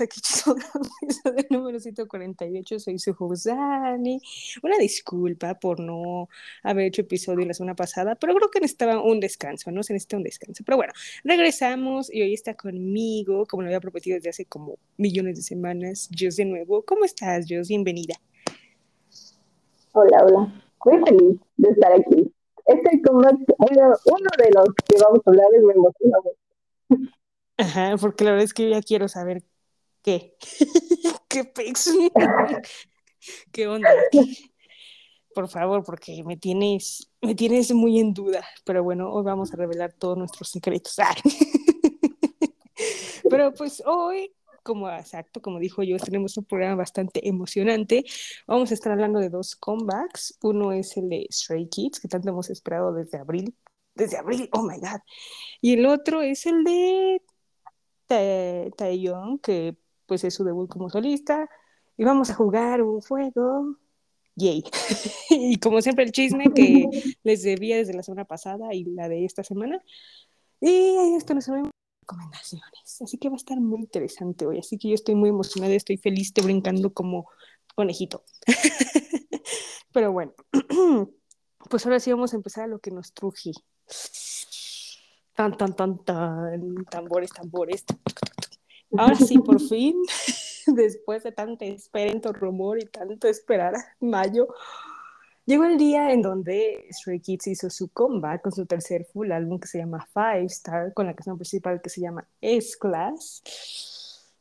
aquí 0.00 0.20
episodio 0.20 0.64
número 1.50 1.80
148. 1.80 2.78
Soy 2.80 2.98
su 2.98 3.14
Josani. 3.14 4.20
Una 4.62 4.78
disculpa 4.78 5.54
por 5.54 5.80
no 5.80 6.28
haber 6.62 6.86
hecho 6.86 7.02
episodio 7.02 7.46
la 7.46 7.54
semana 7.54 7.74
pasada, 7.74 8.14
pero 8.14 8.34
creo 8.34 8.50
que 8.50 8.60
necesitaba 8.60 9.02
un 9.02 9.20
descanso, 9.20 9.70
¿no? 9.70 9.82
Se 9.82 9.92
necesita 9.92 10.16
un 10.16 10.22
descanso. 10.22 10.64
Pero 10.64 10.76
bueno, 10.76 10.92
regresamos 11.24 12.12
y 12.12 12.22
hoy 12.22 12.34
está 12.34 12.54
conmigo, 12.54 13.46
como 13.46 13.62
lo 13.62 13.68
había 13.68 13.80
prometido 13.80 14.16
desde 14.16 14.30
hace 14.30 14.44
como 14.44 14.78
millones 14.96 15.36
de 15.36 15.42
semanas, 15.42 16.08
Jos 16.18 16.36
de 16.36 16.44
nuevo. 16.44 16.84
¿Cómo 16.84 17.04
estás, 17.04 17.46
Jos? 17.48 17.68
Bienvenida. 17.68 18.14
Hola, 19.92 20.24
hola. 20.24 20.62
Muy 20.84 21.04
feliz 21.04 21.40
de 21.56 21.70
estar 21.70 21.92
aquí. 21.92 22.32
Este 22.66 23.02
como 23.02 23.18
uno 23.18 24.30
de 24.38 24.50
los 24.52 24.68
que 24.84 24.96
vamos 25.02 25.20
a 25.24 25.30
hablar 25.30 25.46
es 25.54 25.62
me 25.62 25.72
emociona 25.72 26.18
Ajá, 27.58 27.96
porque 27.98 28.24
la 28.24 28.32
verdad 28.32 28.44
es 28.44 28.52
que 28.52 28.64
yo 28.64 28.68
ya 28.70 28.82
quiero 28.82 29.08
saber 29.08 29.42
qué. 30.06 30.36
¿Qué 31.28 31.44
pex? 31.44 31.90
¿Qué 33.52 33.66
onda? 33.66 33.90
Por 35.34 35.48
favor, 35.48 35.82
porque 35.84 36.22
me 36.24 36.36
tienes, 36.36 37.10
me 37.20 37.34
tienes 37.34 37.74
muy 37.74 37.98
en 37.98 38.14
duda. 38.14 38.46
Pero 38.64 38.84
bueno, 38.84 39.12
hoy 39.12 39.24
vamos 39.24 39.52
a 39.52 39.56
revelar 39.56 39.92
todos 39.92 40.16
nuestros 40.16 40.48
secretos. 40.48 40.96
Pero 43.28 43.52
pues 43.52 43.82
hoy, 43.84 44.32
como 44.62 44.88
exacto, 44.88 45.42
como 45.42 45.58
dijo 45.58 45.82
yo, 45.82 45.96
tenemos 45.98 46.36
un 46.36 46.44
programa 46.44 46.76
bastante 46.76 47.28
emocionante. 47.28 48.04
Vamos 48.46 48.70
a 48.70 48.74
estar 48.74 48.92
hablando 48.92 49.18
de 49.18 49.28
dos 49.28 49.56
comebacks. 49.56 50.38
Uno 50.42 50.72
es 50.72 50.96
el 50.96 51.08
de 51.08 51.26
Stray 51.30 51.68
Kids, 51.68 52.00
que 52.00 52.08
tanto 52.08 52.30
hemos 52.30 52.48
esperado 52.48 52.94
desde 52.94 53.18
abril. 53.18 53.54
Desde 53.94 54.18
abril, 54.18 54.48
oh 54.52 54.62
my 54.62 54.78
god. 54.78 55.00
Y 55.60 55.74
el 55.74 55.86
otro 55.86 56.22
es 56.22 56.46
el 56.46 56.62
de 56.62 57.20
Taeyong, 58.06 59.40
que 59.40 59.76
pues 60.06 60.24
es 60.24 60.34
su 60.34 60.44
debut 60.44 60.68
como 60.68 60.90
solista, 60.90 61.48
y 61.96 62.04
vamos 62.04 62.30
a 62.30 62.34
jugar 62.34 62.82
un 62.82 63.00
juego. 63.00 63.76
Yay. 64.36 64.64
y 65.30 65.58
como 65.58 65.80
siempre 65.80 66.04
el 66.04 66.12
chisme 66.12 66.52
que 66.54 66.88
les 67.24 67.42
debía 67.42 67.76
desde 67.76 67.94
la 67.94 68.02
semana 68.02 68.24
pasada 68.24 68.74
y 68.74 68.84
la 68.84 69.08
de 69.08 69.24
esta 69.24 69.42
semana. 69.42 69.82
Y 70.60 71.14
esto 71.16 71.34
nos 71.34 71.44
son 71.44 71.70
recomendaciones. 72.02 73.02
Así 73.02 73.18
que 73.18 73.28
va 73.28 73.34
a 73.34 73.36
estar 73.36 73.58
muy 73.58 73.80
interesante 73.80 74.46
hoy. 74.46 74.58
Así 74.58 74.78
que 74.78 74.88
yo 74.88 74.94
estoy 74.94 75.14
muy 75.14 75.30
emocionada, 75.30 75.74
estoy 75.74 75.96
feliz, 75.96 76.28
estoy 76.28 76.44
brincando 76.44 76.92
como 76.92 77.28
conejito. 77.74 78.24
Pero 79.92 80.12
bueno, 80.12 80.34
pues 81.70 81.86
ahora 81.86 82.00
sí 82.00 82.10
vamos 82.10 82.32
a 82.32 82.36
empezar 82.36 82.64
a 82.64 82.68
lo 82.68 82.78
que 82.78 82.90
nos 82.90 83.12
truje. 83.14 83.52
Tan, 85.34 85.56
tan, 85.56 85.74
tan, 85.76 86.04
tan, 86.04 86.84
tambores, 86.90 87.30
tambores. 87.30 87.84
Ahora 88.96 89.14
sí, 89.16 89.38
por 89.38 89.60
fin, 89.60 89.96
después 90.66 91.22
de 91.22 91.32
tanto 91.32 91.64
esperar, 91.64 92.34
rumor 92.34 92.78
y 92.78 92.86
tanto 92.86 93.28
esperar 93.28 93.74
mayo, 94.00 94.48
llegó 95.44 95.64
el 95.64 95.76
día 95.76 96.12
en 96.12 96.22
donde 96.22 96.86
Stray 96.90 97.20
Kids 97.20 97.46
hizo 97.48 97.70
su 97.70 97.88
comeback 97.88 98.42
con 98.42 98.52
su 98.52 98.66
tercer 98.66 99.04
full 99.04 99.32
álbum 99.32 99.58
que 99.58 99.68
se 99.68 99.78
llama 99.78 100.06
Five 100.12 100.46
Star, 100.46 100.94
con 100.94 101.06
la 101.06 101.14
canción 101.14 101.36
principal 101.36 101.80
que 101.80 101.90
se 101.90 102.00
llama 102.00 102.26
S-Class. 102.40 103.42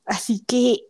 Así 0.06 0.44
que, 0.46 0.88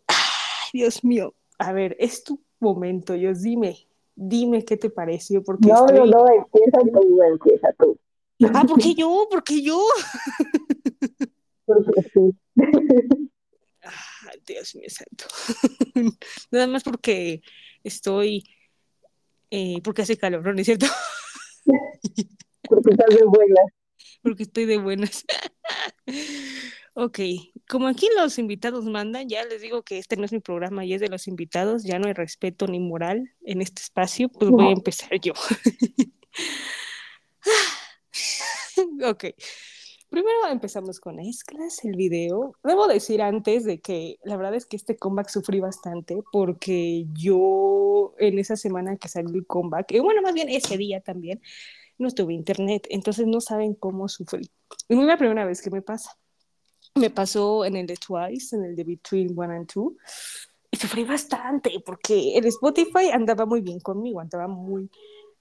Dios 0.73 1.03
mío, 1.03 1.33
a 1.57 1.71
ver, 1.71 1.95
es 1.99 2.23
tu 2.23 2.41
momento, 2.59 3.13
Dios, 3.13 3.41
dime, 3.41 3.87
dime 4.15 4.65
qué 4.65 4.75
te 4.77 4.89
pareció. 4.89 5.43
Porque 5.43 5.69
no, 5.69 5.87
no, 5.87 6.05
no, 6.05 6.27
empieza 6.27 6.79
tú, 6.91 7.21
empieza 7.23 7.73
tú. 7.79 7.97
Ah, 8.53 8.65
¿por 8.67 8.79
qué 8.79 8.93
yo? 8.93 9.27
¿Por 9.31 9.43
qué 9.43 9.61
yo? 9.61 9.81
Porque 11.65 12.01
sí. 12.13 12.35
Dios 14.45 14.75
mío 14.75 14.89
santo. 14.89 15.25
Nada 16.51 16.67
más 16.67 16.83
porque 16.83 17.41
estoy, 17.83 18.43
eh, 19.51 19.81
porque 19.83 20.03
hace 20.03 20.17
calor, 20.17 20.45
¿no 20.53 20.59
es 20.59 20.65
cierto? 20.65 20.87
porque 22.67 22.91
estás 22.91 23.15
de 23.15 23.23
buenas. 23.25 23.65
Porque 24.21 24.43
estoy 24.43 24.65
de 24.65 24.77
buenas. 24.77 25.25
ok, 26.93 27.19
como 27.67 27.87
aquí 27.87 28.07
los 28.17 28.37
invitados 28.39 28.85
mandan, 28.85 29.29
ya 29.29 29.45
les 29.45 29.61
digo 29.61 29.83
que 29.83 29.97
este 29.97 30.17
no 30.17 30.25
es 30.25 30.31
mi 30.31 30.39
programa 30.39 30.85
y 30.85 30.93
es 30.93 31.01
de 31.01 31.09
los 31.09 31.27
invitados, 31.27 31.83
ya 31.83 31.99
no 31.99 32.07
hay 32.07 32.13
respeto 32.13 32.67
ni 32.67 32.79
moral 32.79 33.31
en 33.43 33.61
este 33.61 33.81
espacio, 33.81 34.29
pues 34.29 34.49
voy 34.51 34.67
a 34.67 34.71
empezar 34.71 35.19
yo. 35.19 35.33
ok. 39.03 39.25
Primero 40.15 40.47
empezamos 40.49 41.01
con 41.01 41.19
Esclas, 41.19 41.83
el 41.83 41.97
video. 41.97 42.55
Debo 42.63 42.87
decir 42.87 43.21
antes 43.21 43.65
de 43.65 43.81
que 43.81 44.17
la 44.23 44.37
verdad 44.37 44.55
es 44.55 44.65
que 44.65 44.77
este 44.77 44.95
comeback 44.95 45.27
sufrí 45.27 45.59
bastante 45.59 46.23
porque 46.31 47.05
yo 47.11 48.13
en 48.17 48.39
esa 48.39 48.55
semana 48.55 48.95
que 48.95 49.09
salió 49.09 49.35
el 49.35 49.45
comeback, 49.45 49.91
y 49.91 49.99
bueno, 49.99 50.21
más 50.21 50.33
bien 50.33 50.47
ese 50.47 50.77
día 50.77 51.01
también, 51.01 51.41
no 51.97 52.09
tuve 52.11 52.33
internet, 52.33 52.87
entonces 52.89 53.27
no 53.27 53.41
saben 53.41 53.73
cómo 53.73 54.07
sufrí. 54.07 54.49
Y 54.87 54.95
no 54.95 55.01
es 55.01 55.07
la 55.07 55.17
primera 55.17 55.43
vez 55.43 55.61
que 55.61 55.69
me 55.69 55.81
pasa. 55.81 56.17
Me 56.95 57.09
pasó 57.09 57.65
en 57.65 57.75
el 57.75 57.85
de 57.85 57.97
Twice, 57.97 58.55
en 58.55 58.63
el 58.63 58.73
de 58.77 58.85
Between 58.85 59.37
One 59.37 59.53
and 59.53 59.67
Two, 59.67 59.97
y 60.71 60.77
sufrí 60.77 61.03
bastante 61.03 61.83
porque 61.85 62.37
el 62.37 62.45
Spotify 62.45 63.09
andaba 63.11 63.45
muy 63.45 63.59
bien 63.59 63.81
conmigo, 63.81 64.21
andaba 64.21 64.47
muy, 64.47 64.89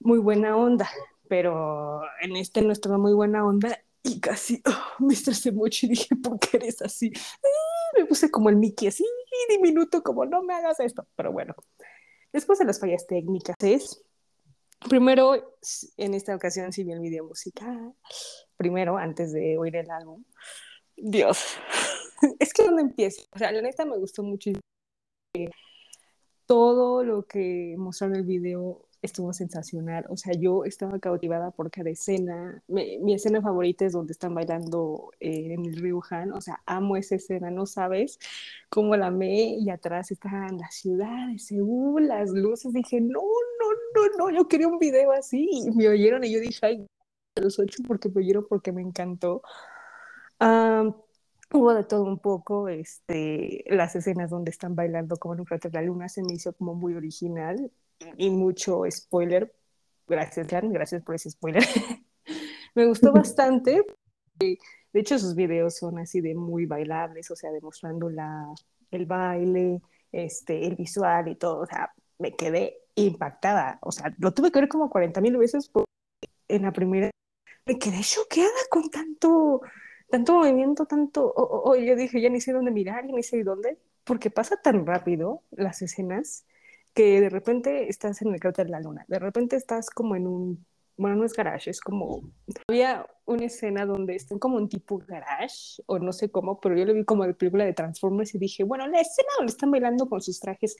muy 0.01 0.19
buena 0.19 0.57
onda 0.57 0.91
pero 1.27 2.03
en 2.21 2.37
este 2.37 2.61
no 2.61 2.71
estaba 2.71 2.99
muy 2.99 3.15
buena 3.15 3.47
onda 3.47 3.81
y 4.05 4.21
casi 4.21 4.63
oh, 4.67 5.03
me 5.05 5.15
estresé 5.15 5.51
mucho 5.51 5.87
y 5.87 5.89
dije, 5.91 6.15
¿por 6.15 6.39
qué 6.39 6.59
eres 6.59 6.81
así? 6.83 7.11
me 7.97 8.05
puse 8.05 8.31
como 8.31 8.51
el 8.51 8.57
Mickey 8.57 8.89
así, 8.89 9.05
diminuto, 9.49 10.03
como 10.03 10.27
no 10.27 10.43
me 10.43 10.55
hagas 10.55 10.79
esto. 10.81 11.07
Pero 11.17 11.33
bueno, 11.33 11.55
después 12.33 12.59
de 12.59 12.67
las 12.67 12.79
fallas 12.79 13.07
técnicas 13.07 13.57
es, 13.61 14.05
primero, 14.89 15.59
en 15.97 16.15
esta 16.15 16.35
ocasión 16.35 16.73
sí 16.73 16.85
vi 16.85 16.93
el 16.93 17.01
video 17.01 17.25
musical, 17.25 17.95
primero, 18.57 18.99
antes 18.99 19.33
de 19.33 19.57
oír 19.59 19.77
el 19.77 19.91
álbum. 19.91 20.25
Dios, 20.97 21.57
es 22.39 22.53
que 22.53 22.65
donde 22.65 22.83
empiezo, 22.83 23.23
o 23.33 23.39
sea, 23.39 23.53
la 23.53 23.63
neta 23.63 23.85
me 23.85 23.97
gustó 23.97 24.23
mucho 24.23 24.51
todo 26.47 27.03
lo 27.05 27.27
que 27.27 27.75
mostraron 27.79 28.17
en 28.17 28.21
el 28.21 28.27
video 28.27 28.87
estuvo 29.05 29.33
sensacional. 29.33 30.07
O 30.09 30.17
sea, 30.17 30.33
yo 30.35 30.65
estaba 30.65 30.99
cautivada 30.99 31.51
por 31.51 31.71
cada 31.71 31.91
escena. 31.91 32.63
mi 32.69 33.15
escena 33.15 33.43
favorita 33.43 33.85
es 33.85 33.93
donde 33.93 34.13
están 34.13 34.35
bailando 34.35 35.11
eh, 35.21 35.53
en 35.55 35.67
el 35.67 35.77
río 35.77 36.01
Han. 36.11 36.33
O 36.33 36.41
sea, 36.41 36.63
amo 36.67 36.97
esa 36.97 37.17
escena, 37.17 37.51
no 37.51 37.67
sabes 37.67 38.19
cómo 38.71 38.97
la 38.97 39.09
amé. 39.09 39.57
Y 39.61 39.71
atrás 39.71 40.11
está 40.11 40.31
la 40.53 40.71
ciudad 40.71 41.29
de 41.29 41.39
Seúl, 41.39 42.09
las 42.09 42.31
luces. 42.31 42.73
Dije, 42.73 43.01
no, 43.01 43.21
no, 43.21 43.67
no, 43.95 44.31
no, 44.31 44.31
yo 44.37 44.49
quería 44.49 44.69
un 44.69 44.79
video 44.79 45.13
así. 45.13 45.49
Me 45.75 45.89
oyeron 45.89 46.25
y 46.25 46.33
yo 46.33 46.41
dije, 46.41 46.59
ay, 46.67 46.87
los 47.37 47.59
ocho 47.59 47.83
porque 47.87 48.09
me 48.09 48.21
oyeron 48.23 48.47
porque 48.49 48.73
me 48.73 48.83
encantó. 48.83 49.43
hubo 51.53 51.75
de 51.75 51.85
todo 51.85 52.05
un 52.05 52.19
poco, 52.19 52.69
este, 52.69 53.65
las 53.69 53.95
escenas 53.97 54.31
donde 54.31 54.51
están 54.51 54.75
bailando 54.75 55.17
como 55.17 55.35
en 55.35 55.41
un 55.41 55.47
de 55.47 55.71
la 55.73 55.83
luna 55.83 56.09
se 56.09 56.23
me 56.23 56.35
hizo 56.35 56.53
como 56.55 56.75
muy 56.75 56.95
original 56.95 57.71
y 58.17 58.31
mucho 58.31 58.83
spoiler. 58.91 59.55
Gracias, 60.07 60.47
Jan, 60.49 60.73
gracias 60.73 61.03
por 61.03 61.15
ese 61.15 61.31
spoiler. 61.31 61.63
me 62.75 62.87
gustó 62.87 63.13
bastante. 63.13 63.85
De 64.39 64.59
hecho, 65.01 65.19
sus 65.19 65.35
videos 65.35 65.77
son 65.77 65.99
así 65.99 66.21
de 66.21 66.35
muy 66.35 66.67
bailables, 66.67 67.31
o 67.31 67.37
sea, 67.37 67.51
demostrando 67.51 68.11
la, 68.11 68.47
el 68.91 69.07
baile, 69.07 69.81
este, 70.13 70.67
el 70.67 70.77
visual 70.77 71.29
y 71.29 71.37
todo. 71.37 71.61
O 71.61 71.67
sea, 71.67 71.93
me 72.19 72.35
quedé 72.37 72.79
impactada. 72.95 73.79
O 73.83 73.93
sea, 73.93 74.15
lo 74.19 74.33
tuve 74.33 74.51
que 74.51 74.61
ver 74.61 74.69
como 74.69 74.91
40 74.91 75.21
mil 75.21 75.37
veces 75.37 75.71
en 76.49 76.63
la 76.63 76.73
primera 76.73 77.11
me 77.67 77.79
quedé 77.79 78.01
choqueada 78.03 78.51
con 78.71 78.91
tanto, 78.91 79.63
tanto 80.11 80.35
movimiento, 80.35 80.87
tanto. 80.87 81.33
O, 81.35 81.75
yo 81.77 81.97
dije, 81.97 82.21
ya 82.21 82.29
ni 82.29 82.41
sé 82.41 82.53
dónde 82.53 82.71
mirar, 82.71 83.05
ni 83.05 83.23
sé 83.23 83.43
dónde, 83.43 83.79
porque 84.05 84.31
pasa 84.31 84.57
tan 84.61 84.87
rápido 84.87 85.43
las 85.51 85.83
escenas 85.83 86.45
que 86.95 87.21
de 87.21 87.29
repente 87.29 87.89
estás 87.89 88.23
en 88.23 88.33
el 88.33 88.41
cráter 88.41 88.67
de 88.67 88.73
la 88.73 88.81
luna, 88.81 89.05
de 89.09 89.19
repente 89.19 89.57
estás 89.57 89.91
como 89.91 90.17
en 90.17 90.27
un, 90.27 90.67
bueno, 90.97 91.17
no 91.17 91.25
es 91.25 91.33
garage, 91.33 91.71
es 91.71 91.81
como, 91.81 92.23
había 92.69 93.07
una 93.25 93.47
escena 93.47 93.85
donde 93.85 94.15
están 94.15 94.39
como 94.39 94.57
un 94.57 94.69
tipo 94.69 94.99
garage, 94.99 95.83
o 95.87 95.99
no 95.99 96.13
sé 96.13 96.31
cómo, 96.31 96.61
pero 96.61 96.77
yo 96.77 96.85
lo 96.85 96.95
vi 96.95 97.05
como 97.05 97.27
de 97.27 97.35
película 97.35 97.65
de 97.65 97.73
Transformers 97.73 98.35
y 98.35 98.39
dije, 98.39 98.63
bueno, 98.65 98.87
la 98.87 99.01
escena 99.01 99.29
donde 99.39 99.51
están 99.51 99.71
bailando 99.71 100.09
con 100.09 100.21
sus 100.21 100.39
trajes 100.39 100.77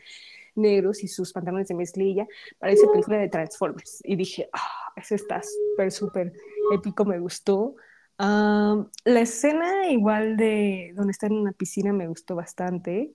negros 0.55 1.03
y 1.03 1.09
sus 1.09 1.33
pantalones 1.33 1.69
de 1.69 1.75
mezclilla, 1.75 2.29
parece 2.59 2.87
película 2.87 3.19
de 3.19 3.29
Transformers. 3.29 4.01
Y 4.05 4.15
dije, 4.15 4.49
ah, 4.53 4.93
eso 4.97 5.17
está 5.17 5.43
súper, 5.43 5.91
súper 5.91 6.33
épico, 6.73 7.05
me 7.05 7.19
gustó. 7.19 7.75
la 8.19 9.21
escena 9.21 9.89
igual 9.91 10.37
de 10.37 10.93
donde 10.95 11.11
están 11.11 11.33
en 11.33 11.39
una 11.39 11.53
piscina 11.53 11.93
me 11.93 12.07
gustó 12.07 12.37
bastante. 12.37 13.15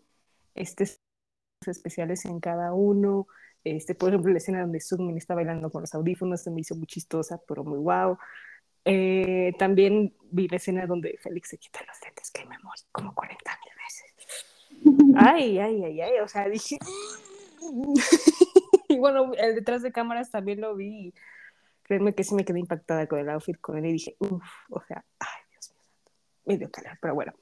Este 0.55 0.83
especiales 1.69 2.25
en 2.25 2.39
cada 2.39 2.73
uno. 2.73 3.27
Este, 3.63 3.95
por 3.95 4.09
ejemplo, 4.09 4.31
la 4.31 4.37
escena 4.37 4.61
donde 4.61 4.79
Sungmin 4.79 5.17
está 5.17 5.35
bailando 5.35 5.69
con 5.69 5.81
los 5.81 5.93
audífonos 5.93 6.41
se 6.41 6.51
me 6.51 6.61
hizo 6.61 6.75
muy 6.75 6.87
chistosa, 6.87 7.41
pero 7.47 7.63
muy 7.63 7.79
guau. 7.79 8.17
Eh, 8.85 9.53
también 9.59 10.15
vi 10.31 10.47
la 10.47 10.57
escena 10.57 10.85
donde 10.85 11.17
Félix 11.21 11.49
se 11.49 11.57
quita 11.57 11.79
los 11.87 11.97
lentes, 12.03 12.31
que 12.31 12.45
me 12.45 12.57
morí 12.59 12.81
como 12.91 13.13
40 13.13 13.59
mil 13.63 13.73
veces. 13.85 15.15
Ay, 15.17 15.59
ay, 15.59 15.83
ay, 15.83 16.01
ay, 16.01 16.19
o 16.19 16.27
sea, 16.27 16.47
dije... 16.47 16.77
y 18.87 18.97
bueno, 18.97 19.31
el 19.37 19.55
detrás 19.55 19.81
de 19.81 19.91
cámaras 19.91 20.31
también 20.31 20.61
lo 20.61 20.75
vi. 20.75 21.13
Créeme 21.83 22.13
que 22.13 22.23
sí 22.23 22.35
me 22.35 22.45
quedé 22.45 22.59
impactada 22.59 23.07
con 23.07 23.19
el 23.19 23.29
outfit 23.29 23.59
con 23.59 23.77
él 23.77 23.85
y 23.87 23.93
dije, 23.93 24.15
uff, 24.19 24.43
o 24.69 24.81
sea, 24.87 25.03
ay, 25.19 25.41
Dios 25.51 25.71
mío, 25.71 25.81
me 26.45 26.57
dio 26.57 26.71
calor, 26.71 26.97
pero 27.01 27.15
bueno. 27.15 27.33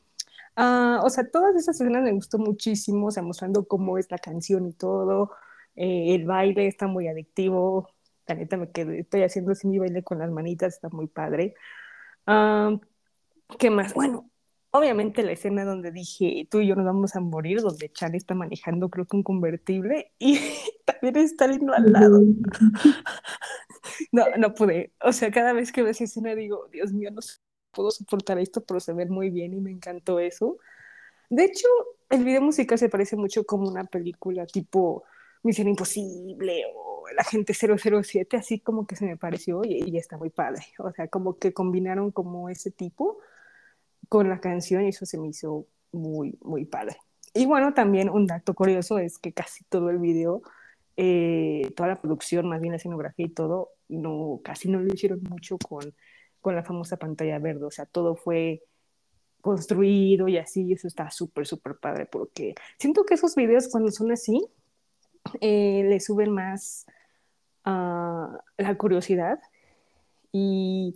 Uh, 0.57 1.05
o 1.05 1.09
sea, 1.11 1.29
todas 1.29 1.55
esas 1.55 1.79
escenas 1.79 2.01
me 2.03 2.13
gustó 2.13 2.39
muchísimo, 2.39 3.07
o 3.07 3.11
sea, 3.11 3.21
mostrando 3.21 3.67
cómo 3.67 3.97
es 3.99 4.09
la 4.09 4.17
canción 4.17 4.67
y 4.67 4.73
todo. 4.73 5.31
Eh, 5.75 6.15
el 6.15 6.25
baile 6.25 6.67
está 6.67 6.87
muy 6.87 7.07
adictivo. 7.07 7.89
La 8.25 8.35
neta 8.35 8.57
me 8.57 8.71
quedé, 8.71 9.01
estoy 9.01 9.23
haciendo 9.23 9.51
así 9.51 9.67
mi 9.67 9.77
baile 9.79 10.03
con 10.03 10.19
las 10.19 10.31
manitas, 10.31 10.75
está 10.75 10.89
muy 10.89 11.07
padre. 11.07 11.53
Uh, 12.27 12.79
¿Qué 13.59 13.69
más? 13.69 13.93
Bueno, 13.93 14.31
obviamente 14.71 15.23
la 15.23 15.33
escena 15.33 15.63
donde 15.63 15.91
dije, 15.91 16.47
tú 16.49 16.59
y 16.59 16.67
yo 16.67 16.75
nos 16.75 16.85
vamos 16.85 17.15
a 17.15 17.19
morir, 17.19 17.61
donde 17.61 17.91
Chan 17.91 18.15
está 18.15 18.33
manejando 18.33 18.89
creo 18.89 19.05
que 19.05 19.15
un 19.15 19.23
convertible 19.23 20.11
y 20.19 20.39
también 20.85 21.17
está 21.17 21.47
lindo 21.47 21.73
al 21.73 21.91
lado. 21.91 22.19
no, 24.11 24.25
no 24.37 24.53
pude. 24.55 24.93
O 25.01 25.13
sea, 25.13 25.31
cada 25.31 25.53
vez 25.53 25.71
que 25.71 25.83
veo 25.83 25.91
esa 25.91 26.05
escena 26.05 26.33
digo, 26.35 26.67
Dios 26.71 26.91
mío, 26.93 27.11
no 27.11 27.21
puedo 27.77 27.91
soportar 27.91 28.39
esto, 28.39 28.61
pero 28.61 28.79
se 28.79 28.91
ve 28.93 29.05
muy 29.05 29.29
bien 29.29 29.53
y 29.53 29.61
me 29.61 29.69
encantó 29.69 30.19
eso. 30.19 30.57
De 31.29 31.45
hecho, 31.45 31.67
el 32.09 32.23
video 32.23 32.41
musical 32.41 32.79
se 32.79 32.89
parece 32.89 33.15
mucho 33.15 33.43
como 33.43 33.69
una 33.69 33.83
película 33.83 34.47
tipo 34.47 35.03
Misión 35.43 35.67
Imposible 35.67 36.63
o 36.75 37.05
La 37.15 37.23
Gente 37.23 37.53
007, 37.53 38.35
así 38.35 38.59
como 38.59 38.87
que 38.87 38.95
se 38.95 39.05
me 39.05 39.15
pareció 39.15 39.61
y, 39.63 39.83
y 39.85 39.97
está 39.97 40.17
muy 40.17 40.31
padre. 40.31 40.63
O 40.79 40.91
sea, 40.91 41.07
como 41.07 41.37
que 41.37 41.53
combinaron 41.53 42.11
como 42.11 42.49
ese 42.49 42.71
tipo 42.71 43.19
con 44.09 44.27
la 44.27 44.39
canción 44.39 44.83
y 44.83 44.89
eso 44.89 45.05
se 45.05 45.19
me 45.19 45.27
hizo 45.27 45.67
muy, 45.91 46.35
muy 46.41 46.65
padre. 46.65 46.97
Y 47.35 47.45
bueno, 47.45 47.75
también 47.75 48.09
un 48.09 48.25
dato 48.25 48.55
curioso 48.55 48.97
es 48.97 49.19
que 49.19 49.33
casi 49.33 49.63
todo 49.65 49.91
el 49.91 49.99
video, 49.99 50.41
eh, 50.95 51.71
toda 51.75 51.89
la 51.89 52.01
producción, 52.01 52.49
más 52.49 52.59
bien 52.59 52.71
la 52.71 52.77
escenografía 52.77 53.27
y 53.27 53.29
todo, 53.29 53.73
no, 53.87 54.41
casi 54.43 54.67
no 54.67 54.79
lo 54.79 54.91
hicieron 54.91 55.21
mucho 55.29 55.59
con, 55.59 55.93
con 56.47 56.55
la 56.55 56.63
famosa 56.63 56.95
pantalla 56.95 57.39
verde, 57.39 57.65
o 57.65 57.71
sea, 57.71 57.85
todo 57.85 58.15
fue 58.15 58.63
construido 59.41 60.29
y 60.29 60.37
así, 60.37 60.63
y 60.63 60.73
eso 60.75 60.87
está 60.87 61.11
súper, 61.11 61.45
súper 61.45 61.75
padre, 61.75 62.05
porque 62.05 62.55
siento 62.79 63.03
que 63.03 63.15
esos 63.15 63.35
videos 63.35 63.67
cuando 63.67 63.91
son 63.91 64.13
así, 64.13 64.47
eh, 65.41 65.83
le 65.83 65.99
suben 65.99 66.31
más 66.31 66.85
uh, 67.65 68.31
la 68.57 68.77
curiosidad 68.77 69.41
y, 70.31 70.95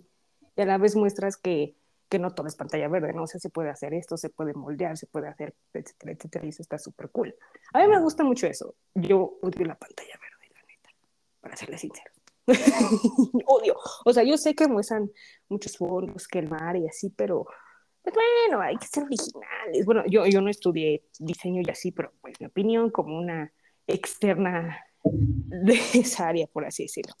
a 0.56 0.64
la 0.64 0.78
vez 0.78 0.96
muestras 0.96 1.36
que 1.36 1.74
que 2.08 2.18
no 2.18 2.30
todo 2.30 2.46
es 2.46 2.56
pantalla 2.56 2.88
verde, 2.88 3.12
¿no? 3.12 3.24
O 3.24 3.26
sea, 3.26 3.40
se 3.40 3.50
puede 3.50 3.68
hacer 3.68 3.92
esto, 3.92 4.16
se 4.16 4.30
puede 4.30 4.54
moldear, 4.54 4.96
se 4.96 5.06
puede 5.06 5.28
hacer, 5.28 5.54
etcétera, 5.74 6.12
etcétera, 6.12 6.46
y 6.46 6.48
eso 6.48 6.62
está 6.62 6.78
súper 6.78 7.10
cool. 7.10 7.34
A 7.74 7.78
mí 7.80 7.88
me 7.88 8.00
gusta 8.00 8.22
mucho 8.22 8.46
eso. 8.46 8.74
Yo 8.94 9.38
odio 9.42 9.64
la 9.66 9.74
pantalla 9.74 10.18
verde, 10.20 10.54
la 10.54 10.62
neta, 10.62 10.90
para 11.40 11.56
serles 11.56 11.80
sincero. 11.80 12.10
odio. 13.46 13.76
O 14.04 14.12
sea, 14.12 14.22
yo 14.24 14.36
sé 14.36 14.54
que 14.54 14.68
muestran 14.68 15.10
muchos 15.48 15.76
fondos, 15.76 16.26
que 16.28 16.38
el 16.40 16.48
mar 16.48 16.76
y 16.76 16.86
así, 16.88 17.10
pero 17.10 17.46
pues 18.02 18.14
bueno, 18.14 18.60
hay 18.60 18.76
que 18.76 18.86
ser 18.86 19.04
originales. 19.04 19.84
Bueno, 19.84 20.02
yo, 20.06 20.26
yo 20.26 20.40
no 20.40 20.50
estudié 20.50 21.04
diseño 21.18 21.62
y 21.64 21.70
así, 21.70 21.92
pero 21.92 22.12
pues 22.20 22.40
mi 22.40 22.46
opinión 22.46 22.90
como 22.90 23.18
una 23.18 23.52
externa 23.86 24.84
de 25.04 25.74
esa 25.94 26.28
área, 26.28 26.46
por 26.46 26.64
así 26.64 26.84
decirlo. 26.84 27.14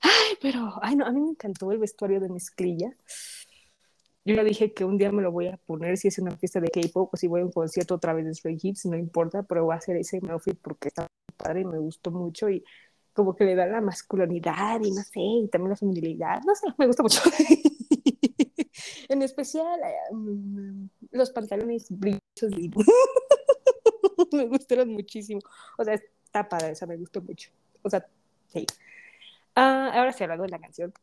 Ay, 0.00 0.36
pero, 0.40 0.74
ay, 0.82 0.94
no, 0.94 1.04
a 1.06 1.10
mí 1.10 1.20
me 1.20 1.30
encantó 1.30 1.72
el 1.72 1.78
vestuario 1.78 2.20
de 2.20 2.28
mezclilla. 2.28 2.94
Yo 4.24 4.34
ya 4.34 4.44
dije 4.44 4.72
que 4.72 4.84
un 4.84 4.98
día 4.98 5.10
me 5.10 5.22
lo 5.22 5.32
voy 5.32 5.48
a 5.48 5.56
poner 5.56 5.96
si 5.96 6.08
es 6.08 6.18
una 6.18 6.36
fiesta 6.36 6.60
de 6.60 6.68
K-pop 6.68 7.12
o 7.12 7.16
si 7.16 7.26
voy 7.26 7.40
a 7.40 7.44
un 7.44 7.50
concierto 7.50 7.94
otra 7.94 8.12
vez 8.12 8.26
de 8.26 8.34
Stray 8.34 8.56
Kids, 8.56 8.84
no 8.86 8.96
importa, 8.96 9.42
pero 9.42 9.64
voy 9.64 9.74
a 9.74 9.78
hacer 9.78 9.96
ese 9.96 10.20
outfit 10.28 10.58
porque 10.60 10.88
está 10.88 11.06
padre 11.36 11.62
y 11.62 11.64
me 11.64 11.78
gustó 11.78 12.10
mucho 12.10 12.50
y 12.50 12.62
como 13.18 13.34
que 13.34 13.44
le 13.44 13.56
da 13.56 13.66
la 13.66 13.80
masculinidad 13.80 14.80
y 14.80 14.92
no 14.92 15.02
sé, 15.02 15.18
y 15.18 15.48
también 15.48 15.70
la 15.70 15.76
feminilidad, 15.76 16.40
no 16.46 16.54
sé, 16.54 16.68
me 16.78 16.86
gusta 16.86 17.02
mucho. 17.02 17.20
en 19.08 19.22
especial 19.22 19.66
um, 20.12 20.88
los 21.10 21.30
pantalones 21.30 21.86
brillosos 21.90 22.22
me 24.32 24.46
gustaron 24.46 24.90
muchísimo. 24.90 25.40
O 25.76 25.82
sea, 25.84 25.94
está 25.94 26.48
padre, 26.48 26.70
o 26.70 26.74
sea, 26.76 26.86
me 26.86 26.96
gustó 26.96 27.20
mucho. 27.20 27.50
O 27.82 27.90
sea, 27.90 28.06
sí. 28.46 28.64
Uh, 29.56 29.90
ahora 29.92 30.12
sí, 30.12 30.22
hablando 30.22 30.44
de 30.44 30.50
la 30.50 30.60
canción. 30.60 30.94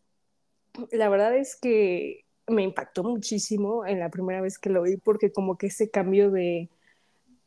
La 0.93 1.09
verdad 1.09 1.35
es 1.35 1.57
que 1.57 2.23
me 2.47 2.63
impactó 2.63 3.03
muchísimo 3.03 3.85
en 3.85 3.99
la 3.99 4.09
primera 4.09 4.39
vez 4.39 4.57
que 4.57 4.69
lo 4.69 4.83
oí 4.83 4.95
porque 4.95 5.33
como 5.33 5.57
que 5.57 5.67
ese 5.67 5.89
cambio 5.89 6.31
de, 6.31 6.69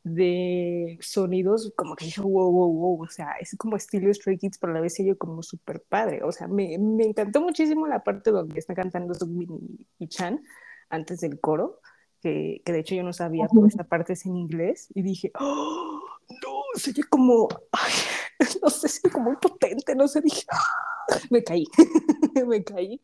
de 0.08 0.98
sonidos, 1.00 1.72
como 1.76 1.94
que 1.96 2.06
dije, 2.06 2.20
wow, 2.20 2.50
wow, 2.50 2.72
wow, 2.72 3.02
o 3.02 3.08
sea, 3.08 3.32
es 3.40 3.56
como 3.56 3.76
estilo 3.76 4.12
Stray 4.12 4.38
Kids, 4.38 4.58
pero 4.58 4.72
a 4.72 4.74
la 4.74 4.80
vez 4.80 4.96
yo 4.98 5.16
como 5.16 5.42
súper 5.42 5.82
padre, 5.88 6.22
o 6.22 6.32
sea, 6.32 6.48
me, 6.48 6.76
me, 6.78 7.04
encantó 7.04 7.40
muchísimo 7.40 7.86
la 7.86 8.02
parte 8.02 8.30
donde 8.30 8.58
está 8.58 8.74
cantando 8.74 9.14
Subin 9.14 9.86
y, 9.98 10.08
Chan 10.08 10.42
antes 10.90 11.20
del 11.20 11.40
coro, 11.40 11.80
que, 12.20 12.62
que, 12.64 12.72
de 12.72 12.80
hecho 12.80 12.94
yo 12.94 13.02
no 13.02 13.12
sabía, 13.12 13.46
pero 13.52 13.66
esta 13.66 13.84
parte 13.84 14.14
es 14.14 14.26
en 14.26 14.36
inglés, 14.36 14.88
y 14.94 15.02
dije, 15.02 15.30
oh, 15.38 16.00
no, 16.28 16.62
sería 16.74 17.04
como, 17.08 17.48
ay, 17.72 17.92
no 18.62 18.70
sé, 18.70 18.88
sería 18.88 19.12
como 19.12 19.30
muy 19.30 19.36
potente, 19.36 19.94
no 19.94 20.08
sé, 20.08 20.20
dije, 20.20 20.44
me 21.30 21.42
caí, 21.42 21.64
me 22.46 22.64
caí. 22.64 23.00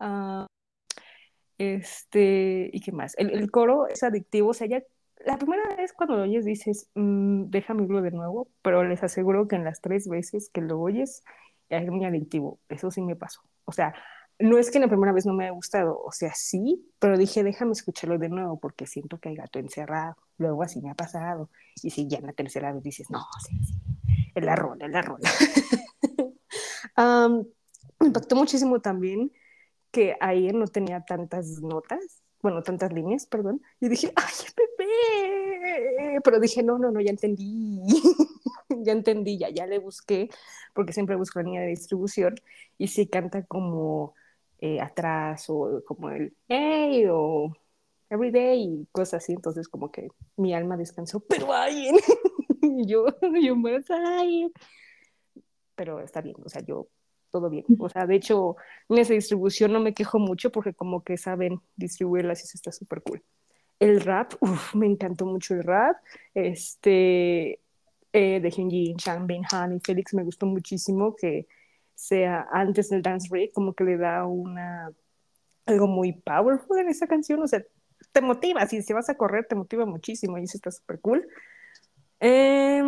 Uh, 0.00 0.46
este, 1.58 2.70
¿y 2.72 2.80
qué 2.80 2.90
más? 2.92 3.14
El, 3.18 3.30
el, 3.30 3.50
coro 3.50 3.86
es 3.86 4.02
adictivo, 4.02 4.50
o 4.50 4.54
sea, 4.54 4.66
ya 4.66 4.82
la 5.26 5.38
primera 5.38 5.74
vez 5.76 5.92
cuando 5.92 6.16
lo 6.16 6.22
oyes 6.22 6.44
dices, 6.44 6.90
mmm, 6.94 7.44
déjame 7.50 7.82
oírlo 7.82 8.02
de 8.02 8.10
nuevo, 8.10 8.48
pero 8.62 8.84
les 8.84 9.02
aseguro 9.02 9.48
que 9.48 9.56
en 9.56 9.64
las 9.64 9.80
tres 9.80 10.08
veces 10.08 10.50
que 10.52 10.60
lo 10.60 10.80
oyes 10.80 11.22
es 11.68 11.90
muy 11.90 12.04
adictivo, 12.04 12.60
eso 12.68 12.90
sí 12.90 13.00
me 13.02 13.16
pasó. 13.16 13.40
O 13.64 13.72
sea, 13.72 13.94
no 14.38 14.58
es 14.58 14.70
que 14.70 14.80
la 14.80 14.88
primera 14.88 15.12
vez 15.12 15.24
no 15.24 15.34
me 15.34 15.44
haya 15.44 15.52
gustado, 15.52 15.98
o 15.98 16.10
sea, 16.12 16.32
sí, 16.34 16.90
pero 16.98 17.16
dije, 17.16 17.44
déjame 17.44 17.72
escucharlo 17.72 18.18
de 18.18 18.28
nuevo 18.28 18.58
porque 18.58 18.86
siento 18.86 19.18
que 19.18 19.28
hay 19.28 19.36
gato 19.36 19.58
encerrado. 19.58 20.16
Luego 20.38 20.62
así 20.62 20.80
me 20.80 20.90
ha 20.90 20.94
pasado. 20.94 21.50
Y 21.82 21.90
si 21.90 22.08
ya 22.08 22.18
en 22.18 22.26
la 22.26 22.32
tercera 22.32 22.72
vez 22.72 22.82
dices, 22.82 23.10
no, 23.10 23.20
sí, 23.46 23.56
sí, 23.64 23.74
rola, 24.40 24.86
es 24.86 24.92
la 24.92 25.02
rola. 25.02 25.30
um, 26.96 27.44
me 28.00 28.06
impactó 28.08 28.34
muchísimo 28.34 28.80
también 28.80 29.30
que 29.92 30.16
ahí 30.20 30.48
no 30.52 30.66
tenía 30.66 31.04
tantas 31.04 31.60
notas, 31.60 32.21
bueno, 32.42 32.62
tantas 32.62 32.92
líneas, 32.92 33.26
perdón, 33.26 33.62
y 33.80 33.88
dije, 33.88 34.12
¡ay, 34.16 34.34
bebé! 34.78 36.20
Pero 36.22 36.40
dije, 36.40 36.62
no, 36.62 36.78
no, 36.78 36.90
no, 36.90 37.00
ya 37.00 37.10
entendí, 37.10 37.80
ya 38.68 38.92
entendí, 38.92 39.38
ya, 39.38 39.48
ya 39.50 39.66
le 39.66 39.78
busqué, 39.78 40.28
porque 40.74 40.92
siempre 40.92 41.16
busco 41.16 41.38
la 41.38 41.44
línea 41.44 41.62
de 41.62 41.68
distribución, 41.68 42.34
y 42.78 42.88
si 42.88 43.06
canta 43.06 43.44
como 43.44 44.14
eh, 44.58 44.80
atrás, 44.80 45.46
o 45.48 45.82
como 45.86 46.10
el, 46.10 46.34
hey, 46.48 47.06
o 47.10 47.52
everyday, 48.10 48.62
y 48.62 48.86
cosas 48.92 49.22
así, 49.22 49.32
entonces 49.32 49.68
como 49.68 49.90
que 49.90 50.08
mi 50.36 50.52
alma 50.54 50.76
descansó, 50.76 51.20
pero 51.20 51.52
ay, 51.52 51.90
yo, 52.86 53.06
yo 53.40 53.56
ay, 53.90 54.52
pero 55.74 56.00
está 56.00 56.20
bien, 56.20 56.36
o 56.44 56.48
sea, 56.48 56.62
yo 56.62 56.88
todo 57.32 57.50
bien. 57.50 57.64
O 57.78 57.88
sea, 57.88 58.06
de 58.06 58.14
hecho, 58.14 58.56
en 58.88 58.98
esa 58.98 59.14
distribución 59.14 59.72
no 59.72 59.80
me 59.80 59.94
quejo 59.94 60.18
mucho 60.18 60.52
porque 60.52 60.74
como 60.74 61.02
que 61.02 61.16
saben 61.16 61.60
distribuirlas 61.76 62.40
y 62.40 62.44
eso 62.44 62.56
está 62.56 62.70
súper 62.70 63.02
cool. 63.02 63.22
El 63.80 64.00
rap, 64.00 64.34
uf, 64.40 64.74
me 64.74 64.86
encantó 64.86 65.26
mucho 65.26 65.54
el 65.54 65.64
rap. 65.64 65.96
Este, 66.34 67.58
eh, 68.12 68.40
de 68.40 68.50
Hyunjin, 68.50 68.96
Chang 68.98 69.26
Bin 69.26 69.42
Han 69.50 69.74
y 69.74 69.80
Félix 69.80 70.14
me 70.14 70.22
gustó 70.22 70.46
muchísimo 70.46 71.16
que 71.16 71.48
sea 71.94 72.46
antes 72.52 72.90
del 72.90 73.02
dance 73.02 73.28
break, 73.28 73.52
como 73.52 73.74
que 73.74 73.84
le 73.84 73.96
da 73.96 74.26
una 74.26 74.92
algo 75.64 75.86
muy 75.86 76.12
powerful 76.12 76.78
en 76.78 76.88
esa 76.88 77.06
canción, 77.06 77.40
o 77.42 77.46
sea, 77.46 77.62
te 78.10 78.20
motiva, 78.20 78.66
si, 78.66 78.82
si 78.82 78.92
vas 78.92 79.08
a 79.08 79.16
correr 79.16 79.46
te 79.46 79.54
motiva 79.54 79.86
muchísimo 79.86 80.36
y 80.38 80.44
eso 80.44 80.58
está 80.58 80.70
súper 80.70 81.00
cool. 81.00 81.26
Eh, 82.20 82.82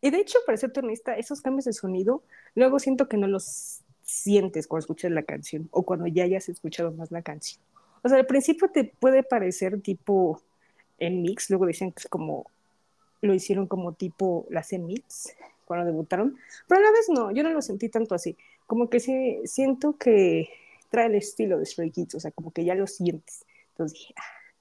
y 0.00 0.10
de 0.10 0.18
hecho, 0.18 0.38
para 0.46 0.58
ser 0.58 0.72
honesta, 0.76 1.14
esos 1.14 1.40
cambios 1.40 1.64
de 1.64 1.72
sonido, 1.72 2.22
luego 2.54 2.78
siento 2.78 3.08
que 3.08 3.16
no 3.16 3.26
los 3.26 3.80
sientes 4.02 4.66
cuando 4.66 4.80
escuchas 4.80 5.10
la 5.10 5.22
canción 5.22 5.68
o 5.72 5.82
cuando 5.82 6.06
ya 6.06 6.24
hayas 6.24 6.48
escuchado 6.48 6.92
más 6.92 7.10
la 7.10 7.22
canción. 7.22 7.60
O 8.02 8.08
sea, 8.08 8.18
al 8.18 8.26
principio 8.26 8.68
te 8.70 8.84
puede 8.84 9.22
parecer 9.22 9.80
tipo 9.80 10.40
en 10.98 11.22
mix, 11.22 11.50
luego 11.50 11.66
dicen 11.66 11.92
que 11.92 12.08
como 12.08 12.46
lo 13.20 13.34
hicieron 13.34 13.66
como 13.66 13.94
tipo 13.94 14.46
las 14.50 14.72
en 14.72 14.86
mix 14.86 15.34
cuando 15.64 15.86
debutaron, 15.86 16.36
pero 16.68 16.80
a 16.80 16.84
la 16.84 16.92
vez 16.92 17.08
no, 17.08 17.32
yo 17.32 17.42
no 17.42 17.50
lo 17.50 17.60
sentí 17.60 17.88
tanto 17.88 18.14
así, 18.14 18.36
como 18.66 18.88
que 18.88 19.00
sí, 19.00 19.40
siento 19.44 19.96
que 19.96 20.48
trae 20.90 21.06
el 21.06 21.16
estilo 21.16 21.58
de 21.58 21.66
Stray 21.66 21.90
Kids, 21.90 22.14
o 22.14 22.20
sea, 22.20 22.30
como 22.30 22.52
que 22.52 22.64
ya 22.64 22.76
lo 22.76 22.86
sientes. 22.86 23.44
Entonces 23.70 23.98
dije, 23.98 24.14
ah, 24.16 24.52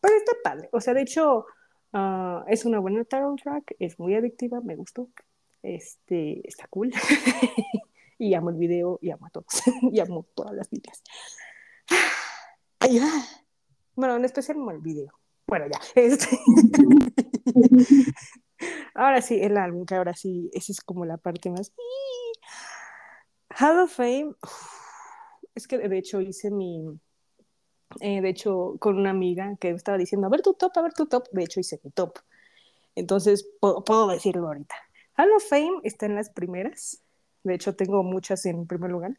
pero 0.00 0.16
está 0.16 0.32
padre, 0.42 0.68
o 0.72 0.80
sea, 0.80 0.94
de 0.94 1.02
hecho, 1.02 1.44
Uh, 1.94 2.42
es 2.48 2.64
una 2.64 2.80
buena 2.80 3.04
title 3.04 3.36
track, 3.40 3.76
es 3.78 4.00
muy 4.00 4.16
adictiva, 4.16 4.60
me 4.60 4.74
gustó. 4.74 5.08
Este, 5.62 6.46
está 6.46 6.66
cool. 6.66 6.92
y 8.18 8.34
amo 8.34 8.50
el 8.50 8.56
video 8.56 8.98
y 9.00 9.12
amo 9.12 9.26
a 9.26 9.30
todos. 9.30 9.62
y 9.92 10.00
amo 10.00 10.26
todas 10.34 10.54
las 10.54 10.72
líneas. 10.72 11.04
Ah. 12.80 13.24
Bueno, 13.94 14.16
en 14.16 14.24
especial 14.24 14.58
amo 14.58 14.72
el 14.72 14.80
video. 14.80 15.12
Bueno, 15.46 15.66
ya. 15.68 15.78
Este... 15.94 16.36
ahora 18.94 19.22
sí, 19.22 19.38
el 19.40 19.56
álbum, 19.56 19.86
que 19.86 19.94
ahora 19.94 20.14
sí, 20.14 20.50
esa 20.52 20.72
es 20.72 20.80
como 20.80 21.04
la 21.04 21.16
parte 21.16 21.48
más... 21.50 21.72
Hall 23.60 23.78
of 23.78 23.94
Fame, 23.94 24.34
es 25.54 25.68
que 25.68 25.78
de 25.78 25.96
hecho 25.96 26.20
hice 26.20 26.50
mi... 26.50 26.98
Eh, 28.00 28.20
de 28.20 28.28
hecho, 28.28 28.76
con 28.78 28.98
una 28.98 29.10
amiga 29.10 29.56
que 29.60 29.70
estaba 29.70 29.98
diciendo, 29.98 30.26
a 30.26 30.30
ver 30.30 30.42
tu 30.42 30.54
top, 30.54 30.72
a 30.76 30.82
ver 30.82 30.92
tu 30.92 31.06
top, 31.06 31.28
de 31.32 31.44
hecho 31.44 31.60
hice 31.60 31.80
mi 31.82 31.90
top. 31.90 32.18
Entonces, 32.94 33.48
puedo, 33.60 34.08
decirlo 34.08 34.46
ahorita. 34.48 34.74
Hall 35.16 35.32
of 35.32 35.44
Fame 35.48 35.80
está 35.82 36.06
en 36.06 36.14
las 36.14 36.30
primeras, 36.30 37.02
de 37.42 37.54
hecho 37.54 37.74
tengo 37.76 38.02
muchas 38.02 38.46
en 38.46 38.66
primer 38.66 38.90
lugar. 38.90 39.18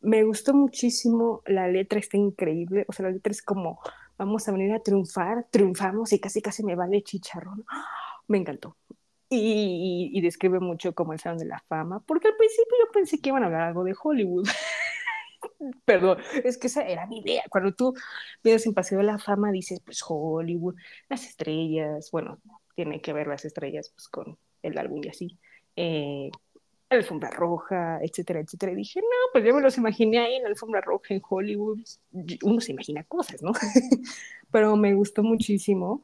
Me 0.00 0.24
gustó 0.24 0.54
muchísimo, 0.54 1.42
la 1.46 1.68
letra 1.68 1.98
está 1.98 2.16
increíble, 2.16 2.84
o 2.88 2.92
sea, 2.92 3.06
la 3.06 3.12
letra 3.12 3.30
es 3.30 3.42
como, 3.42 3.80
vamos 4.18 4.48
a 4.48 4.52
venir 4.52 4.72
a 4.72 4.80
triunfar, 4.80 5.46
triunfamos 5.50 6.12
y 6.12 6.20
casi 6.20 6.42
casi 6.42 6.64
me 6.64 6.74
vale 6.74 7.02
chicharrón. 7.02 7.64
Me 8.28 8.38
encantó. 8.38 8.76
Y, 9.34 10.20
describe 10.20 10.60
mucho 10.60 10.94
como 10.94 11.14
el 11.14 11.20
Salón 11.20 11.38
de 11.38 11.46
la 11.46 11.58
Fama, 11.66 12.00
porque 12.00 12.28
al 12.28 12.36
principio 12.36 12.76
yo 12.84 12.92
pensé 12.92 13.18
que 13.18 13.30
iban 13.30 13.42
a 13.42 13.46
hablar 13.46 13.62
algo 13.62 13.84
de 13.84 13.94
Hollywood. 14.00 14.46
Perdón, 15.84 16.18
es 16.44 16.58
que 16.58 16.66
esa 16.66 16.82
era 16.82 17.06
mi 17.06 17.20
idea. 17.20 17.44
Cuando 17.50 17.72
tú 17.72 17.94
vienes 18.42 18.66
en 18.66 18.74
Paseo 18.74 18.98
de 18.98 19.04
la 19.04 19.18
Fama, 19.18 19.50
dices, 19.52 19.80
pues 19.84 20.02
Hollywood, 20.06 20.76
las 21.08 21.24
estrellas, 21.26 22.10
bueno, 22.10 22.40
tiene 22.74 23.00
que 23.00 23.12
ver 23.12 23.26
las 23.26 23.44
estrellas 23.44 23.90
pues, 23.94 24.08
con 24.08 24.38
el 24.62 24.78
álbum 24.78 25.00
y 25.04 25.08
así. 25.08 25.38
Eh, 25.76 26.30
la 26.90 26.98
alfombra 26.98 27.30
roja, 27.30 27.98
etcétera, 28.02 28.40
etcétera. 28.40 28.72
Y 28.72 28.76
dije, 28.76 29.00
no, 29.00 29.06
pues 29.32 29.44
yo 29.44 29.54
me 29.54 29.62
los 29.62 29.76
imaginé 29.78 30.18
ahí 30.18 30.34
en 30.34 30.42
la 30.42 30.48
alfombra 30.50 30.80
roja 30.80 31.14
en 31.14 31.22
Hollywood. 31.26 31.78
Uno 32.42 32.60
se 32.60 32.72
imagina 32.72 33.04
cosas, 33.04 33.42
¿no? 33.42 33.52
Pero 34.50 34.76
me 34.76 34.94
gustó 34.94 35.22
muchísimo. 35.22 36.02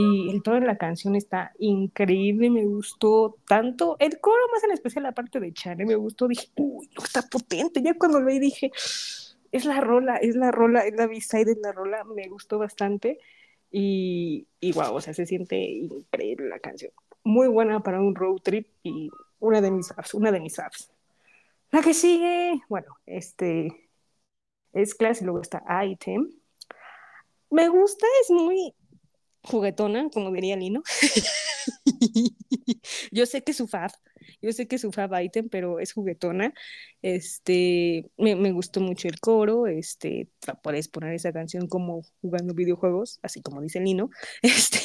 Y 0.00 0.30
el 0.30 0.44
tono 0.44 0.60
de 0.60 0.66
la 0.66 0.78
canción 0.78 1.16
está 1.16 1.52
increíble, 1.58 2.50
me 2.50 2.64
gustó 2.64 3.36
tanto. 3.48 3.96
El 3.98 4.20
coro, 4.20 4.40
más 4.52 4.62
en 4.62 4.70
especial 4.70 5.02
la 5.02 5.10
parte 5.10 5.40
de 5.40 5.52
Chane, 5.52 5.84
me 5.84 5.96
gustó. 5.96 6.28
Dije, 6.28 6.50
uy, 6.54 6.88
está 7.02 7.22
potente. 7.22 7.82
Ya 7.82 7.94
cuando 7.98 8.20
lo 8.20 8.26
vi 8.26 8.38
dije, 8.38 8.70
es 9.50 9.64
la 9.64 9.80
rola, 9.80 10.18
es 10.18 10.36
la 10.36 10.52
rola, 10.52 10.82
es 10.86 10.94
la 10.94 11.08
B-side, 11.08 11.50
es 11.50 11.58
la 11.58 11.72
rola. 11.72 12.04
Me 12.04 12.28
gustó 12.28 12.60
bastante. 12.60 13.18
Y, 13.72 14.46
y 14.60 14.70
wow, 14.70 14.94
o 14.94 15.00
sea, 15.00 15.14
se 15.14 15.26
siente 15.26 15.56
increíble 15.58 16.48
la 16.48 16.60
canción. 16.60 16.92
Muy 17.24 17.48
buena 17.48 17.82
para 17.82 18.00
un 18.00 18.14
road 18.14 18.36
trip 18.36 18.68
y 18.84 19.10
una 19.40 19.60
de 19.60 19.72
mis 19.72 19.90
apps, 19.90 20.14
una 20.14 20.30
de 20.30 20.38
mis 20.38 20.60
apps. 20.60 20.92
La 21.72 21.82
que 21.82 21.92
sigue, 21.92 22.60
bueno, 22.68 22.98
este 23.04 23.90
es 24.72 24.94
clase, 24.94 25.24
luego 25.24 25.40
está 25.40 25.64
Item. 25.84 26.30
Me 27.50 27.68
gusta, 27.68 28.06
es 28.22 28.30
muy 28.30 28.74
juguetona, 29.48 30.08
como 30.10 30.30
diría 30.30 30.56
Lino. 30.56 30.82
yo 33.10 33.26
sé 33.26 33.42
que 33.42 33.52
es 33.52 33.56
su 33.56 33.66
fab, 33.66 33.90
yo 34.40 34.52
sé 34.52 34.68
que 34.68 34.76
es 34.76 34.82
su 34.82 34.92
fab 34.92 35.20
item, 35.20 35.48
pero 35.48 35.80
es 35.80 35.92
juguetona. 35.92 36.54
Este, 37.02 38.10
me, 38.16 38.52
gustó 38.52 38.80
mucho 38.80 39.08
el 39.08 39.20
coro, 39.20 39.66
este, 39.66 40.28
puedes 40.62 40.88
poner 40.88 41.14
esa 41.14 41.32
canción 41.32 41.66
como 41.66 42.02
jugando 42.20 42.54
videojuegos, 42.54 43.18
así 43.22 43.42
como 43.42 43.60
dice 43.60 43.80
Lino. 43.80 44.10
Este, 44.42 44.78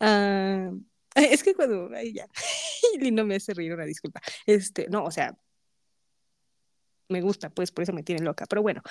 uh, 0.00 0.80
es 1.14 1.42
que 1.42 1.54
cuando, 1.54 1.90
ay, 1.94 2.14
ya, 2.14 2.26
Lino 3.00 3.24
me 3.24 3.36
hace 3.36 3.54
reír, 3.54 3.74
una 3.74 3.84
disculpa. 3.84 4.20
Este, 4.46 4.88
no, 4.88 5.04
o 5.04 5.10
sea, 5.10 5.36
me 7.08 7.20
gusta, 7.20 7.50
pues 7.50 7.70
por 7.70 7.82
eso 7.82 7.92
me 7.92 8.02
tiene 8.02 8.22
loca, 8.22 8.46
pero 8.48 8.62
bueno. 8.62 8.82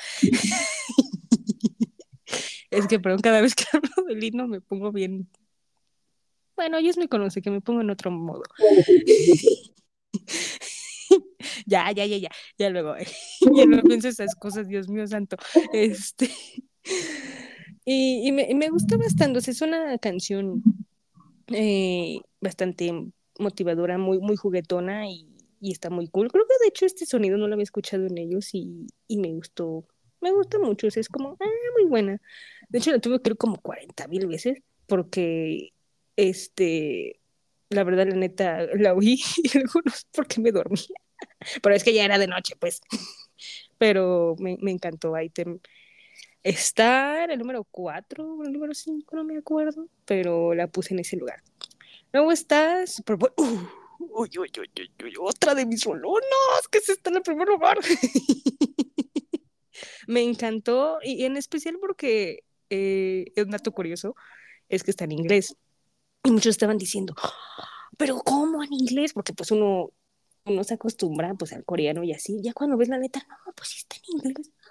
Es 2.71 2.87
que, 2.87 2.99
perdón, 2.99 3.19
cada 3.19 3.41
vez 3.41 3.53
que 3.53 3.65
hablo 3.73 3.91
de 4.07 4.15
Lino 4.15 4.47
me 4.47 4.61
pongo 4.61 4.91
bien. 4.91 5.29
Bueno, 6.55 6.77
ellos 6.77 6.97
me 6.97 7.07
conocen, 7.07 7.43
que 7.43 7.51
me 7.51 7.61
pongo 7.61 7.81
en 7.81 7.89
otro 7.89 8.11
modo. 8.11 8.43
ya, 11.65 11.91
ya, 11.91 12.05
ya, 12.05 12.17
ya, 12.17 12.29
ya 12.57 12.69
luego, 12.69 12.95
ya 13.55 13.65
no 13.65 13.81
pienso 13.83 14.07
esas 14.07 14.35
cosas, 14.35 14.67
Dios 14.67 14.87
mío 14.87 15.05
santo. 15.07 15.37
Este. 15.73 16.29
Y, 17.83 18.27
y, 18.27 18.31
me, 18.31 18.49
y 18.49 18.55
me 18.55 18.69
gusta 18.69 18.97
bastante, 18.97 19.39
o 19.39 19.41
sea, 19.41 19.51
es 19.51 19.61
una 19.61 19.97
canción 19.97 20.63
eh, 21.47 22.21
bastante 22.39 23.11
motivadora, 23.39 23.97
muy, 23.97 24.19
muy 24.19 24.35
juguetona 24.35 25.09
y, 25.09 25.27
y, 25.59 25.71
está 25.71 25.89
muy 25.89 26.07
cool. 26.07 26.31
Creo 26.31 26.45
que 26.47 26.63
de 26.63 26.69
hecho 26.69 26.85
este 26.85 27.05
sonido 27.05 27.37
no 27.37 27.47
lo 27.47 27.53
había 27.53 27.63
escuchado 27.63 28.05
en 28.05 28.17
ellos 28.17 28.53
y, 28.53 28.87
y 29.07 29.17
me 29.17 29.33
gustó, 29.33 29.87
me 30.21 30.31
gusta 30.31 30.59
mucho, 30.59 30.87
o 30.87 30.91
sea, 30.91 31.01
es 31.01 31.09
como, 31.09 31.37
ah, 31.39 31.45
muy 31.79 31.89
buena. 31.89 32.21
De 32.71 32.79
hecho, 32.79 32.91
la 32.91 32.99
tuve 32.99 33.19
ver 33.19 33.37
como 33.37 33.59
40 33.59 34.07
mil 34.07 34.27
veces 34.27 34.59
porque, 34.87 35.73
este, 36.15 37.19
la 37.69 37.83
verdad, 37.83 38.07
la 38.07 38.15
neta, 38.15 38.65
la 38.75 38.93
oí 38.93 39.21
y 39.43 39.57
algunos 39.57 40.07
porque 40.13 40.39
me 40.39 40.51
dormía. 40.51 40.85
Pero 41.61 41.75
es 41.75 41.83
que 41.83 41.93
ya 41.93 42.05
era 42.05 42.17
de 42.17 42.27
noche, 42.27 42.55
pues. 42.57 42.81
Pero 43.77 44.35
me, 44.39 44.57
me 44.61 44.71
encantó 44.71 45.19
Item. 45.19 45.59
Está 46.43 47.25
el 47.25 47.39
número 47.39 47.65
4 47.65 48.35
o 48.35 48.43
el 48.43 48.53
número 48.53 48.73
5, 48.73 49.15
no 49.15 49.23
me 49.25 49.37
acuerdo, 49.37 49.87
pero 50.05 50.53
la 50.53 50.67
puse 50.67 50.93
en 50.93 51.01
ese 51.01 51.17
lugar. 51.17 51.43
Luego 52.13 52.31
está 52.31 52.87
Super 52.87 53.17
Bowl. 53.17 53.33
Uh, 53.37 53.67
uy, 53.99 54.29
uy, 54.39 54.51
uy, 54.57 55.13
otra 55.19 55.55
de 55.55 55.65
mis 55.65 55.81
solonos, 55.81 56.67
que 56.71 56.79
se 56.79 56.93
está 56.93 57.09
en 57.09 57.17
el 57.17 57.21
primer 57.21 57.49
lugar. 57.49 57.79
me 60.07 60.23
encantó, 60.23 60.99
y 61.03 61.25
en 61.25 61.37
especial 61.37 61.77
porque 61.79 62.43
eh, 62.71 63.31
es 63.35 63.45
un 63.45 63.51
dato 63.51 63.71
curioso, 63.71 64.15
es 64.69 64.83
que 64.83 64.91
está 64.91 65.05
en 65.05 65.13
inglés. 65.13 65.55
Y 66.23 66.31
muchos 66.31 66.51
estaban 66.51 66.77
diciendo, 66.77 67.15
pero 67.97 68.19
¿cómo 68.19 68.63
en 68.63 68.73
inglés? 68.73 69.13
Porque 69.13 69.33
pues 69.33 69.51
uno, 69.51 69.91
uno 70.45 70.63
se 70.63 70.75
acostumbra 70.75 71.33
pues 71.35 71.53
al 71.53 71.65
coreano 71.65 72.03
y 72.03 72.13
así. 72.13 72.41
Ya 72.41 72.53
cuando 72.53 72.77
ves 72.77 72.89
la 72.89 72.97
neta, 72.97 73.25
no, 73.29 73.53
pues 73.53 73.69
sí 73.69 73.79
está 73.79 73.97
en 73.97 74.29
inglés. 74.29 74.51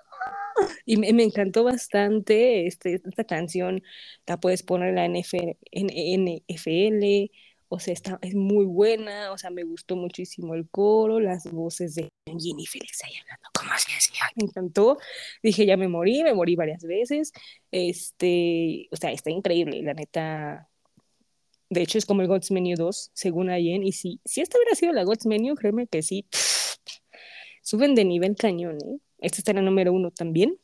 Y 0.84 0.98
me, 0.98 1.12
me, 1.14 1.22
encantó 1.22 1.64
bastante 1.64 2.66
este, 2.66 2.94
esta 2.94 3.24
canción, 3.24 3.82
la 4.26 4.38
puedes 4.40 4.62
poner 4.62 4.90
en 4.90 4.94
la 4.96 5.06
NFL 5.06 7.30
o 7.72 7.78
sea, 7.78 7.94
está, 7.94 8.18
es 8.20 8.34
muy 8.34 8.64
buena, 8.64 9.30
o 9.30 9.38
sea, 9.38 9.50
me 9.50 9.62
gustó 9.62 9.94
muchísimo 9.94 10.54
el 10.56 10.68
coro, 10.68 11.20
las 11.20 11.44
voces 11.52 11.94
de 11.94 12.08
Jenny 12.26 12.66
Félix 12.66 13.04
ahí 13.04 13.12
hablando 13.22 13.48
como 13.54 13.72
así, 13.72 13.92
así, 13.96 14.12
me 14.34 14.46
encantó, 14.46 14.98
dije, 15.40 15.64
ya 15.66 15.76
me 15.76 15.86
morí, 15.86 16.24
me 16.24 16.34
morí 16.34 16.56
varias 16.56 16.82
veces, 16.82 17.32
este, 17.70 18.88
o 18.90 18.96
sea, 18.96 19.12
está 19.12 19.30
increíble, 19.30 19.82
la 19.82 19.94
neta, 19.94 20.68
de 21.68 21.82
hecho 21.82 21.96
es 21.96 22.06
como 22.06 22.22
el 22.22 22.28
God's 22.28 22.50
Menu 22.50 22.74
2, 22.76 23.12
según 23.14 23.50
Ayen, 23.50 23.84
y 23.84 23.92
si, 23.92 24.20
si 24.24 24.40
esta 24.40 24.58
hubiera 24.58 24.74
sido 24.74 24.92
la 24.92 25.04
God's 25.04 25.26
Menu, 25.26 25.54
créeme 25.54 25.86
que 25.86 26.02
sí, 26.02 26.26
suben 27.62 27.94
de 27.94 28.04
nivel 28.04 28.34
cañón, 28.34 28.78
¿eh? 28.84 28.98
Esta 29.20 29.38
está 29.38 29.52
en 29.52 29.58
la 29.58 29.62
número 29.62 29.92
uno 29.92 30.10
también. 30.10 30.58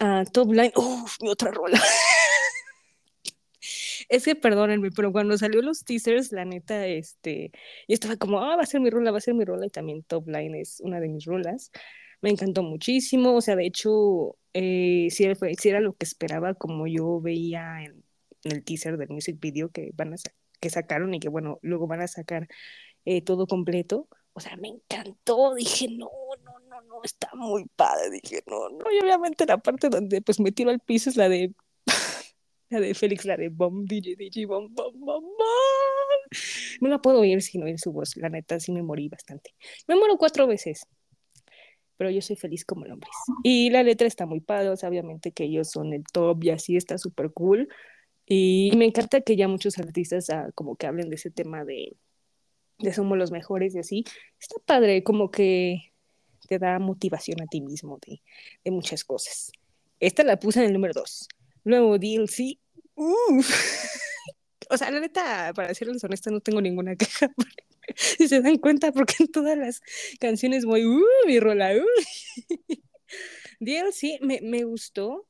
Uh, 0.00 0.24
top 0.30 0.52
Line, 0.52 0.72
uff, 0.76 1.16
mi 1.20 1.30
otra 1.30 1.50
rola. 1.50 1.80
Es 4.12 4.26
que 4.26 4.36
perdónenme, 4.36 4.90
pero 4.90 5.10
cuando 5.10 5.38
salió 5.38 5.62
los 5.62 5.84
teasers, 5.84 6.32
la 6.32 6.44
neta, 6.44 6.86
este, 6.86 7.50
yo 7.88 7.94
estaba 7.94 8.16
como, 8.18 8.40
ah, 8.42 8.56
va 8.56 8.62
a 8.62 8.66
ser 8.66 8.82
mi 8.82 8.90
rola, 8.90 9.10
va 9.10 9.16
a 9.16 9.20
ser 9.22 9.32
mi 9.32 9.46
rola, 9.46 9.64
y 9.64 9.70
también 9.70 10.02
Top 10.02 10.28
Line 10.28 10.60
es 10.60 10.80
una 10.80 11.00
de 11.00 11.08
mis 11.08 11.24
rolas. 11.24 11.70
Me 12.20 12.28
encantó 12.28 12.62
muchísimo, 12.62 13.34
o 13.34 13.40
sea, 13.40 13.56
de 13.56 13.64
hecho, 13.64 14.36
eh, 14.52 15.08
si, 15.10 15.24
era, 15.24 15.34
si 15.34 15.68
era 15.70 15.80
lo 15.80 15.94
que 15.94 16.04
esperaba, 16.04 16.52
como 16.52 16.86
yo 16.86 17.22
veía 17.22 17.84
en, 17.84 18.04
en, 18.44 18.52
el 18.52 18.64
teaser 18.64 18.98
del 18.98 19.08
music 19.08 19.40
video 19.40 19.70
que, 19.70 19.92
van 19.94 20.12
a 20.12 20.16
que 20.60 20.68
sacaron 20.68 21.14
y 21.14 21.18
que, 21.20 21.30
bueno, 21.30 21.58
luego 21.62 21.86
van 21.86 22.02
a 22.02 22.06
sacar 22.06 22.48
eh, 23.06 23.22
todo 23.22 23.46
completo. 23.46 24.08
O 24.34 24.40
sea, 24.40 24.56
me 24.58 24.68
encantó, 24.68 25.54
dije, 25.54 25.88
no, 25.88 26.10
no, 26.44 26.58
no, 26.68 26.82
no, 26.82 27.02
está 27.02 27.30
muy 27.34 27.64
padre, 27.76 28.10
dije, 28.10 28.42
no, 28.46 28.68
no, 28.68 28.84
y 28.92 29.02
obviamente 29.02 29.46
la 29.46 29.56
parte 29.58 29.88
donde 29.88 30.20
pues 30.20 30.38
me 30.38 30.52
tiro 30.52 30.70
al 30.70 30.80
piso 30.80 31.08
es 31.08 31.16
la 31.16 31.30
de 31.30 31.54
la 32.72 32.80
de 32.80 32.94
Félix, 32.94 33.24
la 33.24 33.36
de 33.36 33.48
Bom, 33.48 33.84
DJ, 33.84 34.16
DJ, 34.16 34.46
Bom, 34.46 34.74
Bom, 34.74 34.98
Bom. 34.98 35.24
No 36.80 36.88
la 36.88 37.00
puedo 37.00 37.20
oír 37.20 37.42
sin 37.42 37.62
oír 37.62 37.78
su 37.78 37.92
voz, 37.92 38.16
la 38.16 38.28
neta, 38.28 38.58
sí 38.58 38.72
me 38.72 38.82
morí 38.82 39.08
bastante. 39.08 39.54
Me 39.86 39.94
muero 39.94 40.16
cuatro 40.16 40.46
veces, 40.46 40.86
pero 41.96 42.10
yo 42.10 42.22
soy 42.22 42.36
feliz 42.36 42.64
como 42.64 42.84
el 42.84 42.92
hombre. 42.92 43.10
Y 43.44 43.70
la 43.70 43.82
letra 43.82 44.08
está 44.08 44.26
muy 44.26 44.40
padre, 44.40 44.70
o 44.70 44.72
obviamente 44.72 45.32
que 45.32 45.44
ellos 45.44 45.70
son 45.70 45.92
el 45.92 46.04
top 46.12 46.42
y 46.44 46.50
así 46.50 46.76
está 46.76 46.98
súper 46.98 47.30
cool. 47.32 47.68
Y 48.26 48.72
me 48.76 48.86
encanta 48.86 49.20
que 49.20 49.36
ya 49.36 49.48
muchos 49.48 49.78
artistas 49.78 50.30
ah, 50.30 50.48
como 50.54 50.76
que 50.76 50.86
hablen 50.86 51.10
de 51.10 51.16
ese 51.16 51.30
tema 51.30 51.64
de, 51.64 51.96
de 52.78 52.92
somos 52.92 53.18
los 53.18 53.30
mejores 53.30 53.74
y 53.74 53.78
así. 53.78 54.04
Está 54.40 54.56
padre, 54.64 55.02
como 55.02 55.30
que 55.30 55.92
te 56.48 56.58
da 56.58 56.78
motivación 56.78 57.40
a 57.42 57.46
ti 57.46 57.60
mismo 57.60 57.98
de, 58.06 58.22
de 58.64 58.70
muchas 58.70 59.04
cosas. 59.04 59.52
Esta 60.00 60.24
la 60.24 60.38
puse 60.38 60.60
en 60.60 60.66
el 60.66 60.72
número 60.72 60.94
dos. 60.94 61.28
Luego 61.64 61.98
DLC, 61.98 62.58
Uh. 62.94 63.42
o 64.70 64.76
sea, 64.76 64.90
la 64.90 65.00
neta, 65.00 65.52
para 65.54 65.74
serles 65.74 66.04
honesta, 66.04 66.30
no 66.30 66.40
tengo 66.40 66.60
ninguna 66.60 66.96
queja. 66.96 67.32
si 67.96 68.28
se 68.28 68.40
dan 68.40 68.58
cuenta, 68.58 68.92
porque 68.92 69.14
en 69.20 69.28
todas 69.28 69.56
las 69.56 69.80
canciones 70.20 70.64
voy, 70.64 70.84
uh, 70.84 71.04
mi 71.26 71.40
rola, 71.40 71.72
uh. 71.74 71.84
DLC 73.60 74.20
me, 74.20 74.40
me 74.42 74.64
gustó. 74.64 75.26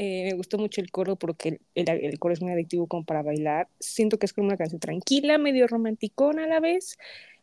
Eh, 0.00 0.26
me 0.30 0.34
gustó 0.34 0.58
mucho 0.58 0.80
el 0.80 0.92
coro 0.92 1.16
porque 1.16 1.60
el, 1.74 1.88
el, 1.88 2.18
coro 2.20 2.32
es 2.32 2.40
muy 2.40 2.52
adictivo 2.52 2.86
como 2.86 3.04
para 3.04 3.22
bailar. 3.22 3.68
Siento 3.80 4.16
que 4.16 4.26
es 4.26 4.32
como 4.32 4.46
una 4.46 4.56
canción 4.56 4.78
tranquila, 4.78 5.38
medio 5.38 5.66
romanticona 5.66 6.44
a 6.44 6.46
la 6.46 6.60
vez, 6.60 6.96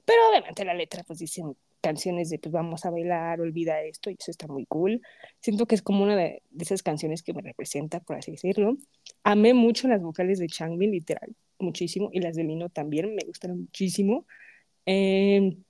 pero 0.05 0.19
obviamente 0.29 0.63
la 0.63 0.73
letra 0.73 1.03
pues 1.03 1.19
dice 1.19 1.43
canciones 1.85 2.31
de 2.31 2.39
pues 2.39 2.51
vamos 2.51 2.83
a 2.83 2.89
bailar, 2.89 3.41
olvida 3.41 3.83
esto, 3.83 4.09
y 4.09 4.15
eso 4.19 4.31
está 4.31 4.47
muy 4.47 4.65
cool. 4.65 5.03
Siento 5.39 5.67
que 5.67 5.75
es 5.75 5.83
como 5.83 6.03
una 6.03 6.15
de, 6.15 6.41
esas 6.59 6.81
canciones 6.81 7.21
que 7.21 7.31
me 7.31 7.43
representa, 7.43 7.99
por 7.99 8.15
así 8.15 8.31
decirlo. 8.31 8.75
Amé 9.23 9.53
mucho 9.53 9.87
las 9.87 10.01
vocales 10.01 10.39
de 10.39 10.47
Changbin, 10.47 10.89
literal, 10.89 11.35
muchísimo, 11.59 12.09
y 12.11 12.21
las 12.21 12.35
de 12.35 12.43
Lino 12.43 12.69
también 12.69 13.13
me 13.13 13.23
gustaron 13.23 13.61
muchísimo. 13.61 14.25
Em, 14.87 15.63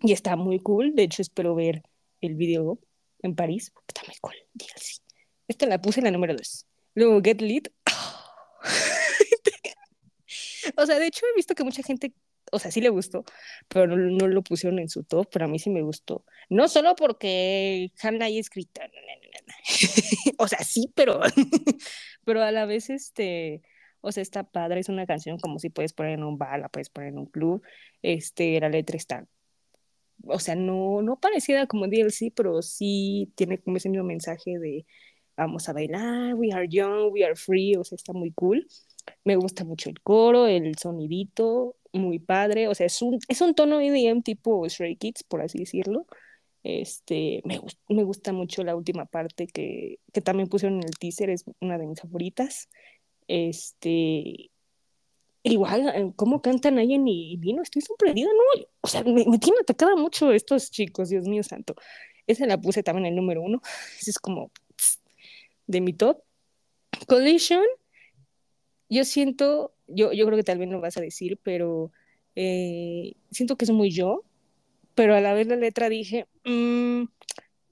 y 0.00 0.12
está 0.12 0.34
muy 0.34 0.58
cool, 0.58 0.96
de 0.96 1.04
hecho 1.04 1.22
espero 1.22 1.54
ver 1.54 1.84
el 2.20 2.34
video 2.34 2.80
en 3.22 3.36
París, 3.36 3.70
porque 3.70 3.90
está 3.90 4.02
muy 4.04 4.16
cool, 4.20 4.34
DLC. 4.54 5.00
Esta 5.46 5.66
la 5.66 5.80
puse 5.80 6.00
en 6.00 6.04
la 6.04 6.10
número 6.10 6.34
2. 6.34 6.66
Luego 6.96 7.20
Get 7.22 7.40
Lit. 7.40 7.68
o 10.76 10.86
sea, 10.86 10.98
de 10.98 11.06
hecho 11.06 11.24
he 11.32 11.36
visto 11.36 11.54
que 11.54 11.62
mucha 11.62 11.84
gente 11.84 12.12
o 12.52 12.58
sea, 12.58 12.70
sí 12.70 12.80
le 12.80 12.90
gustó, 12.90 13.24
pero 13.68 13.86
no, 13.86 14.28
lo 14.28 14.42
pusieron 14.42 14.78
en 14.78 14.88
su 14.88 15.04
top, 15.04 15.28
pero 15.32 15.46
a 15.46 15.48
mí 15.48 15.58
sí 15.58 15.70
me 15.70 15.82
gustó. 15.82 16.24
No 16.50 16.68
solo 16.68 16.94
porque 16.94 17.90
Hannah 18.02 18.26
haya 18.26 18.40
escrita, 18.40 18.82
o 20.38 20.46
sea, 20.48 20.58
sí, 20.60 20.92
pero, 20.94 21.20
pero 22.24 22.42
a 22.42 22.52
la 22.52 22.66
vez, 22.66 22.90
este, 22.90 23.62
o 24.02 24.12
sea, 24.12 24.22
está 24.22 24.44
padre, 24.44 24.80
es 24.80 24.88
una 24.90 25.06
canción 25.06 25.38
como 25.38 25.58
si 25.58 25.70
puedes 25.70 25.94
poner 25.94 26.12
en 26.12 26.24
un 26.24 26.36
bar, 26.38 26.60
la 26.60 26.68
puedes 26.68 26.90
poner 26.90 27.10
en 27.10 27.18
un 27.18 27.26
club, 27.26 27.62
este, 28.02 28.60
la 28.60 28.68
letra 28.68 28.96
está, 28.98 29.26
o 30.26 30.38
sea, 30.38 30.54
no, 30.54 31.02
no 31.02 31.18
parecida 31.18 31.66
como 31.66 31.88
DLC, 31.88 32.32
pero 32.34 32.62
sí 32.62 33.32
tiene 33.34 33.58
como 33.58 33.78
ese 33.78 33.88
mismo 33.88 34.04
mensaje 34.04 34.58
de 34.58 34.86
vamos 35.36 35.68
a 35.68 35.72
bailar, 35.72 36.34
we 36.34 36.52
are 36.52 36.68
young, 36.68 37.12
we 37.12 37.24
are 37.24 37.34
free, 37.34 37.76
o 37.76 37.84
sea, 37.84 37.96
está 37.96 38.12
muy 38.12 38.32
cool. 38.32 38.66
Me 39.24 39.36
gusta 39.36 39.64
mucho 39.64 39.90
el 39.90 40.00
coro, 40.00 40.46
el 40.46 40.76
sonidito, 40.78 41.76
muy 41.92 42.18
padre, 42.18 42.68
o 42.68 42.74
sea, 42.74 42.86
es 42.86 43.02
un, 43.02 43.18
es 43.28 43.40
un 43.40 43.54
tono 43.54 43.80
EDM 43.80 44.22
tipo 44.22 44.68
Stray 44.68 44.96
Kids, 44.96 45.22
por 45.24 45.42
así 45.42 45.58
decirlo. 45.58 46.06
Este, 46.64 47.42
me, 47.44 47.60
me 47.88 48.04
gusta 48.04 48.32
mucho 48.32 48.62
la 48.62 48.76
última 48.76 49.04
parte 49.06 49.46
que, 49.46 49.98
que 50.12 50.20
también 50.20 50.48
pusieron 50.48 50.78
en 50.78 50.84
el 50.84 50.98
teaser, 50.98 51.30
es 51.30 51.44
una 51.60 51.78
de 51.78 51.86
mis 51.86 52.00
favoritas. 52.00 52.68
Este, 53.28 54.50
igual, 55.42 55.88
eh, 55.94 56.12
¿cómo 56.16 56.40
cantan 56.42 56.78
ahí 56.78 56.94
en 56.94 57.04
Vino? 57.04 57.62
Estoy 57.62 57.82
sorprendida, 57.82 58.28
¿no? 58.28 58.64
O 58.80 58.88
sea, 58.88 59.02
me, 59.04 59.24
me 59.26 59.38
tienen 59.38 59.60
atacada 59.62 59.96
mucho 59.96 60.32
estos 60.32 60.70
chicos, 60.70 61.08
Dios 61.08 61.26
mío 61.26 61.42
santo. 61.42 61.74
Esa 62.26 62.46
la 62.46 62.60
puse 62.60 62.82
también 62.82 63.06
en 63.06 63.12
el 63.12 63.16
número 63.16 63.42
uno. 63.42 63.60
Es 64.06 64.18
como 64.18 64.50
de 65.66 65.80
mi 65.80 65.92
top. 65.92 66.22
Collision, 67.08 67.64
yo 68.92 69.04
siento, 69.04 69.74
yo, 69.86 70.12
yo 70.12 70.26
creo 70.26 70.36
que 70.36 70.44
tal 70.44 70.58
vez 70.58 70.68
lo 70.68 70.80
vas 70.80 70.96
a 70.98 71.00
decir, 71.00 71.38
pero 71.42 71.92
eh, 72.36 73.14
siento 73.30 73.56
que 73.56 73.64
es 73.64 73.70
muy 73.70 73.90
yo, 73.90 74.24
pero 74.94 75.14
a 75.14 75.20
la 75.20 75.32
vez 75.32 75.46
la 75.46 75.56
letra 75.56 75.88
dije, 75.88 76.26
mm, 76.44 77.04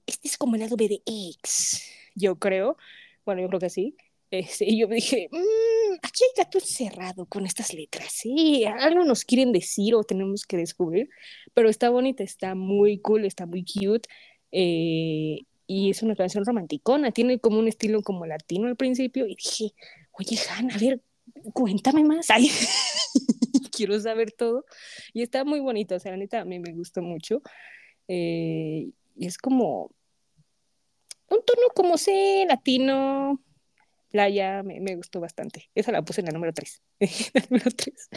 este 0.07 0.27
es 0.27 0.37
como 0.37 0.55
el 0.55 0.61
lado 0.61 0.75
B 0.77 0.87
de 0.87 1.01
X, 1.05 1.83
yo 2.15 2.37
creo, 2.37 2.75
bueno, 3.23 3.41
yo 3.41 3.49
creo 3.49 3.59
que 3.59 3.69
sí, 3.69 3.95
este, 4.31 4.65
y 4.67 4.79
yo 4.79 4.87
dije, 4.87 5.29
mmm, 5.31 5.95
aquí 6.01 6.23
hay 6.23 6.43
gato 6.43 6.57
encerrado 6.57 7.25
con 7.27 7.45
estas 7.45 7.73
letras, 7.73 8.11
sí, 8.11 8.65
algo 8.65 9.03
nos 9.03 9.23
quieren 9.23 9.51
decir 9.51 9.93
o 9.93 10.03
tenemos 10.03 10.45
que 10.45 10.57
descubrir, 10.57 11.09
pero 11.53 11.69
está 11.69 11.91
bonita, 11.91 12.23
está 12.23 12.55
muy 12.55 12.97
cool, 12.99 13.25
está 13.25 13.45
muy 13.45 13.63
cute, 13.63 14.09
eh, 14.51 15.41
y 15.67 15.89
es 15.91 16.01
una 16.01 16.15
canción 16.15 16.45
romanticona, 16.45 17.11
tiene 17.11 17.39
como 17.39 17.59
un 17.59 17.67
estilo 17.67 18.01
como 18.01 18.25
latino 18.25 18.67
al 18.67 18.75
principio, 18.75 19.27
y 19.27 19.35
dije, 19.35 19.73
oye, 20.13 20.37
Han, 20.57 20.71
a 20.71 20.77
ver, 20.77 21.01
cuéntame 21.53 22.03
más, 22.03 22.29
ay, 22.29 22.49
quiero 23.71 23.99
saber 23.99 24.31
todo. 24.31 24.65
Y 25.13 25.21
está 25.23 25.43
muy 25.43 25.59
bonito, 25.59 25.95
o 25.95 25.99
sea, 25.99 26.11
la 26.11 26.17
neta 26.17 26.41
a 26.41 26.45
mí 26.45 26.59
me 26.59 26.73
gustó 26.73 27.01
mucho. 27.01 27.41
Eh, 28.07 28.91
y 29.15 29.25
es 29.25 29.37
como 29.37 29.91
un 31.29 31.45
tono 31.45 31.67
como 31.75 31.97
sé, 31.97 32.45
latino, 32.47 33.41
playa, 34.09 34.63
me, 34.63 34.79
me, 34.81 34.95
gustó 34.95 35.19
bastante. 35.19 35.69
Esa 35.75 35.91
la 35.91 36.01
puse 36.01 36.21
en 36.21 36.27
la 36.27 36.33
número 36.33 36.53
3. 36.53 36.81
la 37.33 37.43
número 37.49 37.71
3. 37.71 38.09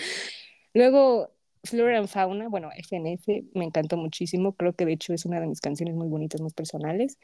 Luego, 0.74 1.33
Flora 1.64 1.98
and 1.98 2.08
Fauna, 2.08 2.48
bueno, 2.48 2.70
FNF, 2.76 3.26
me 3.54 3.64
encantó 3.64 3.96
muchísimo. 3.96 4.52
Creo 4.54 4.74
que 4.74 4.86
de 4.86 4.92
hecho 4.92 5.12
es 5.12 5.24
una 5.24 5.40
de 5.40 5.46
mis 5.46 5.60
canciones 5.60 5.94
muy 5.94 6.08
bonitas, 6.08 6.40
muy 6.40 6.50
personales 6.50 7.18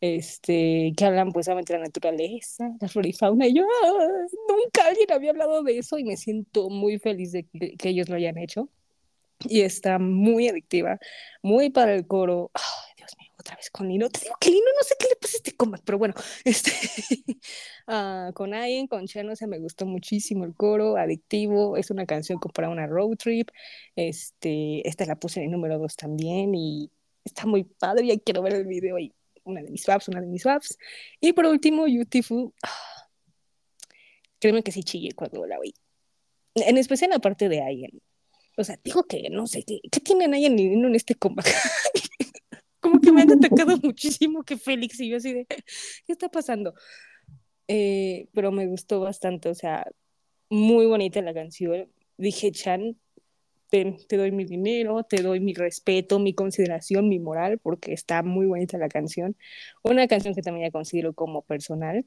este, 0.00 0.92
que 0.96 1.04
hablan 1.04 1.32
pues 1.32 1.46
de 1.46 1.54
la 1.54 1.78
naturaleza, 1.78 2.70
la 2.80 2.88
flora 2.88 3.08
y 3.08 3.12
fauna, 3.12 3.46
y 3.46 3.54
yo 3.54 3.64
nunca 4.48 4.88
alguien 4.88 5.10
había 5.12 5.30
hablado 5.30 5.62
de 5.62 5.78
eso 5.78 5.98
y 5.98 6.04
me 6.04 6.16
siento 6.16 6.68
muy 6.68 6.98
feliz 6.98 7.32
de 7.32 7.46
que, 7.46 7.88
ellos 7.88 8.08
lo 8.08 8.16
hayan 8.16 8.38
hecho. 8.38 8.68
Y 9.48 9.60
está 9.60 9.98
muy 9.98 10.48
adictiva, 10.48 10.98
muy 11.42 11.70
para 11.70 11.94
el 11.94 12.06
coro. 12.06 12.50
Mío, 12.54 12.85
otra 13.46 13.56
vez 13.56 13.70
con 13.70 13.88
Lino. 13.88 14.08
Te 14.08 14.20
digo 14.20 14.34
que 14.40 14.50
Lino 14.50 14.66
no 14.76 14.82
sé 14.82 14.94
qué 14.98 15.06
le 15.08 15.16
pasa 15.16 15.36
a 15.36 15.38
este 15.38 15.52
combate, 15.56 15.82
pero 15.86 15.98
bueno, 15.98 16.14
este, 16.44 16.72
uh, 17.86 18.32
con 18.32 18.54
Ayen, 18.54 18.86
con 18.88 19.06
Chen, 19.06 19.34
se 19.36 19.46
me 19.46 19.58
gustó 19.58 19.86
muchísimo 19.86 20.44
el 20.44 20.54
coro, 20.54 20.96
adictivo. 20.96 21.76
Es 21.76 21.90
una 21.90 22.06
canción 22.06 22.38
como 22.38 22.52
para 22.52 22.68
una 22.68 22.86
road 22.86 23.16
trip. 23.16 23.50
Este, 23.94 24.86
esta 24.86 25.06
la 25.06 25.16
puse 25.16 25.40
en 25.40 25.46
el 25.46 25.52
número 25.52 25.78
2 25.78 25.96
también 25.96 26.54
y 26.54 26.90
está 27.24 27.46
muy 27.46 27.64
padre. 27.64 28.06
Ya 28.06 28.18
quiero 28.18 28.42
ver 28.42 28.54
el 28.54 28.66
video 28.66 28.98
y 28.98 29.14
una 29.44 29.62
de 29.62 29.70
mis 29.70 29.84
faps, 29.84 30.08
una 30.08 30.20
de 30.20 30.26
mis 30.26 30.42
faps. 30.42 30.76
Y 31.20 31.32
por 31.32 31.46
último, 31.46 31.84
Beautiful. 31.84 32.52
Ah, 32.62 33.08
créeme 34.40 34.62
que 34.62 34.72
sí 34.72 34.82
chillé 34.82 35.12
cuando 35.12 35.46
la 35.46 35.58
vi. 35.60 35.74
En 36.54 36.78
especial 36.78 37.10
la 37.10 37.18
parte 37.20 37.48
de 37.48 37.62
Ayen. 37.62 38.00
O 38.58 38.64
sea, 38.64 38.78
digo 38.82 39.04
que 39.04 39.28
no 39.30 39.46
sé, 39.46 39.62
¿qué, 39.64 39.80
qué 39.92 40.00
tienen 40.00 40.32
Ayen 40.34 40.58
en 40.58 40.94
este 40.94 41.14
combate? 41.14 41.50
Me 43.16 43.22
han 43.22 43.32
atacado 43.32 43.76
muchísimo 43.82 44.42
que 44.44 44.56
Félix 44.56 45.00
y 45.00 45.08
yo 45.08 45.16
así 45.16 45.32
de, 45.32 45.46
¿qué 45.46 46.12
está 46.12 46.28
pasando? 46.28 46.74
Eh, 47.68 48.28
pero 48.34 48.52
me 48.52 48.66
gustó 48.66 49.00
bastante, 49.00 49.48
o 49.48 49.54
sea, 49.54 49.86
muy 50.50 50.86
bonita 50.86 51.22
la 51.22 51.34
canción. 51.34 51.90
Dije, 52.18 52.52
Chan, 52.52 52.96
te, 53.70 54.16
doy 54.16 54.32
mi 54.32 54.44
dinero, 54.44 55.02
te 55.04 55.22
doy 55.22 55.40
mi 55.40 55.54
respeto, 55.54 56.18
mi 56.18 56.34
consideración, 56.34 57.08
mi 57.08 57.18
moral, 57.18 57.58
porque 57.58 57.92
está 57.92 58.22
muy 58.22 58.46
bonita 58.46 58.78
la 58.78 58.88
canción. 58.88 59.36
Una 59.82 60.06
canción 60.08 60.34
que 60.34 60.42
también 60.42 60.68
ya 60.68 60.70
considero 60.70 61.12
como 61.14 61.42
personal, 61.42 62.04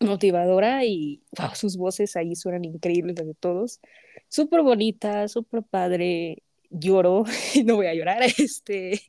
motivadora 0.00 0.84
y 0.84 1.22
sus 1.54 1.76
voces 1.76 2.16
ahí 2.16 2.34
suenan 2.34 2.64
increíbles 2.64 3.16
de 3.16 3.34
todos. 3.34 3.80
Súper 4.28 4.62
bonita, 4.62 5.28
súper 5.28 5.62
padre. 5.62 6.42
Lloro 6.70 7.24
no 7.64 7.76
voy 7.76 7.86
a 7.86 7.94
llorar. 7.94 8.22
Este, 8.38 9.00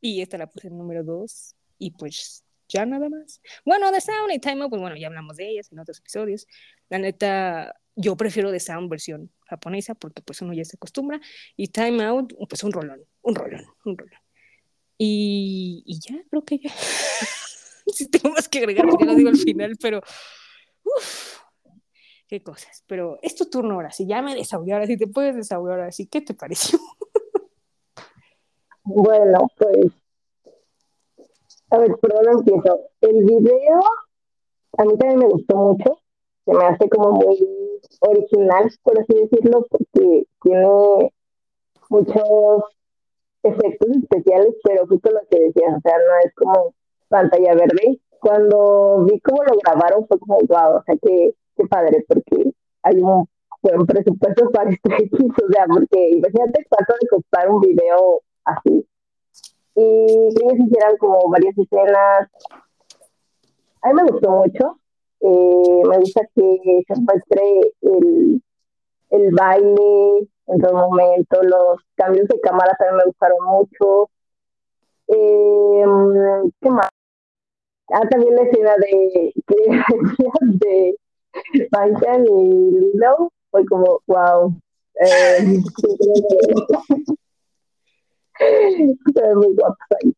y 0.00 0.22
esta 0.22 0.38
la 0.38 0.48
puse 0.48 0.68
en 0.68 0.78
número 0.78 1.04
dos. 1.04 1.54
Y 1.78 1.92
pues 1.92 2.44
ya 2.68 2.86
nada 2.86 3.08
más. 3.08 3.40
Bueno, 3.64 3.90
de 3.90 4.00
Sound 4.00 4.32
y 4.32 4.38
Time 4.38 4.62
Out, 4.62 4.70
pues 4.70 4.80
bueno, 4.80 4.96
ya 4.96 5.08
hablamos 5.08 5.36
de 5.36 5.48
ellas 5.48 5.70
en 5.72 5.78
otros 5.78 5.98
episodios. 5.98 6.46
La 6.88 6.98
neta, 6.98 7.74
yo 7.96 8.16
prefiero 8.16 8.50
The 8.50 8.60
Sound 8.60 8.88
versión 8.88 9.30
japonesa 9.46 9.94
porque 9.94 10.22
pues 10.22 10.40
uno 10.42 10.52
ya 10.52 10.64
se 10.64 10.76
acostumbra 10.76 11.20
y 11.56 11.68
Time 11.68 12.04
Out 12.04 12.34
pues 12.48 12.62
un 12.62 12.72
rolón, 12.72 13.04
un 13.22 13.34
rolón, 13.34 13.64
un 13.84 13.98
rolón. 13.98 14.20
Y, 14.96 15.82
y 15.86 15.98
ya, 16.00 16.22
creo 16.28 16.44
que 16.44 16.58
ya. 16.58 16.70
si 17.92 18.08
tengo 18.08 18.30
más 18.30 18.48
que 18.48 18.58
agregar, 18.58 18.86
ya 18.98 19.06
lo 19.06 19.14
digo 19.14 19.30
al 19.30 19.38
final, 19.38 19.76
pero 19.80 20.02
uff, 20.84 21.38
qué 22.28 22.42
cosas. 22.42 22.84
Pero 22.86 23.18
es 23.22 23.34
tu 23.34 23.46
turno 23.46 23.74
ahora, 23.74 23.90
si 23.90 24.06
ya 24.06 24.22
me 24.22 24.34
desahogué 24.34 24.72
ahora, 24.72 24.86
si 24.86 24.96
te 24.96 25.06
puedes 25.06 25.34
desahogar 25.34 25.80
ahora, 25.80 25.92
sí, 25.92 26.06
¿qué 26.06 26.20
te 26.20 26.34
pareció? 26.34 26.78
Bueno, 28.94 29.48
pues 29.56 29.92
a 31.70 31.78
ver, 31.78 31.96
perdón, 32.00 32.38
empiezo. 32.38 32.80
El 33.00 33.24
video 33.24 33.80
a 34.78 34.84
mí 34.84 34.96
también 34.98 35.20
me 35.20 35.28
gustó 35.28 35.56
mucho. 35.56 35.98
Se 36.44 36.52
me 36.52 36.64
hace 36.64 36.88
como 36.88 37.12
muy 37.12 37.38
original, 38.00 38.70
por 38.82 38.98
así 38.98 39.14
decirlo, 39.14 39.66
porque 39.70 40.26
tiene 40.42 41.12
muchos 41.90 42.64
efectos 43.42 43.88
especiales, 43.96 44.54
pero 44.64 44.86
justo 44.86 45.10
lo 45.10 45.20
que 45.30 45.40
decías, 45.40 45.76
o 45.76 45.80
sea, 45.80 45.96
no 45.96 46.26
es 46.26 46.34
como 46.34 46.74
pantalla 47.08 47.54
verde. 47.54 48.00
Cuando 48.20 49.04
vi 49.04 49.20
cómo 49.20 49.42
lo 49.44 49.56
grabaron 49.64 50.06
fue 50.06 50.18
como, 50.18 50.38
wow, 50.40 50.78
o 50.78 50.82
sea, 50.84 50.94
qué, 51.02 51.34
qué 51.56 51.66
padre, 51.68 52.04
porque 52.06 52.52
hay 52.82 53.00
un 53.00 53.28
buen 53.62 53.86
presupuesto 53.86 54.50
para 54.50 54.70
este 54.70 54.94
equipo, 55.04 55.44
o 55.44 55.52
sea, 55.52 55.66
porque 55.66 56.10
imagínate 56.10 56.66
cuánto 56.68 56.94
de 57.00 57.08
costar 57.08 57.50
un 57.50 57.60
video 57.60 58.22
así. 58.56 58.86
Y 59.74 59.82
ellos 59.82 60.66
hicieran 60.66 60.96
como 60.98 61.28
varias 61.28 61.56
escenas. 61.56 62.28
A 63.82 63.88
mí 63.88 63.94
me 63.94 64.10
gustó 64.10 64.30
mucho, 64.30 64.78
eh, 65.20 65.82
me 65.88 65.98
gusta 65.98 66.20
que 66.34 66.82
se 66.86 67.00
muestre 67.00 67.72
el, 67.80 68.42
el 69.10 69.34
baile 69.34 70.28
en 70.46 70.60
todo 70.60 70.88
momento, 70.88 71.42
los 71.42 71.80
cambios 71.94 72.28
de 72.28 72.40
cámara 72.40 72.74
también 72.78 72.96
me 72.98 73.04
gustaron 73.04 73.38
mucho. 73.46 74.10
Eh, 75.08 75.84
¿Qué 76.60 76.70
más? 76.70 76.88
Ah, 77.92 78.08
también 78.08 78.36
la 78.36 78.42
escena 78.42 78.74
de 78.76 79.32
que 79.46 79.56
de 81.52 81.68
Panchan 81.70 82.24
y 82.26 82.70
Lilo 82.70 83.32
fue 83.50 83.64
como, 83.66 84.00
wow. 84.06 84.54
Eh, 85.00 85.58
muy 89.36 89.54
guapo 89.54 89.76
ahí. 90.02 90.14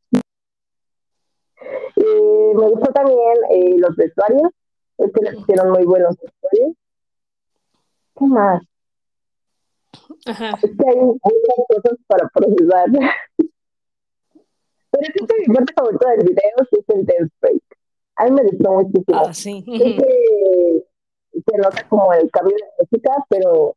Eh, 1.97 2.53
me 2.55 2.69
gustó 2.69 2.93
también 2.93 3.19
eh, 3.51 3.77
los 3.79 3.95
vestuarios, 3.97 4.51
es 4.99 5.13
que 5.13 5.23
les 5.23 5.35
hicieron 5.39 5.71
muy 5.71 5.85
buenos 5.85 6.17
vestuarios. 6.17 6.77
¿Qué 8.17 8.25
más? 8.27 8.63
Ajá. 10.27 10.51
Es 10.63 10.71
que 10.71 10.89
hay 10.89 10.97
muchas 10.97 11.67
cosas 11.69 11.99
para 12.07 12.29
procesar. 12.29 12.87
Pero 14.91 15.03
es 15.03 15.11
que 15.15 15.49
mi 15.49 15.55
parte 15.55 15.73
favorita 15.75 16.11
del 16.11 16.27
video 16.27 16.67
sí 16.71 16.77
es 16.79 16.89
el 16.95 17.07
dance 17.07 17.35
break. 17.41 17.63
A 18.17 18.25
mí 18.25 18.31
me 18.33 18.43
gustó 18.43 18.73
muchísimo. 18.73 19.23
Ah, 19.27 19.33
sí. 19.33 19.65
Es 19.67 19.97
que 19.97 20.85
se 21.33 21.59
nota 21.59 21.89
como 21.89 22.13
el 22.13 22.31
cambio 22.31 22.55
de 22.57 22.65
música, 22.79 23.25
pero 23.29 23.75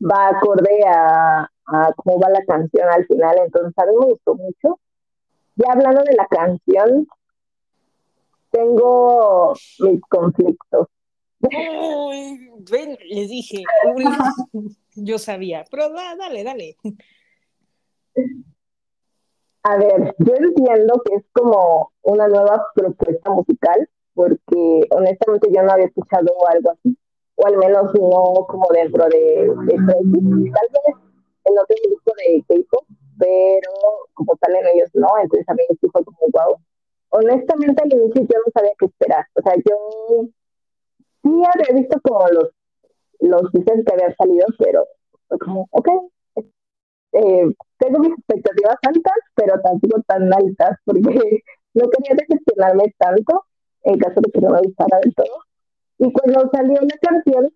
va 0.00 0.28
acorde 0.28 0.80
a, 0.86 1.50
a 1.66 1.92
cómo 1.96 2.18
va 2.20 2.30
la 2.30 2.44
canción 2.44 2.88
al 2.88 3.06
final. 3.06 3.36
Entonces, 3.44 3.72
a 3.76 3.86
mí 3.86 3.92
me 3.98 4.06
gustó 4.06 4.34
mucho. 4.34 4.80
Ya 5.56 5.72
hablando 5.72 6.02
de 6.02 6.14
la 6.14 6.26
canción, 6.26 7.06
tengo 8.50 9.54
mis 9.80 10.00
conflictos. 10.08 10.88
Uy, 11.40 12.50
ven, 12.70 12.98
les 13.08 13.28
dije, 13.28 13.64
uy, 13.94 14.04
yo 14.96 15.18
sabía, 15.18 15.64
pero 15.70 15.90
da- 15.90 16.16
dale, 16.16 16.42
dale. 16.44 16.76
A 19.62 19.76
ver, 19.76 20.14
yo 20.18 20.34
entiendo 20.34 21.02
que 21.04 21.16
es 21.16 21.24
como 21.32 21.92
una 22.02 22.28
nueva 22.28 22.66
propuesta 22.74 23.30
musical, 23.30 23.88
porque 24.14 24.86
honestamente 24.90 25.48
yo 25.52 25.62
no 25.62 25.72
había 25.72 25.86
escuchado 25.86 26.28
algo 26.48 26.70
así, 26.70 26.96
o 27.36 27.46
al 27.46 27.56
menos 27.58 27.92
no 27.94 28.46
como 28.48 28.66
dentro 28.72 29.04
de, 29.08 29.52
de 29.66 29.76
tal 29.76 30.68
vez 30.72 30.96
en 31.44 31.58
otro 31.58 31.76
grupo 31.84 32.12
de 32.16 32.44
K-pop, 32.48 32.84
pero 33.18 33.70
como 34.14 34.36
tal 34.36 34.56
en 34.56 34.66
ellos 34.74 34.90
no, 34.94 35.08
entonces 35.22 35.48
a 35.48 35.54
mí 35.54 35.62
sí 35.80 35.88
fue 35.92 36.04
como 36.04 36.18
wow. 36.32 36.56
Honestamente 37.10 37.82
al 37.82 37.92
inicio 37.92 38.22
yo 38.22 38.38
no 38.44 38.52
sabía 38.52 38.72
qué 38.78 38.86
esperar, 38.86 39.24
o 39.34 39.42
sea, 39.42 39.54
yo 39.56 40.28
sí 41.22 41.42
había 41.54 41.80
visto 41.80 42.00
como 42.02 42.26
los, 42.28 42.50
los 43.20 43.52
teasers 43.52 43.84
que 43.84 43.92
habían 43.92 44.14
salido, 44.16 44.46
pero 44.58 44.84
fue 45.28 45.38
como, 45.38 45.68
ok, 45.70 45.88
eh, 47.12 47.46
tengo 47.78 47.98
mis 48.00 48.12
expectativas 48.12 48.76
altas, 48.82 49.18
pero 49.34 49.60
tampoco 49.62 50.02
tan 50.06 50.32
altas, 50.32 50.78
porque 50.84 51.00
no 51.74 51.88
quería 51.90 52.16
decepcionarme 52.16 52.94
tanto 52.98 53.44
en 53.84 53.98
caso 53.98 54.20
de 54.20 54.30
que 54.32 54.40
no 54.40 54.50
me 54.50 54.60
gustara 54.60 54.98
del 55.00 55.14
todo. 55.14 55.46
Y 55.98 56.12
cuando 56.12 56.50
salió 56.50 56.80
la 56.80 56.96
canción, 57.00 57.52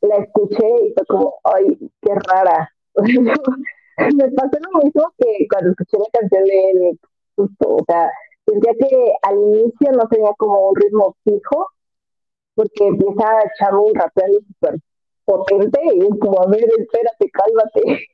la 0.00 0.16
escuché 0.16 0.66
y 0.86 0.92
fue 0.94 1.06
como, 1.06 1.34
ay, 1.44 1.90
qué 2.00 2.14
rara. 2.14 2.72
me 2.94 4.30
pasó 4.30 4.58
lo 4.72 4.82
mismo 4.82 5.12
que 5.18 5.46
cuando 5.50 5.70
escuché 5.70 5.98
la 5.98 6.20
canción 6.20 6.44
de 6.44 6.98
justo, 7.36 7.68
o 7.68 7.84
sea, 7.86 8.10
sentía 8.46 8.72
que 8.74 9.12
al 9.22 9.36
inicio 9.36 9.92
no 9.92 10.08
tenía 10.08 10.32
como 10.38 10.70
un 10.70 10.76
ritmo 10.76 11.16
fijo, 11.24 11.68
porque 12.54 12.86
empieza 12.86 13.28
a 13.28 13.42
echarme 13.44 13.78
un 13.80 13.94
rapeando 13.94 14.40
súper 14.40 14.80
potente 15.24 15.80
y 15.94 16.00
es 16.00 16.20
como, 16.20 16.42
a 16.42 16.46
ver, 16.46 16.64
espérate, 16.64 17.30
cálmate 17.30 18.08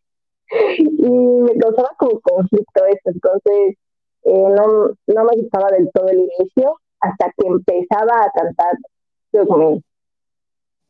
y 0.78 1.10
me 1.10 1.56
causaba 1.58 1.90
como 1.98 2.20
conflicto 2.20 2.84
eso, 2.86 3.10
entonces 3.10 3.76
eh, 4.24 4.48
no, 4.56 4.88
no 5.06 5.24
me 5.24 5.42
gustaba 5.42 5.70
del 5.70 5.90
todo 5.92 6.08
el 6.08 6.18
inicio 6.18 6.78
hasta 7.00 7.26
que 7.36 7.46
empezaba 7.46 8.24
a 8.24 8.30
cantar 8.34 8.72
Took 9.34 9.82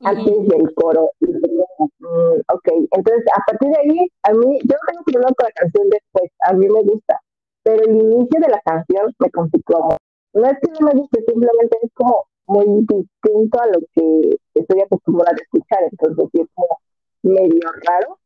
antes 0.00 0.48
del 0.48 0.74
coro. 0.74 1.10
Y 1.20 1.26
dije, 1.26 1.64
mm, 1.78 2.40
ok, 2.52 2.68
entonces 2.90 3.24
a 3.34 3.40
partir 3.46 3.70
de 3.70 3.78
ahí, 3.78 4.08
a 4.24 4.32
mí, 4.32 4.58
yo 4.64 4.74
no 4.74 4.86
tengo 4.86 5.02
problema 5.04 5.34
con 5.36 5.46
la 5.46 5.52
canción 5.52 5.90
después, 5.90 6.30
a 6.40 6.52
mí 6.52 6.68
me 6.68 6.82
gusta, 6.82 7.20
pero 7.62 7.82
el 7.84 7.96
inicio 7.96 8.40
de 8.40 8.48
la 8.48 8.60
canción 8.60 9.14
me 9.18 9.30
conflictó. 9.30 9.96
No 10.34 10.46
es 10.46 10.58
que 10.60 10.70
no 10.72 10.86
me 10.86 11.00
guste, 11.00 11.24
simplemente 11.26 11.78
es 11.82 11.90
como 11.94 12.24
muy 12.46 12.66
distinto 12.86 13.60
a 13.60 13.66
lo 13.66 13.80
que 13.94 14.36
estoy 14.54 14.80
acostumbrada 14.80 15.32
a 15.32 15.42
escuchar, 15.42 15.78
entonces 15.90 16.28
es 16.34 16.48
como 16.54 16.78
medio 17.22 17.60
raro 17.88 18.18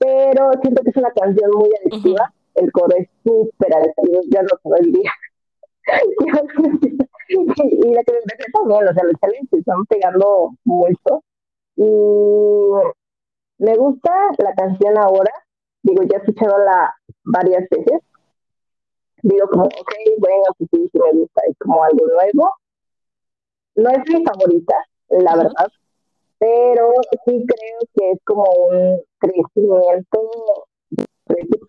pero 0.00 0.50
siento 0.62 0.82
que 0.82 0.90
es 0.90 0.96
una 0.96 1.12
canción 1.12 1.50
muy 1.54 1.68
adictiva. 1.84 2.32
El 2.54 2.72
coro 2.72 2.96
es 2.96 3.06
súper 3.22 3.74
adictivo, 3.74 4.22
ya 4.30 4.42
lo 4.42 4.48
todo 4.62 4.76
el 4.76 4.92
día. 4.92 5.12
y 7.30 7.94
la 7.94 8.04
coreografía 8.04 8.46
también, 8.52 8.88
o 8.88 8.92
sea, 8.92 9.04
los 9.04 9.20
challenges 9.20 9.60
están 9.60 9.84
pegando 9.86 10.50
mucho. 10.64 11.22
Y 11.76 11.84
me 13.58 13.76
gusta 13.76 14.10
la 14.38 14.54
canción 14.54 14.98
ahora, 14.98 15.32
digo, 15.82 16.02
ya 16.04 16.18
he 16.18 16.20
escuchado 16.20 16.58
la 16.58 16.94
varias 17.24 17.68
veces. 17.70 18.00
Digo 19.22 19.46
como, 19.48 19.64
ok, 19.64 19.92
bueno, 20.18 20.44
pues 20.58 20.70
sí, 20.72 20.88
sí 20.92 20.98
me 20.98 21.20
gusta, 21.20 21.42
es 21.48 21.56
como 21.58 21.84
algo 21.84 22.06
nuevo. 22.06 22.54
No 23.76 23.90
es 23.90 23.98
mi 24.08 24.24
favorita, 24.24 24.74
la 25.08 25.36
verdad, 25.36 25.68
pero 26.38 26.90
sí 27.26 27.44
creo 27.46 27.78
que 27.94 28.10
es 28.12 28.18
como 28.24 28.44
un 28.70 29.00
crecimiento 29.18 30.20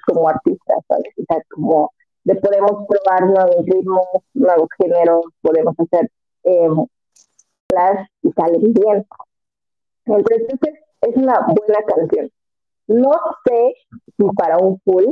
como 0.07 0.29
artista, 0.29 0.73
¿sabes? 0.87 1.13
O 1.17 1.23
sea, 1.27 1.41
como 1.49 1.91
de 2.23 2.35
podemos 2.35 2.87
probar 2.87 3.25
nuevos 3.25 3.65
ritmos, 3.65 4.05
nuevos 4.33 4.69
géneros, 4.77 5.25
podemos 5.41 5.75
hacer 5.79 6.11
eh, 6.43 6.67
y 8.21 8.31
salen 8.33 8.73
bien. 8.73 9.05
Entonces, 10.05 10.59
es 11.01 11.15
una 11.15 11.45
buena 11.47 11.79
canción. 11.87 12.31
No 12.87 13.11
sé 13.45 13.73
si 14.17 14.23
para 14.35 14.57
un 14.57 14.79
full, 14.81 15.05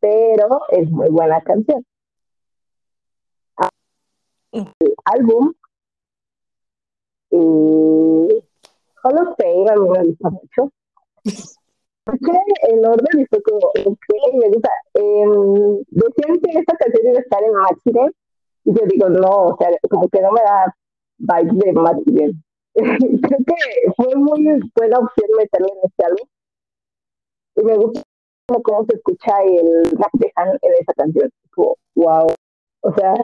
pero 0.00 0.60
es 0.68 0.88
muy 0.90 1.10
buena 1.10 1.40
canción. 1.42 1.84
El 4.52 4.68
álbum 5.04 5.52
y 7.30 8.44
Hall 9.02 9.18
of 9.18 9.34
a 9.40 9.76
mí 9.76 9.88
me 9.88 10.04
gusta 10.04 10.30
mucho. 10.30 10.72
Escuché 12.06 12.38
el 12.68 12.84
orden 12.84 13.20
y 13.20 13.26
fue 13.26 13.42
como, 13.42 13.58
ok, 13.58 14.34
me 14.34 14.48
gusta. 14.48 14.70
Eh, 14.94 15.24
decían 15.88 16.38
que 16.40 16.58
esta 16.58 16.76
canción 16.76 17.06
iba 17.06 17.18
a 17.18 17.22
estar 17.22 17.42
en 17.42 17.56
Accident 17.70 18.14
y 18.64 18.74
yo 18.74 18.86
digo, 18.86 19.08
no, 19.08 19.46
o 19.46 19.56
sea, 19.58 19.68
como 19.88 20.08
que 20.08 20.20
no 20.20 20.32
me 20.32 20.40
da 20.42 20.74
vibes 21.18 21.58
de 21.58 21.80
Accident. 21.80 22.36
Creo 22.74 23.38
que 23.46 23.92
fue 23.96 24.14
muy 24.16 24.60
buena 24.76 24.98
opción 24.98 25.30
meterle 25.38 25.68
en 25.70 25.78
este 25.84 26.04
álbum. 26.04 26.28
Y 27.56 27.64
me 27.64 27.76
gusta 27.76 28.02
cómo 28.62 28.84
se 28.84 28.96
escucha 28.96 29.42
el 29.42 29.84
rap 29.92 30.10
de 30.14 30.32
Han 30.36 30.48
en 30.60 30.72
esa 30.80 30.92
canción. 30.94 31.30
Como, 31.52 31.76
wow. 31.94 32.26
O 32.82 32.94
sea, 32.94 33.14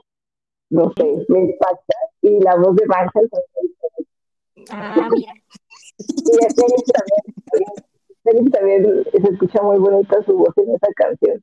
no 0.71 0.91
sé, 0.97 1.27
me 1.29 1.41
impacta. 1.41 1.97
Y 2.23 2.41
la 2.41 2.57
voz 2.57 2.77
de 2.77 2.87
Van 2.87 3.11
Ah, 4.71 5.09
mira. 5.11 5.33
Y 5.99 6.33
Félix 6.55 6.93
también, 6.93 7.90
También 8.53 9.05
se 9.11 9.33
escucha 9.33 9.63
muy 9.63 9.79
bonita 9.79 10.23
su 10.25 10.37
voz 10.37 10.57
en 10.59 10.75
esa 10.75 10.87
canción. 10.95 11.43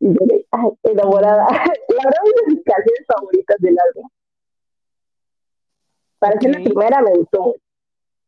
Y 0.00 0.08
yo 0.08 0.26
de, 0.26 0.46
ay, 0.50 0.70
enamorada. 0.84 1.46
La 1.48 2.04
verdad 2.04 2.22
es 2.24 2.46
de 2.46 2.54
mis 2.54 2.64
canciones 2.64 3.06
favoritas 3.06 3.56
del 3.60 3.76
álbum. 3.78 4.08
Para 6.18 6.40
ser 6.40 6.50
la 6.50 6.64
primera 6.64 7.02
me 7.02 7.12
gustó. 7.18 7.54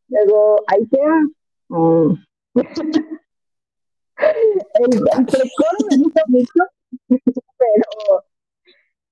Luego, 0.08 0.56
I 0.76 0.88
Can. 0.88 1.34
mm. 1.68 2.14
el, 4.20 4.94
el 4.94 5.26
precoro 5.26 5.78
me 5.88 5.96
gusta 5.98 6.22
mucho, 6.26 6.64
pero 7.08 8.24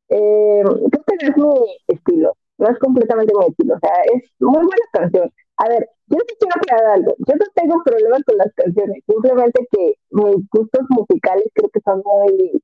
eh, 0.09 0.63
creo 0.65 1.05
que 1.07 1.17
no 1.17 1.29
es 1.29 1.37
mi 1.37 1.77
estilo. 1.89 2.37
No 2.59 2.69
es 2.69 2.79
completamente 2.79 3.33
mi 3.39 3.47
estilo. 3.47 3.75
O 3.75 3.79
sea, 3.79 4.03
es 4.13 4.23
muy 4.41 4.65
buena 4.65 4.87
canción. 4.93 5.33
A 5.59 5.69
ver, 5.69 5.91
yo 6.07 6.19
sí 6.27 6.37
quiero 6.39 6.55
aclarar 6.57 6.93
algo. 6.95 7.15
Yo 7.19 7.35
no 7.35 7.47
tengo 7.55 7.83
problemas 7.85 8.23
con 8.25 8.37
las 8.39 8.53
canciones. 8.55 9.03
Simplemente 9.07 9.67
que 9.73 9.95
mis 10.11 10.49
gustos 10.51 10.87
musicales 10.91 11.47
creo 11.53 11.69
que 11.71 11.81
son 11.81 12.03
muy 12.05 12.63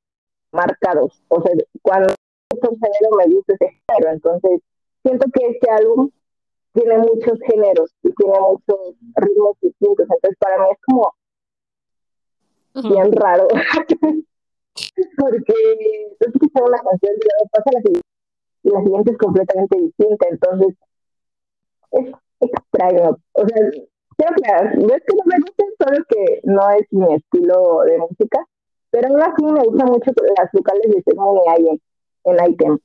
marcados. 0.53 1.21
O 1.29 1.43
sea, 1.43 1.53
cuando 1.83 2.15
es 2.15 2.69
un 2.71 2.79
género 2.79 3.17
me 3.19 3.35
gusta 3.35 3.55
ese 3.55 3.81
género. 3.89 4.13
Entonces, 4.13 4.61
siento 5.03 5.27
que 5.33 5.47
este 5.49 5.71
álbum 5.71 6.11
tiene 6.73 6.99
muchos 6.99 7.39
géneros 7.47 7.91
y 8.05 8.13
tiene 8.15 8.39
muchos 8.41 8.97
ritmos 9.17 9.57
distintos. 9.61 10.07
Entonces, 10.09 10.39
para 10.39 10.59
mí 10.59 10.67
es 10.71 10.79
como 10.87 11.15
bien 12.75 13.13
raro. 13.13 13.49
Porque 15.19 15.55
tú 16.21 16.29
escuchas 16.29 16.63
una 16.63 16.79
canción 16.79 17.13
y 17.15 17.25
luego 17.25 17.51
pasa 17.51 17.71
la 17.73 17.81
siguiente 17.81 18.09
y 18.63 18.71
la 18.71 18.83
siguiente 18.83 19.11
es 19.13 19.19
completamente 19.19 19.79
distinta. 19.79 20.27
Entonces, 20.29 20.77
es 21.93 22.24
extraño. 22.45 23.19
O 23.33 23.47
sea, 23.47 23.71
aclarar, 24.23 24.77
no 24.79 24.95
es 24.95 25.03
que 25.03 25.17
no 25.17 25.25
me 25.27 25.41
guste, 25.41 25.65
solo 25.79 26.05
que 26.09 26.41
no 26.45 26.71
es 26.71 26.87
mi 26.91 27.15
estilo 27.15 27.81
de 27.87 27.99
música. 27.99 28.45
Pero 28.91 29.09
aún 29.09 29.23
así 29.23 29.45
me 29.45 29.65
gustan 29.65 29.89
mucho 29.89 30.13
las 30.39 30.51
vocales 30.53 30.83
de 30.89 31.03
y 31.07 31.51
Ayen. 31.51 31.81
en 32.25 32.51
item. 32.51 32.79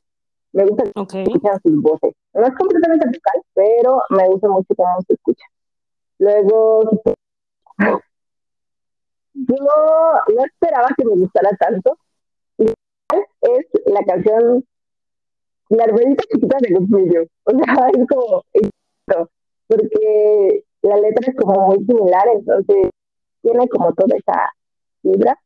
Me 0.54 0.66
gusta 0.66 0.84
que 0.84 1.22
escuchan 1.22 1.60
sus 1.62 1.82
voces. 1.82 2.14
No 2.34 2.44
es 2.44 2.56
completamente 2.56 3.06
vocal, 3.06 3.44
pero 3.54 4.02
me 4.10 4.28
gusta 4.28 4.50
mucho 4.50 4.74
cómo 4.76 5.02
se 5.08 5.14
escucha. 5.14 5.46
Luego, 6.18 6.82
yo 9.34 9.56
no 10.36 10.46
esperaba 10.46 10.88
que 10.98 11.06
me 11.06 11.16
gustara 11.16 11.52
tanto. 11.60 11.98
Es 13.42 13.66
la 13.86 14.02
canción 14.06 14.64
La 15.70 15.86
hermanita 15.86 16.24
chiquita 16.32 16.58
de 16.62 16.70
los 16.72 16.90
vídeos. 16.90 17.28
O 17.44 17.52
sea, 17.52 17.88
es 17.94 18.08
como 18.08 18.44
porque 19.70 20.66
la 20.82 20.98
letra 20.98 21.28
es 21.28 21.36
como 21.36 21.68
muy 21.68 21.86
similar, 21.86 22.28
entonces 22.34 22.90
tiene 23.42 23.70
como 23.70 23.94
toda 23.94 24.18
esa 24.18 24.52
vibra. 25.04 25.40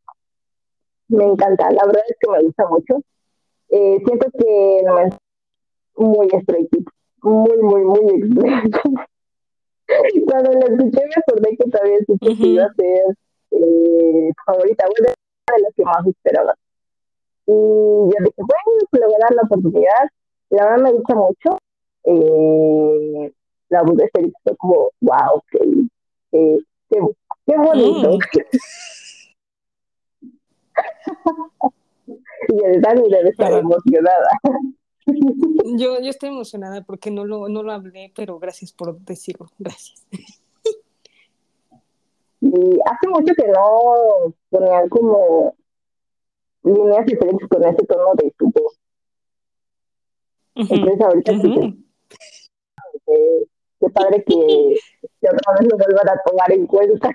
Me 1.09 1.25
encanta, 1.25 1.69
la 1.69 1.85
verdad 1.85 2.01
es 2.07 2.15
que 2.19 2.31
me 2.31 2.41
gusta 2.43 2.65
mucho. 2.67 3.01
Eh, 3.69 3.99
siento 4.05 4.27
que 4.37 4.81
no 4.85 4.99
es 4.99 5.13
muy 5.95 6.29
Stray 6.29 6.69
muy, 7.21 7.57
muy, 7.61 7.83
muy 7.83 8.23
Cuando 10.25 10.51
la 10.51 10.65
escuché 10.65 11.05
me 11.05 11.13
acordé 11.15 11.55
que 11.57 11.69
todavía 11.69 11.99
sí 12.07 12.17
que 12.19 12.31
iba 12.47 12.65
a 12.65 12.73
ser 12.73 13.03
eh, 13.51 14.31
favorita, 14.45 14.85
bueno, 14.85 15.13
de 15.13 15.61
las 15.61 15.73
que 15.75 15.83
más 15.83 16.07
esperaba. 16.07 16.55
Y 17.45 17.51
yo 17.51 18.15
dije, 18.19 18.33
bueno, 18.37 18.87
pues 18.89 19.01
le 19.01 19.05
voy 19.05 19.15
a 19.15 19.19
dar 19.19 19.35
la 19.35 19.43
oportunidad. 19.43 20.09
La 20.49 20.65
verdad 20.65 20.83
me 20.83 20.93
gusta 20.93 21.15
mucho. 21.15 21.59
Eh, 22.05 23.31
la 23.73 23.81
voz 23.83 23.97
de 23.97 24.09
Félix 24.13 24.33
fue 24.43 24.55
como, 24.57 24.91
wow, 25.01 25.41
qué, 25.51 25.59
qué, 26.31 26.59
qué, 27.45 27.57
bonito. 27.57 28.11
Mm. 28.11 28.19
y 32.49 32.63
el 32.65 32.81
Dani 32.81 33.09
debe 33.09 33.29
estar 33.29 33.51
emocionada. 33.51 34.27
Yo, 35.05 35.99
yo 35.99 36.09
estoy 36.09 36.29
emocionada 36.29 36.81
porque 36.83 37.11
no 37.11 37.25
lo, 37.25 37.49
no 37.49 37.63
lo 37.63 37.71
hablé, 37.71 38.13
pero 38.15 38.39
gracias 38.39 38.71
por 38.71 38.97
decirlo. 38.99 39.47
Gracias. 39.57 40.05
Y 42.39 42.79
hace 42.85 43.07
mucho 43.09 43.33
que 43.35 43.47
no 43.47 44.33
ponían 44.49 44.89
como 44.89 45.55
líneas 46.63 47.05
diferentes 47.05 47.47
con 47.49 47.63
ese 47.63 47.85
tono 47.85 48.13
de 48.15 48.33
su 48.37 48.45
voz. 48.49 48.79
Entonces 50.55 51.01
ahorita 51.01 51.31
qué 53.83 53.89
padre 53.89 54.23
que, 54.23 54.75
que 55.21 55.27
otra 55.27 55.53
vez 55.59 55.69
lo 55.69 55.77
vuelvan 55.77 56.09
a 56.09 56.21
tomar 56.25 56.51
en 56.51 56.67
cuenta. 56.67 57.09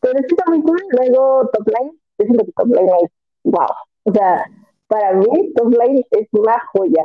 Pero 0.00 0.18
está 0.18 0.44
muy 0.48 0.62
cool. 0.62 0.82
Luego 0.90 1.48
Top 1.52 1.66
Line, 1.66 1.92
yo 2.18 2.24
siento 2.24 2.44
que 2.44 2.52
Top 2.52 2.66
Line 2.66 2.90
es 3.02 3.10
wow. 3.44 3.66
O 4.04 4.12
sea, 4.12 4.44
para 4.88 5.12
mí 5.12 5.52
Top 5.54 5.70
Line 5.70 6.04
es 6.10 6.28
una 6.32 6.60
joya. 6.72 7.04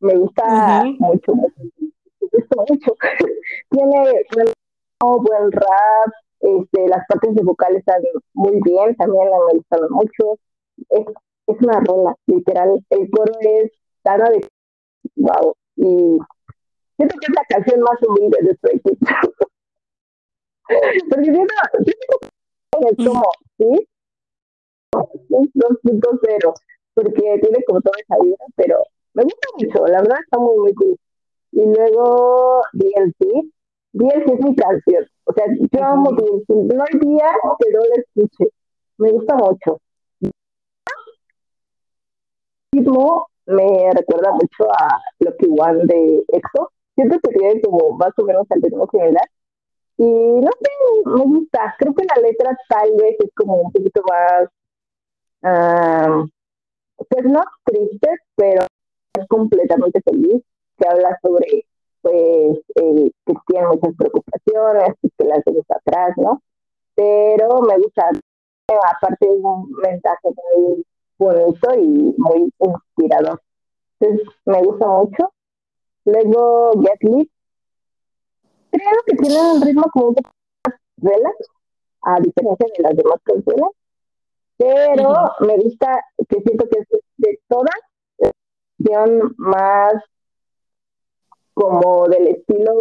Me 0.00 0.16
gusta 0.16 0.84
mucho, 0.98 1.34
mucho. 1.34 1.62
Me 2.20 2.28
gusta 2.32 2.56
mucho. 2.68 2.96
Tiene 3.70 4.24
buen, 4.34 5.22
buen 5.22 5.52
rap, 5.52 6.12
este, 6.40 6.88
las 6.88 7.06
partes 7.06 7.34
de 7.34 7.42
vocal 7.42 7.76
están 7.76 8.02
muy 8.34 8.60
bien, 8.64 8.96
también 8.96 9.28
me 9.28 9.36
han 9.36 9.56
gustado 9.58 9.88
mucho. 9.90 10.38
Es, 10.90 11.06
es 11.46 11.62
una 11.62 11.80
rola, 11.80 12.16
literal. 12.26 12.84
El 12.90 13.10
coro 13.10 13.32
es 13.40 13.70
tan 14.02 14.18
de 14.18 14.48
wow. 15.16 15.54
Y 15.76 16.18
siento 17.02 17.18
que 17.20 17.26
es 17.26 17.34
la 17.34 17.44
canción 17.48 17.80
más 17.80 18.02
humilde 18.06 18.38
de 18.42 18.54
Stray 18.54 18.80
Kids. 18.80 18.98
Porque 21.10 21.24
siento, 21.24 21.54
es 22.80 22.96
como, 23.06 23.24
¿sí? 23.58 23.88
2.0, 24.92 26.54
porque 26.94 27.12
tiene 27.12 27.64
como 27.66 27.80
toda 27.80 27.96
esa 28.00 28.22
vida, 28.22 28.36
pero 28.56 28.76
me 29.14 29.24
gusta 29.24 29.48
mucho, 29.58 29.86
la 29.86 30.00
verdad 30.00 30.18
está 30.22 30.38
muy, 30.38 30.58
muy 30.58 30.74
cool. 30.74 30.96
Y 31.52 31.64
luego 31.64 32.62
DLC, 32.72 33.50
DLC 33.92 34.32
es 34.32 34.40
mi 34.40 34.54
canción, 34.54 35.06
o 35.24 35.32
sea, 35.32 35.44
yo 35.48 35.84
amo 35.84 36.12
DLC, 36.12 36.48
no 36.74 36.84
hay 36.84 36.98
día 36.98 37.32
que 37.58 37.70
no 37.72 37.80
la 37.80 37.96
escuche, 37.96 38.52
me 38.98 39.12
gusta 39.12 39.34
mucho. 39.34 39.78
ritmo 42.72 43.26
me 43.46 43.90
recuerda 43.92 44.32
mucho 44.32 44.70
a 44.70 45.00
Lucky 45.20 45.46
One 45.48 45.84
de 45.84 46.24
EXO, 46.28 46.71
siento 46.94 47.18
que 47.20 47.32
tiene 47.38 47.60
como 47.60 47.96
más 47.96 48.12
o 48.18 48.24
menos 48.24 48.46
el 48.50 48.62
ritmo 48.62 48.86
general. 48.88 49.28
Y 49.98 50.04
no 50.04 50.50
sé, 50.60 50.70
me 51.06 51.24
gusta. 51.24 51.74
Creo 51.78 51.94
que 51.94 52.04
la 52.04 52.22
letra 52.22 52.56
tal 52.68 52.92
vez 52.96 53.16
es 53.20 53.30
como 53.34 53.56
un 53.56 53.72
poquito 53.72 54.02
más, 54.08 54.48
pues 57.08 57.24
no 57.24 57.40
triste, 57.64 58.08
pero 58.36 58.62
es 59.18 59.26
completamente 59.28 60.00
feliz. 60.02 60.42
Que 60.78 60.88
habla 60.88 61.18
sobre, 61.22 61.66
pues, 62.00 62.58
que 62.74 63.34
tiene 63.46 63.66
muchas 63.68 63.94
preocupaciones, 63.96 64.94
que 65.16 65.24
las 65.24 65.44
dejas 65.44 65.70
atrás, 65.70 66.16
¿no? 66.16 66.42
Pero 66.94 67.60
me 67.60 67.78
gusta, 67.78 68.10
aparte 68.90 69.26
de 69.26 69.32
un 69.32 69.70
mensaje 69.72 70.28
muy 70.54 70.84
bonito 71.18 71.74
y 71.74 72.14
muy 72.18 72.52
inspirador. 72.58 73.40
Entonces, 74.00 74.26
me 74.46 74.62
gusta 74.64 74.86
mucho. 74.88 75.32
Luego 76.04 76.72
Get 76.80 77.02
Lit. 77.02 77.30
Creo 78.70 79.02
que 79.06 79.16
tiene 79.16 79.52
un 79.52 79.62
ritmo 79.62 79.84
como 79.92 80.08
un 80.08 80.14
poco 80.14 80.30
más 80.66 80.76
relax, 80.96 81.36
a 82.02 82.20
diferencia 82.20 82.66
de 82.76 82.82
las 82.82 82.96
demás 82.96 83.18
canciones. 83.22 83.70
Pero 84.56 85.14
me 85.40 85.56
gusta 85.58 86.04
que 86.28 86.40
siento 86.40 86.68
que 86.68 86.78
es 86.78 86.88
de 87.16 87.40
todas, 87.48 87.74
son 88.84 89.34
más 89.36 89.94
como 91.54 92.08
del 92.08 92.28
estilo 92.28 92.72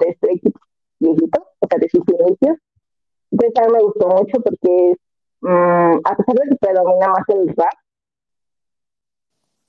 de 0.00 0.14
Stray 0.14 0.40
Kids 0.40 0.60
viejito, 0.98 1.46
o 1.60 1.66
sea, 1.68 1.78
de 1.78 1.88
sus 1.88 2.02
inicios. 2.08 2.58
Entonces 3.30 3.62
a 3.62 3.66
mí 3.66 3.72
me 3.74 3.82
gustó 3.82 4.08
mucho 4.08 4.40
porque 4.42 4.94
mm, 5.40 6.00
a 6.04 6.16
pesar 6.16 6.34
de 6.34 6.48
que 6.50 6.56
predomina 6.56 7.08
más 7.08 7.28
el 7.28 7.48
rap, 7.48 7.74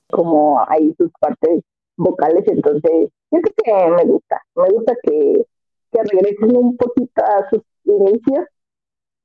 como 0.09 0.63
hay 0.67 0.93
sus 0.97 1.11
partes 1.19 1.63
vocales, 1.97 2.43
entonces 2.47 3.09
siento 3.29 3.51
que 3.63 3.73
me 3.73 4.05
gusta, 4.05 4.41
me 4.55 4.69
gusta 4.69 4.93
que, 5.03 5.45
que 5.91 6.03
regresen 6.03 6.55
un 6.55 6.77
poquito 6.77 7.23
a 7.23 7.49
sus 7.49 7.61
inicios. 7.83 8.45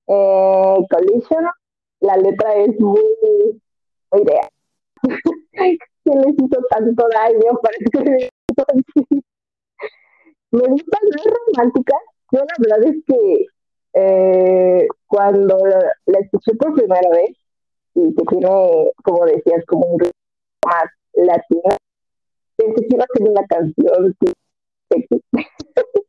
Eh, 0.09 0.77
Collision, 0.91 1.47
la 2.01 2.17
letra 2.17 2.55
es 2.57 2.79
muy, 2.81 3.03
muy 4.11 4.25
real. 4.25 4.49
¿Quién 6.05 6.21
les 6.21 6.35
hizo 6.35 6.63
tanto 6.71 7.07
daño? 7.15 7.61
Parece 7.63 7.85
que 7.93 8.01
me 10.53 10.69
gusta, 10.69 10.99
es 11.17 11.33
romántica. 11.55 11.97
Yo 12.33 12.41
la 12.41 12.55
verdad 12.59 12.85
es 12.85 13.05
que 13.07 13.47
eh, 13.95 14.89
cuando 15.07 15.57
la, 16.07 16.19
escuché 16.19 16.55
por 16.55 16.75
primera 16.75 17.09
vez 17.11 17.37
y 17.95 18.15
que 18.15 18.25
tiene, 18.25 18.49
como 19.05 19.27
decías, 19.27 19.65
como 19.67 19.87
un 19.87 20.01
ritmo 20.01 20.13
más 20.67 20.85
latino, 21.15 21.77
que 22.75 22.87
iba 22.91 23.05
a 23.05 23.19
ser 23.19 23.29
una 23.29 23.47
canción 23.47 24.17
sexy. 24.91 25.23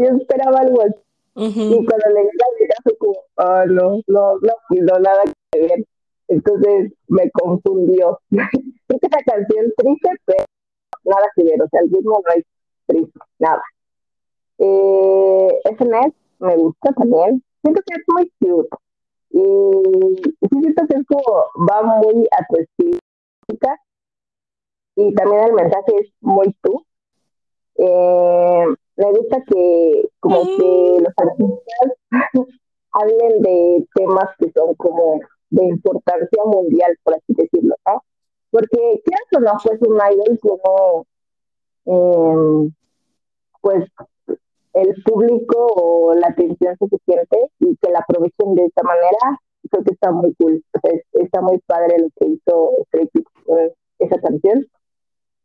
yo 0.00 0.16
esperaba 0.16 0.58
algo 0.60 0.82
así. 0.82 0.94
Y 1.36 1.86
cuando 1.86 2.10
le 2.14 2.20
di 2.22 2.36
la 2.36 2.76
fue 2.82 2.96
como, 2.98 3.18
oh, 3.36 3.66
no, 3.66 4.00
no, 4.06 4.38
no, 4.40 4.54
no, 4.70 4.98
nada 4.98 5.22
que 5.52 5.60
ver. 5.60 5.84
Entonces 6.28 6.92
me 7.08 7.30
confundió. 7.30 8.18
Creo 8.30 9.00
que 9.00 9.06
esa 9.06 9.22
canción 9.24 9.72
triste, 9.76 10.10
pero 10.24 10.44
nada 11.04 11.26
que 11.34 11.44
ver. 11.44 11.62
O 11.62 11.68
sea, 11.68 11.80
el 11.80 11.90
ritmo 11.90 12.22
no 12.24 12.34
es 12.34 12.44
triste, 12.86 13.20
nada. 13.38 13.62
Eh, 14.58 15.60
SNS 15.64 16.14
me 16.40 16.56
gusta 16.56 16.92
también. 16.92 17.42
Siento 17.62 17.80
que 17.86 17.94
es 17.96 18.04
muy 18.08 18.32
cute. 18.40 18.76
Y 19.32 20.48
siento 20.48 20.82
que 20.88 20.98
es 20.98 21.06
como, 21.06 21.44
va 21.68 21.82
muy 21.82 22.26
a 22.32 22.46
tu 22.48 22.60
estilo 22.60 22.98
y 25.00 25.14
también 25.14 25.44
el 25.44 25.52
mensaje 25.54 25.96
es 26.00 26.12
muy 26.20 26.54
tú. 26.62 26.84
Eh, 27.76 28.66
me 28.96 29.10
gusta 29.12 29.42
que 29.46 30.08
como 30.20 30.42
que 30.42 30.98
los 31.00 31.14
artistas 31.16 32.00
hablen 32.92 33.40
de 33.40 33.86
temas 33.94 34.28
que 34.38 34.52
son 34.52 34.74
como 34.74 35.20
de 35.48 35.64
importancia 35.64 36.42
mundial, 36.44 36.96
por 37.02 37.14
así 37.14 37.32
decirlo, 37.34 37.74
¿no? 37.86 38.02
Porque 38.50 39.02
quieras 39.04 39.26
o 39.36 39.40
no, 39.40 39.52
pues 39.62 39.80
un 39.80 39.96
idol 39.96 40.38
tiene 40.42 41.06
eh, 41.86 42.70
pues 43.62 43.84
el 44.74 45.02
público 45.02 45.66
o 45.76 46.14
la 46.14 46.28
atención 46.28 46.76
suficiente 46.78 47.50
y 47.60 47.76
que 47.76 47.90
la 47.90 48.00
aprovechen 48.00 48.54
de 48.54 48.66
esta 48.66 48.82
manera, 48.82 49.40
creo 49.70 49.84
que 49.84 49.94
está 49.94 50.10
muy 50.12 50.34
cool. 50.34 50.62
está 51.12 51.40
muy 51.40 51.58
padre 51.66 51.98
lo 51.98 52.08
que 52.16 52.28
hizo 52.28 52.70
Stray 52.88 53.08
esa 53.98 54.20
canción. 54.20 54.66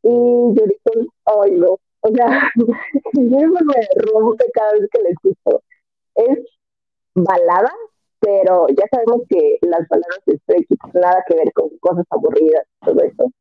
Y 0.07 0.09
yo 0.09 0.53
digo, 0.53 1.11
ay 1.25 1.51
no, 1.53 1.79
o 2.01 2.09
sea, 2.13 2.51
yo 3.13 3.37
me 3.39 3.87
rompe 4.13 4.45
cada 4.53 4.73
vez 4.73 4.87
que 4.91 5.01
la 5.01 5.09
escucho. 5.09 5.63
Es 6.13 6.39
balada, 7.15 7.71
pero 8.19 8.67
ya 8.67 8.85
sabemos 8.91 9.23
que 9.27 9.57
las 9.61 9.87
palabras 9.87 10.19
de 10.27 10.37
Stray 10.37 10.65
Kids 10.65 10.93
nada 10.93 11.23
que 11.27 11.35
ver 11.35 11.51
con 11.53 11.69
cosas 11.79 12.05
aburridas, 12.11 12.63
todo 12.85 13.01
eso. 13.01 13.31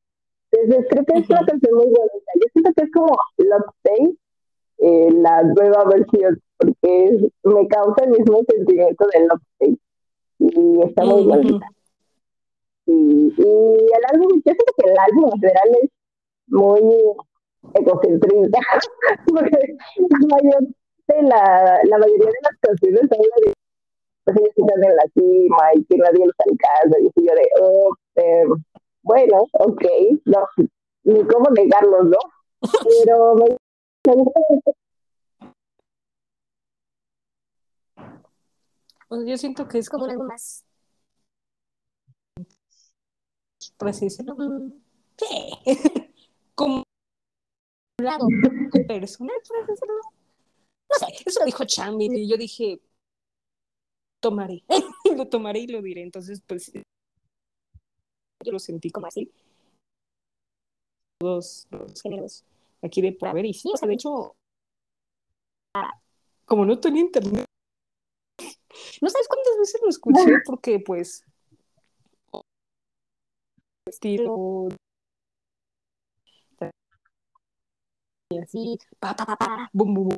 Entonces 0.50 0.86
creo 0.88 1.04
que 1.04 1.18
es 1.18 1.28
una 1.28 1.44
canción 1.44 1.74
muy 1.74 1.86
bonita. 1.86 2.32
Yo 2.36 2.46
siento 2.54 2.70
que 2.74 2.84
es 2.84 2.90
como 2.92 3.14
Love 3.36 3.74
Day, 3.84 4.18
eh, 4.78 5.10
la 5.12 5.42
nueva 5.42 5.84
versión, 5.84 6.40
porque 6.56 7.30
me 7.42 7.68
causa 7.68 8.04
el 8.04 8.12
mismo 8.12 8.40
sentimiento 8.48 9.06
de 9.12 9.20
Love 9.26 9.42
Day. 9.60 9.78
Y 10.38 10.82
está 10.88 11.04
muy 11.04 11.24
bonita. 11.24 11.66
Y, 12.86 13.34
y 13.36 13.42
el 13.42 14.04
álbum, 14.14 14.28
yo 14.36 14.52
siento 14.52 14.72
que 14.78 14.90
el 14.90 14.98
álbum 14.98 15.30
en 15.34 15.40
general 15.40 15.68
es 15.82 15.90
muy 16.48 16.82
egocentrista, 17.74 18.58
porque 19.26 19.76
la, 20.10 21.22
la, 21.22 21.80
la 21.84 21.98
mayoría 21.98 22.26
de 22.26 22.42
las 22.42 22.58
canciones 22.60 23.02
hablan 23.02 23.40
de 23.46 23.52
pues 24.24 24.36
ellos 24.38 24.52
están 24.56 24.84
en 24.84 24.96
la 24.96 25.02
cima 25.14 25.74
y 25.74 25.84
que 25.84 25.96
nadie 25.98 26.26
los 26.26 26.34
alcanza, 26.38 26.98
y 26.98 27.10
yo 27.26 27.34
de, 27.34 27.46
oh, 27.60 27.94
eh, 28.16 28.44
bueno, 29.02 29.46
ok, 29.52 29.84
no, 30.24 30.46
ni 31.04 31.22
cómo 31.26 31.50
negarlo, 31.50 32.04
¿no? 32.04 32.18
Pero 33.04 33.34
me, 33.36 33.44
me 34.06 34.14
gusta 34.14 34.40
mucho. 34.48 34.72
yo 39.26 39.36
siento 39.36 39.68
que 39.68 39.78
es 39.78 39.88
como 39.88 40.06
algo 40.06 40.24
más 40.24 40.64
decirlo, 43.84 44.34
sí. 45.18 45.58
como 46.54 46.84
un 47.98 48.04
lado 48.04 48.26
personal. 48.86 49.36
No 50.90 50.98
sé, 50.98 51.06
eso 51.24 51.40
lo 51.40 51.46
dijo 51.46 51.64
Chambi 51.64 52.06
y 52.06 52.28
yo 52.28 52.36
dije, 52.36 52.80
tomaré, 54.20 54.64
lo 55.16 55.28
tomaré 55.28 55.60
y 55.60 55.66
lo 55.66 55.82
diré. 55.82 56.02
Entonces, 56.02 56.42
pues, 56.46 56.72
yo 56.72 58.52
lo 58.52 58.58
sentí 58.58 58.90
como 58.90 59.06
así. 59.06 59.30
Todos 61.20 61.66
los 61.70 62.02
géneros 62.02 62.44
aquí 62.82 63.00
de 63.00 63.12
por 63.12 63.28
haber, 63.28 63.46
y 63.46 63.54
sí, 63.54 63.70
o 63.72 63.76
sea, 63.76 63.88
de 63.88 63.94
hecho, 63.94 64.36
como 66.44 66.66
no 66.66 66.78
tenía 66.78 67.02
internet, 67.02 67.46
no 69.00 69.08
sabes 69.08 69.28
cuántas 69.28 69.58
veces 69.58 69.80
lo 69.82 69.88
escuché 69.88 70.42
porque, 70.44 70.80
pues, 70.80 71.24
estilo 73.86 74.68
y 78.30 78.38
así, 78.38 78.78
pa, 78.98 79.14
pa, 79.14 79.26
pa, 79.26 79.36
pa, 79.36 79.70
bum, 79.72 79.94
bum, 79.94 80.16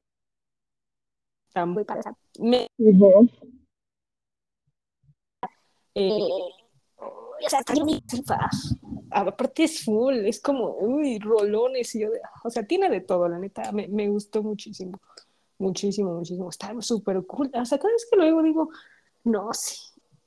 para 1.86 2.16
me, 2.38 2.68
eh, 5.94 6.18
o 6.98 7.48
sea, 7.48 7.60
está 7.60 7.74
aparte 9.10 9.64
es 9.64 9.84
full, 9.84 10.14
es 10.26 10.40
como, 10.40 10.76
uy, 10.78 11.18
rolones, 11.18 11.94
y 11.94 12.00
yo 12.00 12.10
de, 12.10 12.20
o 12.44 12.50
sea, 12.50 12.66
tiene 12.66 12.90
de 12.90 13.00
todo, 13.00 13.28
la 13.28 13.38
neta, 13.38 13.72
me, 13.72 13.88
me 13.88 14.08
gustó 14.08 14.42
muchísimo, 14.42 15.00
muchísimo, 15.58 16.12
muchísimo, 16.14 16.50
está 16.50 16.74
súper 16.80 17.24
cool, 17.26 17.50
o 17.54 17.64
sea, 17.64 17.78
cada 17.78 17.92
vez 17.92 18.06
que 18.10 18.16
lo 18.16 18.24
oigo 18.24 18.42
digo, 18.42 18.68
no, 19.24 19.52
sí, 19.54 19.76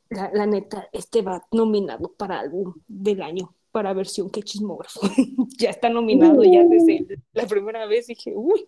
la, 0.10 0.32
la, 0.34 0.46
neta, 0.48 0.90
este 0.92 1.22
va 1.22 1.46
nominado 1.52 2.12
para 2.14 2.40
álbum 2.40 2.74
del 2.88 3.22
año, 3.22 3.54
para 3.72 3.94
versión 3.94 4.30
que 4.30 4.44
chismógrafo. 4.44 5.02
ya 5.58 5.70
está 5.70 5.90
nominado 5.90 6.44
ya 6.44 6.64
desde 6.64 7.20
la 7.34 7.46
primera 7.46 7.86
vez. 7.86 8.08
Dije, 8.08 8.34
uy, 8.36 8.68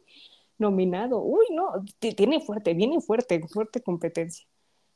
nominado, 0.58 1.22
uy, 1.22 1.46
no, 1.52 1.72
tiene 2.00 2.40
fuerte, 2.40 2.74
viene 2.74 3.02
fuerte, 3.02 3.42
fuerte 3.48 3.82
competencia. 3.82 4.48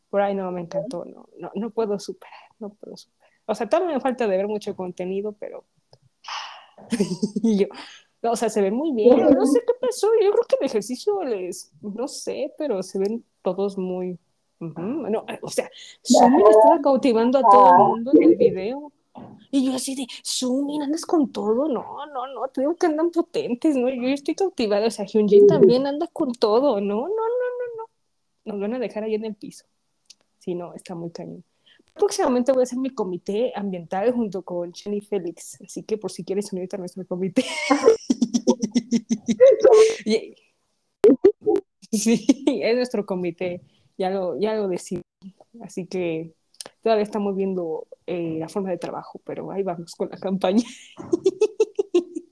Por 0.09 0.21
ahí 0.21 0.35
no, 0.35 0.51
me 0.51 0.61
encantó, 0.61 1.05
no, 1.05 1.27
no, 1.37 1.51
no 1.55 1.69
puedo 1.71 1.99
superar, 1.99 2.49
no 2.59 2.69
puedo 2.69 2.95
superar. 2.95 3.31
O 3.47 3.55
sea, 3.55 3.67
todavía 3.67 3.95
me 3.95 4.01
falta 4.01 4.27
de 4.27 4.37
ver 4.37 4.47
mucho 4.47 4.75
contenido, 4.75 5.33
pero... 5.33 5.65
yo, 7.43 7.67
o 8.21 8.35
sea, 8.35 8.49
se 8.49 8.61
ven 8.61 8.73
muy 8.73 8.91
bien, 8.93 9.17
no 9.17 9.45
sé 9.45 9.61
qué 9.65 9.73
pasó, 9.79 10.07
yo 10.21 10.31
creo 10.31 10.45
que 10.47 10.55
el 10.59 10.65
ejercicio 10.65 11.23
les, 11.23 11.71
no 11.81 12.07
sé, 12.07 12.53
pero 12.57 12.81
se 12.81 12.99
ven 12.99 13.23
todos 13.41 13.77
muy 13.77 14.19
no, 14.59 15.25
o 15.41 15.49
sea, 15.49 15.69
Sumi 16.01 16.43
estaba 16.49 16.81
cautivando 16.81 17.39
a 17.39 17.41
todo 17.41 17.71
el 17.71 17.77
mundo 17.77 18.11
en 18.15 18.23
el 18.23 18.35
video. 18.35 18.91
Y 19.51 19.65
yo 19.65 19.75
así 19.75 19.95
de, 19.95 20.07
Sumi, 20.23 20.81
andas 20.81 21.05
con 21.05 21.31
todo. 21.31 21.67
No, 21.67 22.05
no, 22.07 22.27
no, 22.27 22.47
te 22.49 22.61
digo 22.61 22.75
que 22.75 22.87
andan 22.87 23.11
potentes, 23.11 23.75
¿no? 23.75 23.89
Yo 23.89 24.07
estoy 24.09 24.35
cautivada. 24.35 24.87
O 24.87 24.91
sea, 24.91 25.05
Hyunjin 25.05 25.47
también 25.47 25.87
anda 25.87 26.07
con 26.07 26.33
todo. 26.33 26.81
No, 26.81 26.95
no, 26.95 27.07
no, 27.07 27.07
no, 27.07 27.75
no. 27.77 27.85
Nos 28.45 28.59
van 28.59 28.73
a 28.73 28.79
dejar 28.79 29.03
ahí 29.03 29.15
en 29.15 29.25
el 29.25 29.35
piso. 29.35 29.65
Sí, 30.39 30.55
no, 30.55 30.73
está 30.73 30.95
muy 30.95 31.11
cañón. 31.11 31.43
Próximamente 31.93 32.51
voy 32.51 32.61
a 32.61 32.63
hacer 32.63 32.79
mi 32.79 32.89
comité 32.89 33.53
ambiental 33.55 34.11
junto 34.11 34.41
con 34.41 34.73
Chen 34.73 34.93
y 34.93 35.01
Félix. 35.01 35.61
Así 35.61 35.83
que 35.83 35.97
por 35.97 36.11
si 36.11 36.25
quieres 36.25 36.51
unirte 36.51 36.75
a 36.75 36.79
nuestro 36.79 37.05
comité. 37.07 37.45
sí, 41.91 42.25
es 42.61 42.75
nuestro 42.75 43.05
comité 43.05 43.61
ya 43.97 44.09
lo, 44.09 44.39
ya 44.39 44.55
lo 44.55 44.67
decidí. 44.67 45.01
Así 45.61 45.87
que 45.87 46.33
todavía 46.81 47.03
estamos 47.03 47.35
viendo 47.35 47.87
eh, 48.07 48.37
la 48.39 48.49
forma 48.49 48.69
de 48.69 48.77
trabajo, 48.77 49.19
pero 49.23 49.51
ahí 49.51 49.63
vamos 49.63 49.95
con 49.95 50.09
la 50.09 50.17
campaña. 50.17 50.63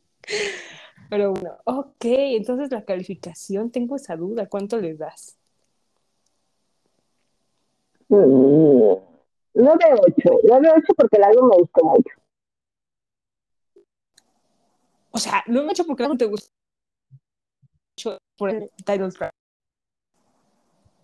pero 1.09 1.31
bueno, 1.31 1.57
ok, 1.65 2.05
entonces 2.05 2.71
la 2.71 2.85
calificación, 2.85 3.71
tengo 3.71 3.95
esa 3.95 4.15
duda, 4.15 4.47
¿cuánto 4.47 4.77
les 4.79 4.97
das? 4.97 5.37
Mm, 8.09 8.95
no 9.55 9.75
de 9.75 9.85
8, 10.07 10.39
no 10.43 10.59
de 10.61 10.69
8 10.69 10.93
porque 10.95 11.17
el 11.17 11.23
álbum 11.23 11.49
me 11.49 11.57
gustó 11.57 11.85
mucho. 11.85 12.23
O 15.11 15.19
sea, 15.19 15.43
no 15.47 15.63
me 15.63 15.71
hecho 15.71 15.85
porque 15.85 16.07
no 16.07 16.17
te 16.17 16.25
gusta 16.25 16.49
por 18.35 18.49
el 18.49 18.69
title 18.83 19.11
track. 19.11 19.31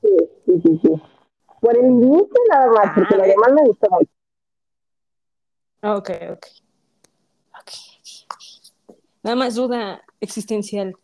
Sí, 0.01 0.09
sí, 0.45 0.61
sí, 0.63 0.79
sí. 0.81 1.18
Por 1.61 1.77
el 1.77 1.85
inicio 1.85 2.27
nada 2.49 2.67
más, 2.67 2.85
ah, 2.85 2.91
porque 2.95 3.15
lo 3.15 3.23
demás 3.23 3.51
me 3.53 3.63
gustó 3.63 3.89
mucho. 3.89 4.11
Ok, 5.81 6.09
ok. 6.31 6.45
Ok. 7.59 7.71
Nada 9.23 9.35
más 9.35 9.55
duda 9.55 10.03
existencial. 10.19 10.95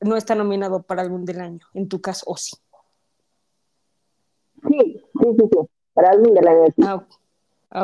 No 0.00 0.16
está 0.16 0.34
nominado 0.34 0.82
para 0.82 1.02
álbum 1.02 1.24
del 1.24 1.40
año, 1.40 1.66
en 1.72 1.88
tu 1.88 2.00
caso, 2.00 2.24
o 2.26 2.36
sí. 2.36 2.56
Sí, 4.68 4.78
sí, 4.78 5.00
sí, 5.20 5.48
sí. 5.50 5.58
Para 5.92 6.10
álbum 6.10 6.34
del 6.34 6.48
año, 6.48 6.66
sí. 6.66 6.82
Ah, 6.84 6.96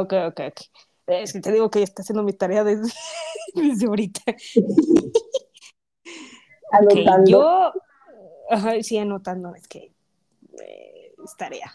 ok, 0.01 0.13
ok, 0.29 0.41
ok. 0.51 0.61
Es 1.07 1.33
que 1.33 1.41
te 1.41 1.53
digo 1.53 1.71
que 1.71 1.81
ya 1.81 1.85
está 1.85 2.03
haciendo 2.03 2.23
mi 2.23 2.33
tarea 2.33 2.63
desde, 2.65 2.93
desde 3.55 3.87
ahorita. 3.87 4.23
Anotando. 6.73 7.23
Okay, 7.23 7.33
yo, 7.33 7.73
ajá, 8.49 8.83
sí, 8.83 8.99
anotando, 8.99 9.55
es 9.55 9.67
que 9.67 9.93
eh, 10.63 11.15
tarea. 11.37 11.73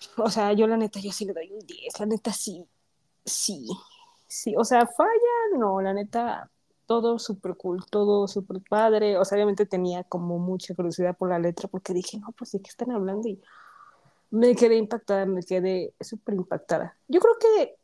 O 0.16 0.30
sea, 0.30 0.52
yo 0.52 0.66
la 0.66 0.76
neta, 0.76 1.00
yo 1.00 1.12
sí 1.12 1.24
le 1.24 1.32
doy 1.32 1.50
un 1.52 1.60
10, 1.60 1.98
la 2.00 2.06
neta 2.06 2.32
sí, 2.32 2.64
sí, 3.24 3.66
sí, 4.26 4.54
o 4.56 4.64
sea, 4.64 4.86
falla, 4.86 5.58
no, 5.58 5.80
la 5.80 5.92
neta, 5.92 6.50
todo 6.86 7.18
súper 7.18 7.56
cool, 7.56 7.84
todo 7.90 8.28
súper 8.28 8.62
padre, 8.68 9.18
o 9.18 9.24
sea, 9.24 9.36
obviamente 9.36 9.66
tenía 9.66 10.04
como 10.04 10.38
mucha 10.38 10.74
curiosidad 10.74 11.16
por 11.16 11.28
la 11.30 11.38
letra, 11.38 11.68
porque 11.68 11.92
dije, 11.94 12.18
no, 12.18 12.32
pues 12.32 12.52
de 12.52 12.60
qué 12.60 12.68
están 12.68 12.92
hablando, 12.92 13.28
y 13.28 13.40
me 14.30 14.54
quedé 14.54 14.76
impactada, 14.76 15.26
me 15.26 15.42
quedé 15.42 15.94
súper 16.00 16.34
impactada. 16.34 16.96
Yo 17.08 17.20
creo 17.20 17.34
que 17.38 17.78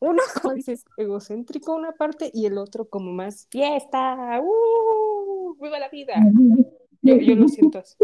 uno, 0.00 0.22
como 0.40 0.54
dices, 0.54 0.84
egocéntrico 0.96 1.74
una 1.74 1.92
parte 1.92 2.30
y 2.32 2.46
el 2.46 2.58
otro 2.58 2.88
como 2.88 3.12
más 3.12 3.46
fiesta, 3.50 4.40
¡uh! 4.42 5.56
¡Viva 5.60 5.78
la 5.78 5.88
vida! 5.88 6.14
Yo, 7.04 7.16
yo 7.16 7.34
lo 7.34 7.48
siento 7.48 7.80
así. 7.80 7.96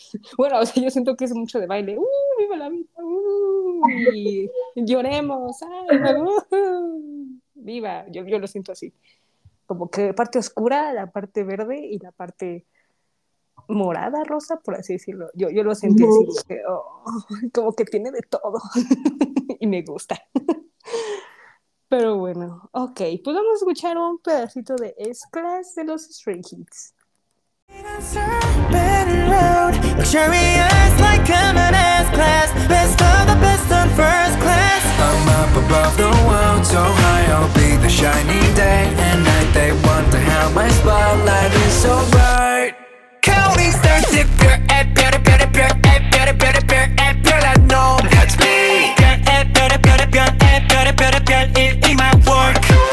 Bueno, 0.36 0.60
o 0.60 0.66
sea, 0.66 0.82
yo 0.82 0.90
siento 0.90 1.16
que 1.16 1.24
es 1.24 1.34
mucho 1.34 1.58
de 1.60 1.66
baile, 1.66 1.98
¡uh! 1.98 2.06
¡Viva 2.38 2.56
la 2.56 2.68
vida! 2.68 2.88
¡uh! 2.96 3.82
Y 3.88 4.50
lloremos, 4.76 5.62
¡ay! 5.62 5.98
Uh, 6.20 7.40
¡Viva! 7.54 8.06
Yo, 8.10 8.24
yo 8.24 8.38
lo 8.38 8.46
siento 8.46 8.72
así. 8.72 8.92
Como 9.66 9.90
que 9.90 10.14
parte 10.14 10.38
oscura, 10.38 10.92
la 10.92 11.10
parte 11.10 11.44
verde 11.44 11.78
y 11.78 11.98
la 11.98 12.12
parte 12.12 12.66
morada, 13.68 14.24
rosa, 14.24 14.58
por 14.58 14.74
así 14.74 14.94
decirlo. 14.94 15.30
Yo, 15.34 15.50
yo 15.50 15.62
lo 15.62 15.74
sentí 15.74 16.02
así, 16.04 16.54
oh, 16.68 17.04
como 17.52 17.72
que 17.74 17.84
tiene 17.84 18.10
de 18.10 18.22
todo 18.22 18.58
y 19.60 19.66
me 19.66 19.82
gusta. 19.82 20.20
Pero 21.88 22.18
bueno, 22.18 22.68
ok, 22.72 23.00
pues 23.24 23.36
vamos 23.36 23.52
a 23.52 23.56
escuchar 23.56 23.98
un 23.98 24.18
pedacito 24.18 24.76
de 24.76 24.94
S-Class 24.96 25.74
de 25.74 25.84
los 25.84 26.02
Stray 26.02 26.40
Kids. 26.40 26.94
above 35.70 35.96
the 35.96 36.10
world 36.26 36.64
so 36.64 36.82
high 36.82 37.26
I'll 37.34 37.52
be 37.54 37.76
the 37.76 37.88
shining 37.88 38.54
day 38.54 38.88
and 39.06 39.22
night 39.24 39.50
They 39.52 39.72
wonder 39.86 40.18
how 40.18 40.50
my 40.50 40.68
spotlight 40.68 41.52
is 41.52 41.72
so 41.72 41.94
bright 42.10 42.74
Count 43.22 43.60
stars 43.60 44.06
thicker 44.06 44.54
at 44.70 44.94
better 44.94 45.20
better 45.20 45.46
better 45.46 45.76
at 45.92 46.10
better 46.10 46.34
better 46.34 46.64
better 46.66 47.38
I 47.52 47.54
know 47.70 47.98
that's 48.10 48.36
me 48.38 48.94
Better 48.96 49.78
better 49.78 49.78
pure, 49.78 50.32
better 50.42 50.92
pure, 50.96 51.14
pure, 51.24 51.74
pure, 51.82 51.96
my 51.96 52.12
work 52.26 52.89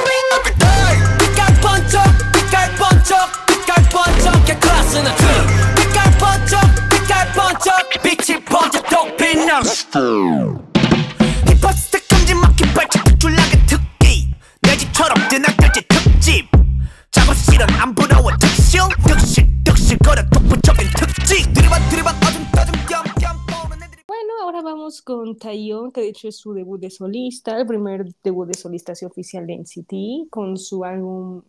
Bueno, 24.08 24.34
ahora 24.44 24.62
vamos 24.62 25.02
con 25.02 25.38
Taeyong, 25.38 25.92
que 25.92 26.02
de 26.02 26.10
hecho 26.10 26.30
es 26.30 26.38
su 26.38 26.54
debut 26.54 26.80
de 26.80 26.90
solista, 26.90 27.60
el 27.60 27.68
primer 27.68 28.06
debut 28.24 28.48
de 28.48 28.54
solista 28.54 28.94
oficial 29.06 29.46
de 29.46 29.58
NCT, 29.58 30.30
con 30.30 30.56
su 30.56 30.86
álbum, 30.86 31.42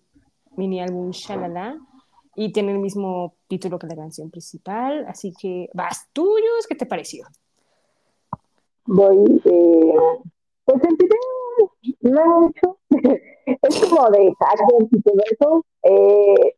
mini 0.57 0.80
álbum 0.80 1.12
Shalala 1.12 1.78
y 2.39 2.53
tiene 2.53 2.70
el 2.70 2.78
mismo 2.78 3.34
título 3.49 3.80
que 3.80 3.89
la 3.89 3.97
canción 3.97 4.30
principal, 4.30 5.05
así 5.09 5.32
que 5.32 5.68
vas 5.74 6.09
tuyos, 6.12 6.68
¿qué 6.68 6.76
te 6.76 6.86
pareció? 6.86 7.26
Voy, 8.86 9.43
eh, 9.45 9.95
pues 10.64 10.80
video 10.80 11.18
no 12.03 12.41
mucho, 12.41 12.78
es 12.91 13.91
como 13.91 14.09
de 14.11 14.32
hackers 14.39 14.93
y 14.93 15.03
todo 15.03 15.20
eso. 15.32 15.64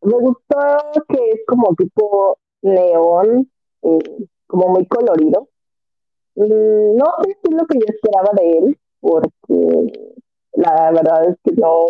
Me 0.02 0.18
gustó 0.18 0.58
que 1.08 1.30
es 1.32 1.40
como 1.46 1.74
tipo 1.74 2.36
neón, 2.60 3.50
eh, 3.80 4.26
como 4.48 4.68
muy 4.68 4.86
colorido. 4.86 5.48
Mm, 6.34 6.96
No 6.98 7.06
sé 7.24 7.38
si 7.42 7.54
es 7.54 7.56
lo 7.56 7.66
que 7.66 7.78
yo 7.78 7.86
esperaba 7.88 8.32
de 8.36 8.58
él, 8.58 8.78
porque 9.00 10.18
la 10.52 10.90
verdad 10.92 11.30
es 11.30 11.36
que 11.42 11.52
no 11.52 11.86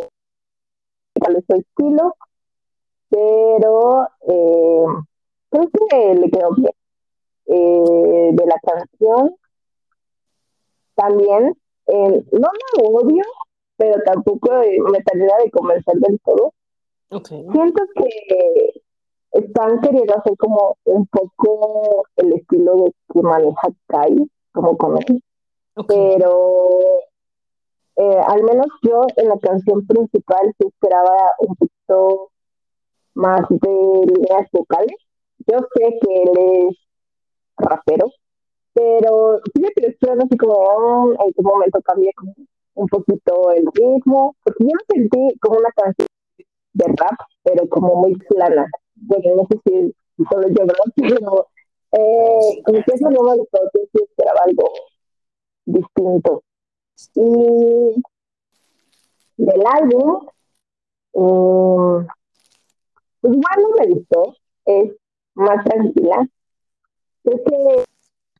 cuál 1.21 1.37
es 1.37 1.45
su 1.45 1.57
estilo, 1.57 2.15
pero 3.11 4.09
eh, 4.23 4.85
creo 5.51 5.69
que 5.71 6.15
le 6.15 6.31
quedó 6.31 6.55
bien. 6.55 6.73
Eh, 7.53 8.31
de 8.33 8.47
la 8.47 8.61
canción 8.63 9.35
también, 10.95 11.57
eh, 11.87 12.25
no 12.31 12.49
la 12.49 12.89
odio, 12.89 13.25
pero 13.77 14.01
tampoco 14.05 14.63
eh, 14.63 14.79
me 14.93 15.03
termina 15.03 15.33
de 15.43 15.51
convencer 15.51 15.97
del 15.97 16.21
todo. 16.21 16.53
Siento 17.53 17.83
que 17.97 18.83
están 19.33 19.81
queriendo 19.81 20.17
hacer 20.17 20.37
como 20.37 20.77
un 20.85 21.07
poco 21.07 22.05
el 22.17 22.35
estilo 22.35 22.77
de 22.85 22.95
que 23.13 23.21
maneja 23.23 23.69
Kai, 23.89 24.31
como 24.53 24.77
con 24.77 24.99
él, 24.99 25.23
pero 25.89 26.71
eh, 27.97 28.21
al 28.29 28.45
menos 28.45 28.67
yo 28.83 29.07
en 29.17 29.29
la 29.29 29.39
canción 29.39 29.87
principal 29.87 30.55
sí 30.59 30.69
esperaba 30.69 31.35
un 31.41 31.57
poquito 31.57 32.30
más 33.15 33.43
de 33.51 33.71
líneas 34.07 34.49
vocales. 34.53 34.97
Yo 35.47 35.59
sé 35.75 35.99
que 36.01 36.23
él 36.23 36.31
es 36.69 36.77
rapero, 37.59 38.11
pero 38.75 39.41
sí 39.55 39.63
me 39.63 39.69
esperando 39.89 40.25
así 40.27 40.37
como 40.37 40.55
"Oh, 40.55 41.13
en 41.13 41.33
qué 41.35 41.43
momento 41.43 41.81
cambie 41.83 42.13
como 42.15 42.35
un 42.75 42.89
poquito 42.89 43.53
el 43.53 43.67
ritmo, 43.75 44.37
porque 44.45 44.65
yo 44.65 44.71
lo 44.73 44.95
sentí 44.95 45.39
como 45.41 45.59
una 45.59 45.71
canción 45.73 46.09
de 46.75 46.87
rap, 46.87 47.19
pero 47.43 47.69
como 47.69 47.97
muy 47.97 48.15
plana. 48.17 48.67
Bueno, 48.97 49.37
no 49.37 49.47
sé 49.51 49.61
si 49.65 49.95
solo 50.31 50.49
yo. 50.49 50.65
Pero 50.97 51.49
eh, 51.93 52.63
como 52.65 52.79
que 52.85 52.93
eso 52.95 53.11
no 53.11 53.23
me 53.23 53.37
gustó, 53.37 53.59
yo 53.75 53.81
sí 53.93 54.05
esperaba 54.05 54.41
algo 54.47 54.65
distinto. 55.67 56.43
Y 57.15 58.03
del 59.37 59.63
álbum, 59.67 60.27
mm, 61.15 62.07
pues 63.21 63.35
igual 63.35 63.63
no 63.63 63.71
me 63.79 63.95
gustó, 63.95 64.35
es 64.67 64.93
más 65.35 65.65
tranquila. 65.65 66.29
Creo 67.23 67.45
que 67.45 67.85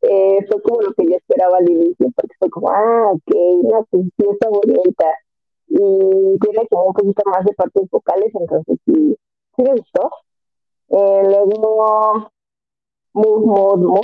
eh, 0.03 0.47
fue 0.49 0.63
como 0.63 0.81
lo 0.83 0.93
que 0.95 1.05
yo 1.07 1.17
esperaba 1.17 1.59
al 1.59 1.71
inicio, 1.71 2.07
porque 2.15 2.35
fue 2.39 2.51
como, 2.51 2.71
ah, 2.71 3.13
ok, 3.13 3.35
no, 3.65 3.87
pues 3.91 4.05
sí 4.17 4.27
está 4.31 4.49
bonita. 4.49 5.07
Y 5.69 5.79
tiene 5.79 6.67
como 6.71 6.87
un 6.87 6.95
poquito 6.95 7.23
más 7.31 7.45
de 7.45 7.53
partes 7.55 7.89
vocales, 7.91 8.33
entonces 8.35 8.79
sí, 8.87 9.17
sí 9.57 9.63
me 9.63 9.73
gustó. 9.73 10.11
Eh, 10.91 11.23
luego, 11.25 12.31
Mood. 13.13 14.03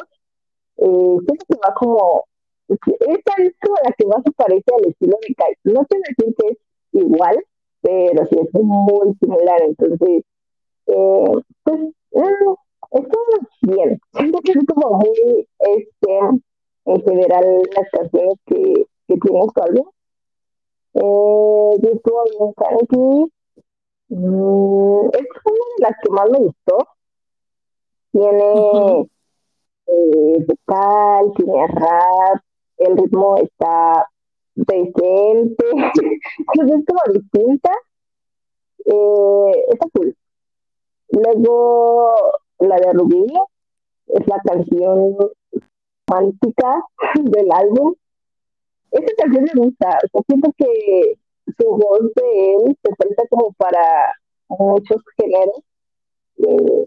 Eh, 0.78 1.18
siento 1.26 1.44
que 1.48 1.58
va 1.66 1.74
como, 1.74 2.24
esta 2.68 3.32
es 3.38 3.54
como 3.60 3.76
la 3.82 3.92
que 3.92 4.06
más 4.06 4.22
se 4.24 4.32
parece 4.32 4.64
al 4.74 4.90
estilo 4.90 5.16
de 5.26 5.34
Kai. 5.34 5.54
No 5.64 5.86
sé 5.90 5.98
decir 6.08 6.34
que 6.36 6.48
es 6.48 6.58
igual, 6.92 7.44
pero 7.80 8.26
sí 8.26 8.36
es 8.38 8.62
muy 8.62 9.14
similar, 9.20 9.62
entonces, 9.62 10.24
eh, 10.86 11.42
pues, 11.64 11.80
eh, 12.12 12.22
está 12.92 13.18
bien. 13.62 14.00
Siento 14.12 14.38
que 14.40 14.52
es 14.52 14.66
como 14.66 14.98
muy, 14.98 15.48
este, 15.58 16.18
en 16.86 17.02
general, 17.02 17.62
las 17.76 17.90
canciones 17.90 18.34
que, 18.46 18.86
que 19.08 19.16
tiene 19.18 19.40
su 19.54 19.62
álbum. 19.62 19.88
Eh, 20.94 21.78
yo 21.82 21.90
estuve 21.92 22.22
bien 22.38 22.52
Kaneki. 22.56 23.32
Mm, 24.08 25.08
es 25.12 25.26
una 25.44 25.64
de 25.76 25.82
las 25.82 25.92
que 26.02 26.10
más 26.10 26.30
me 26.30 26.38
gustó. 26.38 26.78
Tiene 28.12 29.08
eh, 29.86 30.46
vocal, 30.46 31.32
tiene 31.36 31.66
rap, 31.68 32.42
el 32.78 32.96
ritmo 32.96 33.36
está 33.36 34.08
decente, 34.54 35.64
entonces 35.72 36.78
es 36.78 36.86
como 36.86 37.12
distinta. 37.12 37.70
Eh, 38.84 39.64
está 39.72 39.86
cool. 39.92 40.16
Luego, 41.10 42.14
la 42.60 42.76
de 42.76 42.92
Rubí 42.92 43.26
es 44.08 44.26
la 44.26 44.38
canción 44.44 45.16
romántica 46.06 46.82
del 47.22 47.52
álbum. 47.52 47.94
Esa 48.90 49.14
canción 49.16 49.44
me 49.44 49.62
gusta, 49.62 49.88
o 49.88 50.08
sea, 50.08 50.22
siento 50.26 50.52
que 50.56 51.18
su 51.58 51.68
voz 51.68 52.00
de 52.14 52.54
él 52.54 52.78
se 52.82 52.94
presta 52.96 53.22
como 53.30 53.52
para 53.52 54.14
muchos 54.48 55.02
géneros. 55.16 55.62
Eh, 56.38 56.86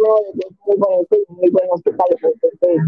voz 0.00 0.22
muy 0.66 0.76
bonito 0.76 1.16
y 1.16 1.32
muy 1.32 1.46
entonces 1.46 2.82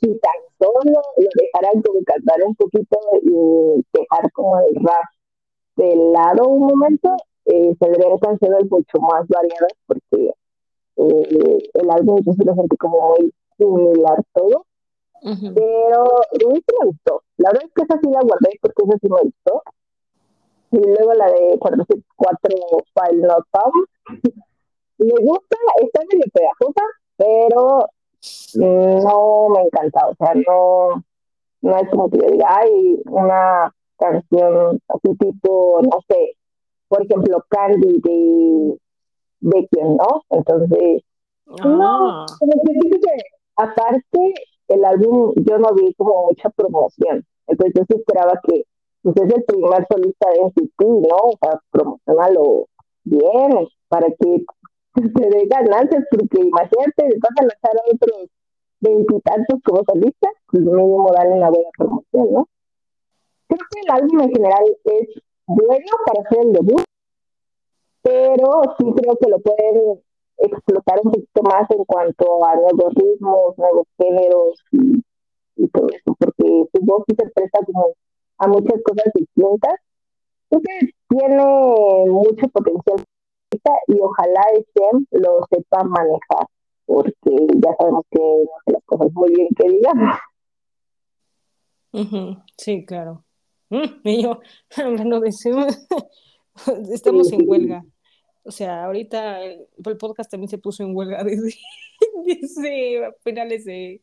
si 0.00 0.08
tan 0.18 0.32
solo 0.58 1.00
lo 1.16 1.28
dejaran 1.34 1.82
como 1.82 2.02
cantar 2.04 2.42
un 2.44 2.54
poquito 2.54 2.98
y 3.22 3.84
dejar 3.92 4.30
como 4.32 4.58
el 4.60 4.74
rap 4.84 5.04
de 5.76 5.96
lado 6.12 6.48
un 6.48 6.66
momento, 6.66 7.16
eh, 7.46 7.76
tendrían 7.78 8.18
canciones 8.18 8.70
mucho 8.70 8.98
más 9.00 9.26
variadas 9.28 9.72
porque 9.86 10.32
eh, 10.96 11.58
el 11.74 11.90
álbum 11.90 12.20
yo 12.24 12.32
sí 12.32 12.44
lo 12.44 12.54
sentí 12.54 12.76
como 12.76 13.10
muy 13.10 13.32
similar 13.56 14.22
todo, 14.32 14.66
pero 15.54 16.04
Ruby 16.40 16.64
sí 16.66 16.74
me 16.80 16.86
gustó. 16.86 17.22
La 17.36 17.50
verdad 17.50 17.66
es 17.66 17.72
que 17.74 17.82
esa 17.82 18.00
sí 18.00 18.10
la 18.10 18.20
guardé 18.20 18.58
porque 18.60 18.82
esa 18.84 18.98
sí 18.98 19.08
me 19.08 19.20
gustó. 19.22 19.62
Y 20.72 20.78
luego 20.78 21.14
la 21.14 21.30
de 21.30 21.56
404 21.58 22.56
File 22.94 23.26
Not 23.26 23.44
Found. 23.52 23.86
Me 24.98 25.24
gusta, 25.24 25.56
está 25.82 26.00
medio 26.10 26.26
pegajosa, 26.32 26.82
pero 27.16 27.88
no 28.54 29.48
me 29.50 29.62
encanta. 29.62 30.08
O 30.08 30.14
sea, 30.16 30.34
no, 30.34 31.04
no 31.62 31.76
es 31.76 31.88
como 31.90 32.10
que 32.10 32.18
yo 32.18 32.30
diga, 32.30 32.46
ay, 32.48 33.00
una 33.06 33.72
canción 33.98 34.80
así 34.88 35.16
tipo, 35.18 35.80
no 35.82 35.98
sé, 36.08 36.36
por 36.88 37.02
ejemplo, 37.02 37.44
Candy 37.48 38.00
de, 38.00 38.78
de 39.40 39.68
quién, 39.70 39.96
¿no? 39.96 40.22
Entonces, 40.30 41.02
no, 41.46 42.22
Ah, 42.22 42.26
como 42.38 42.52
que 42.62 42.98
aparte 43.56 44.34
el 44.68 44.84
álbum 44.84 45.32
yo 45.36 45.58
no 45.58 45.74
vi 45.74 45.94
como 45.94 46.26
mucha 46.28 46.50
promoción. 46.50 47.24
Entonces 47.46 47.74
yo 47.76 47.84
sí 47.88 48.00
esperaba 48.00 48.40
que 48.42 48.64
pues 49.02 49.16
es 49.16 49.34
el 49.34 49.44
primer 49.44 49.86
solista 49.88 50.28
de 50.30 50.40
NCT, 50.46 50.82
¿no? 50.82 51.16
O 51.16 51.38
sea, 51.40 51.60
promocionalo 51.70 52.66
bien 53.04 53.68
para 53.88 54.08
que 54.08 54.44
se 54.94 55.28
dé 55.30 55.46
ganancias, 55.46 56.04
porque 56.10 56.42
imagínate, 56.42 57.18
vas 57.20 57.30
a 57.38 57.42
lanzar 57.42 57.76
a 57.76 57.94
otros 57.94 58.28
veintitantos 58.80 59.60
como 59.64 59.84
solista, 59.84 60.28
pues 60.50 60.62
mínimo 60.64 61.12
darle 61.16 61.36
una 61.36 61.50
buena 61.50 61.68
promoción, 61.78 62.32
¿no? 62.32 62.48
Creo 63.48 63.60
que 63.70 63.80
el 63.80 63.90
álbum 63.92 64.20
en 64.22 64.30
general 64.32 64.64
es 64.84 65.22
bueno 65.46 65.86
para 66.04 66.20
hacer 66.22 66.38
el 66.46 66.52
debut, 66.52 66.84
pero 68.02 68.62
sí 68.78 68.84
creo 68.96 69.16
que 69.16 69.28
lo 69.28 69.38
pueden 69.40 70.00
explotar 70.38 71.00
un 71.02 71.12
poquito 71.12 71.42
más 71.42 71.70
en 71.70 71.84
cuanto 71.84 72.44
a 72.44 72.54
nuevos 72.56 72.94
ritmos, 72.94 73.58
nuevos 73.58 73.86
géneros 73.98 74.62
y, 74.72 75.02
todo 75.68 75.88
eso, 75.88 76.14
porque 76.18 76.64
su 76.72 76.84
voz 76.84 77.04
sí 77.08 77.16
se 77.18 77.30
presta 77.30 77.60
como 77.64 77.94
a 78.38 78.46
muchas 78.46 78.80
cosas 78.82 79.12
distintas. 79.14 79.74
Entonces 80.50 80.94
tiene 81.08 81.44
mucho 82.06 82.48
potencial 82.48 83.04
y 83.88 83.98
ojalá 84.00 84.42
SM 84.54 85.06
lo 85.10 85.40
sepa 85.50 85.82
manejar, 85.84 86.46
porque 86.84 87.46
ya 87.56 87.74
sabemos 87.78 88.04
que 88.10 88.18
no 88.18 88.50
hace 88.60 88.72
las 88.72 88.84
cosas 88.84 89.12
muy 89.12 89.34
bien 89.34 89.48
que 89.56 89.68
digamos. 89.68 90.16
Sí, 92.58 92.84
claro. 92.84 93.25
Y 94.04 94.22
yo, 94.22 94.40
hablando 94.76 95.20
de 95.20 95.28
eso, 95.28 95.50
estamos 96.92 97.32
en 97.32 97.48
huelga. 97.48 97.84
O 98.44 98.52
sea, 98.52 98.84
ahorita 98.84 99.42
el, 99.42 99.66
el 99.84 99.96
podcast 99.96 100.30
también 100.30 100.48
se 100.48 100.58
puso 100.58 100.82
en 100.84 100.94
huelga 100.94 101.24
desde, 101.24 101.56
desde 102.24 103.12
finales 103.24 103.64
de, 103.64 104.00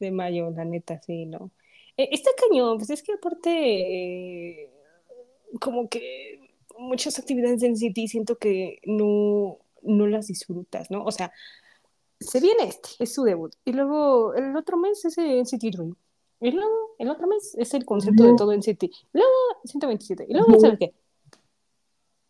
de 0.00 0.10
mayo, 0.10 0.50
la 0.50 0.64
neta, 0.64 1.00
sí, 1.00 1.26
¿no? 1.26 1.50
Eh, 1.96 2.08
está 2.12 2.30
cañón, 2.36 2.78
pues 2.78 2.90
es 2.90 3.02
que 3.02 3.12
aparte, 3.12 3.50
eh, 3.50 4.70
como 5.60 5.88
que 5.88 6.40
muchas 6.78 7.18
actividades 7.18 7.62
en 7.62 7.76
City 7.76 8.08
siento 8.08 8.36
que 8.36 8.80
no, 8.84 9.58
no 9.82 10.06
las 10.08 10.26
disfrutas, 10.26 10.90
¿no? 10.90 11.04
O 11.04 11.12
sea, 11.12 11.32
se 12.18 12.40
viene 12.40 12.64
este, 12.64 12.88
es 13.00 13.14
su 13.14 13.22
debut, 13.24 13.54
y 13.64 13.72
luego 13.72 14.34
el 14.34 14.56
otro 14.56 14.76
mes 14.76 15.04
es 15.04 15.18
el 15.18 15.46
City 15.46 15.70
Dream, 15.70 15.96
y 16.44 16.50
luego 16.50 16.94
el 16.98 17.08
otro 17.08 17.26
mes 17.26 17.54
es 17.56 17.72
el 17.72 17.86
concepto 17.86 18.22
de 18.22 18.34
todo 18.36 18.52
en 18.52 18.62
City, 18.62 18.90
luego 19.14 19.30
127, 19.64 20.26
y 20.28 20.34
luego, 20.34 20.60
¿sabes 20.60 20.78
qué? 20.78 20.94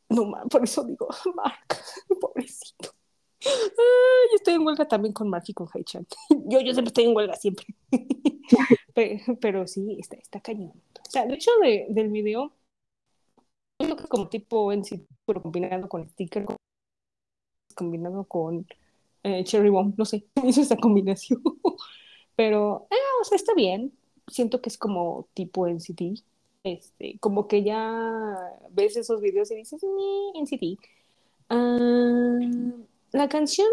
No, 0.08 0.24
man, 0.26 0.48
por 0.48 0.62
eso 0.62 0.84
digo, 0.84 1.08
Mark, 1.34 1.82
pobrecito. 2.20 2.90
Ay, 3.44 4.28
yo 4.30 4.36
estoy 4.36 4.54
en 4.54 4.64
huelga 4.64 4.86
también 4.86 5.12
con 5.12 5.28
Mark 5.28 5.42
y 5.48 5.52
con 5.52 5.68
Haichan. 5.74 6.06
Yo, 6.46 6.60
yo 6.60 6.72
siempre 6.72 6.88
estoy 6.88 7.04
en 7.04 7.16
huelga, 7.16 7.34
siempre. 7.34 7.66
pero, 8.94 9.38
pero, 9.40 9.66
sí, 9.66 9.96
está, 9.98 10.16
está 10.16 10.40
cañón. 10.40 10.72
O 11.06 11.10
sea, 11.10 11.26
de 11.26 11.34
hecho, 11.34 11.50
de, 11.60 11.86
del 11.90 12.08
video, 12.08 12.54
creo 13.78 13.96
que 13.96 14.06
como 14.06 14.28
tipo 14.28 14.72
en 14.72 14.84
sí, 14.84 15.06
pero 15.26 15.42
combinado 15.42 15.88
con 15.88 16.08
sticker, 16.08 16.46
combinado 17.74 18.24
con 18.24 18.66
eh, 19.24 19.42
Cherry 19.44 19.68
Bomb, 19.68 19.94
no 19.98 20.04
sé, 20.04 20.24
hizo 20.44 20.62
esa 20.62 20.76
combinación. 20.76 21.42
pero, 22.36 22.86
eh, 22.90 22.94
o 23.20 23.24
sea, 23.24 23.36
está 23.36 23.52
bien. 23.54 23.92
Siento 24.26 24.60
que 24.60 24.68
es 24.68 24.78
como 24.78 25.26
tipo 25.34 25.66
NCT. 25.66 26.22
Este, 26.64 27.18
como 27.20 27.46
que 27.46 27.62
ya 27.62 28.52
ves 28.70 28.96
esos 28.96 29.20
videos 29.20 29.50
y 29.50 29.56
dices, 29.56 29.84
NCT. 30.34 30.78
Ah 31.50 32.38
la 33.14 33.28
canción, 33.28 33.68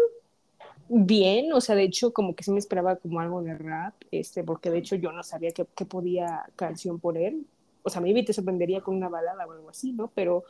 bien, 0.88 1.52
o 1.52 1.60
sea, 1.60 1.74
de 1.74 1.82
hecho, 1.82 2.12
como 2.12 2.36
que 2.36 2.44
sí 2.44 2.52
me 2.52 2.60
esperaba 2.60 2.94
como 2.94 3.18
algo 3.18 3.42
de 3.42 3.58
rap, 3.58 3.94
este, 4.12 4.44
porque 4.44 4.70
de 4.70 4.78
hecho 4.78 4.94
yo 4.94 5.10
no 5.10 5.24
sabía 5.24 5.50
qué, 5.50 5.66
qué 5.74 5.84
podía 5.84 6.44
canción 6.54 7.00
poner. 7.00 7.34
O 7.82 7.90
sea, 7.90 8.00
maybe 8.00 8.22
te 8.22 8.32
sorprendería 8.32 8.82
con 8.82 8.94
una 8.94 9.08
balada 9.08 9.44
o 9.44 9.50
algo 9.50 9.68
así, 9.68 9.92
¿no? 9.92 10.12
Pero 10.14 10.44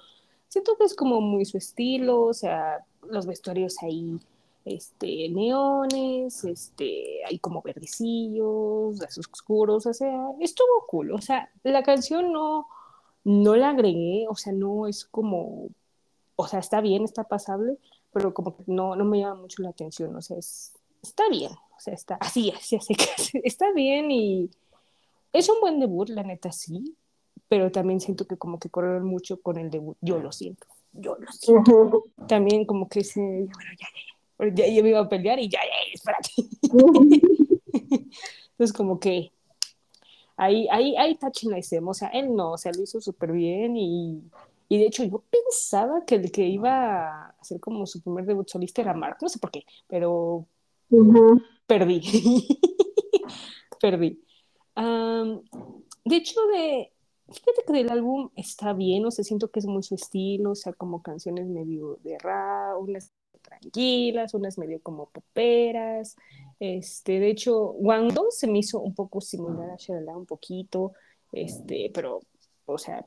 siento 0.48 0.76
que 0.76 0.84
es 0.84 0.94
como 0.94 1.22
muy 1.22 1.46
su 1.46 1.56
estilo, 1.56 2.20
o 2.20 2.34
sea, 2.34 2.84
los 3.08 3.26
vestuarios 3.26 3.82
ahí, 3.82 4.18
este, 4.64 5.28
neones, 5.28 6.44
este, 6.44 7.24
hay 7.26 7.38
como 7.38 7.62
verdecillos, 7.62 9.02
azul 9.02 9.24
oscuros, 9.32 9.86
o 9.86 9.94
sea, 9.94 10.28
estuvo 10.40 10.86
cool, 10.88 11.12
o 11.12 11.20
sea, 11.20 11.50
la 11.62 11.82
canción 11.82 12.32
no, 12.32 12.66
no 13.24 13.56
la 13.56 13.70
agregué, 13.70 14.26
o 14.28 14.36
sea, 14.36 14.52
no 14.52 14.86
es 14.86 15.04
como, 15.04 15.68
o 16.36 16.46
sea, 16.46 16.60
está 16.60 16.80
bien, 16.80 17.04
está 17.04 17.24
pasable, 17.24 17.78
pero 18.12 18.34
como 18.34 18.56
que 18.56 18.64
no, 18.66 18.96
no 18.96 19.04
me 19.04 19.20
llama 19.20 19.42
mucho 19.42 19.62
la 19.62 19.70
atención, 19.70 20.14
o 20.14 20.22
sea, 20.22 20.38
es, 20.38 20.72
está 21.02 21.28
bien, 21.28 21.52
o 21.52 21.80
sea, 21.80 21.94
está 21.94 22.14
así, 22.16 22.50
así, 22.50 22.76
así, 22.76 22.94
está 23.44 23.72
bien 23.72 24.10
y 24.10 24.50
es 25.32 25.48
un 25.48 25.60
buen 25.60 25.80
debut, 25.80 26.08
la 26.10 26.22
neta 26.22 26.52
sí, 26.52 26.96
pero 27.48 27.70
también 27.72 28.00
siento 28.00 28.26
que 28.26 28.36
como 28.36 28.58
que 28.58 28.70
corrieron 28.70 29.04
mucho 29.04 29.40
con 29.40 29.58
el 29.58 29.70
debut, 29.70 29.96
yo 30.00 30.18
lo 30.18 30.32
siento, 30.32 30.66
yo 30.92 31.16
lo 31.18 31.30
siento. 31.32 32.04
También 32.28 32.64
como 32.64 32.88
que 32.88 33.04
se, 33.04 33.20
bueno, 33.20 33.70
ya, 33.78 33.88
ya, 33.94 34.00
ya, 34.00 34.12
ya 34.54 34.82
me 34.82 34.88
iba 34.90 35.00
a 35.00 35.08
pelear 35.08 35.38
y 35.38 35.48
ya, 35.48 35.60
ya, 35.60 35.92
espérate. 35.92 36.30
Entonces 38.52 38.72
como 38.76 38.98
que 38.98 39.32
ahí, 40.36 40.68
ahí, 40.70 40.96
ahí 40.96 41.16
touching 41.16 41.50
la 41.50 41.58
o 41.58 41.94
sea, 41.94 42.08
él 42.08 42.34
no, 42.34 42.52
o 42.52 42.58
sea, 42.58 42.72
lo 42.72 42.82
hizo 42.82 43.00
súper 43.00 43.32
bien 43.32 43.76
y 43.76 44.22
y 44.72 44.78
de 44.78 44.86
hecho, 44.86 45.04
yo 45.04 45.22
pensaba 45.28 46.02
que 46.06 46.14
el 46.14 46.32
que 46.32 46.46
iba 46.46 47.26
a 47.26 47.28
hacer 47.38 47.60
como 47.60 47.84
su 47.84 48.00
primer 48.00 48.24
debut 48.24 48.48
solista 48.48 48.80
era 48.80 48.94
Mark, 48.94 49.18
no 49.20 49.28
sé 49.28 49.38
por 49.38 49.50
qué, 49.50 49.66
pero 49.86 50.46
perdí. 51.66 52.00
perdí. 53.82 54.18
de 54.74 56.16
hecho, 56.16 56.40
de, 56.54 56.90
fíjate 57.28 57.64
que 57.66 57.72
del 57.74 57.90
álbum 57.90 58.30
está 58.34 58.72
bien, 58.72 59.04
o 59.04 59.10
sea, 59.10 59.26
siento 59.26 59.50
que 59.50 59.60
es 59.60 59.66
muy 59.66 59.82
su 59.82 59.94
estilo, 59.94 60.52
o 60.52 60.54
sea, 60.54 60.72
como 60.72 61.02
canciones 61.02 61.48
medio 61.48 61.98
de 62.02 62.16
rap, 62.18 62.80
unas 62.80 63.12
tranquilas, 63.58 64.34
unas 64.34 64.58
medio 64.58 64.80
como 64.82 65.10
poperas. 65.10 66.16
Este, 66.58 67.18
de 67.20 67.30
hecho, 67.30 67.72
Wando 67.72 68.30
se 68.30 68.46
me 68.46 68.58
hizo 68.58 68.80
un 68.80 68.94
poco 68.94 69.20
similar 69.20 69.70
a 69.70 69.76
Shalala, 69.76 70.16
un 70.16 70.26
poquito, 70.26 70.92
este, 71.32 71.90
pero, 71.92 72.20
o 72.66 72.78
sea, 72.78 73.04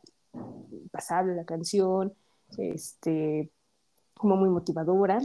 pasable 0.92 1.36
la 1.36 1.46
canción, 1.46 2.14
este, 2.58 3.50
como 4.14 4.36
muy 4.36 4.50
motivadora. 4.50 5.20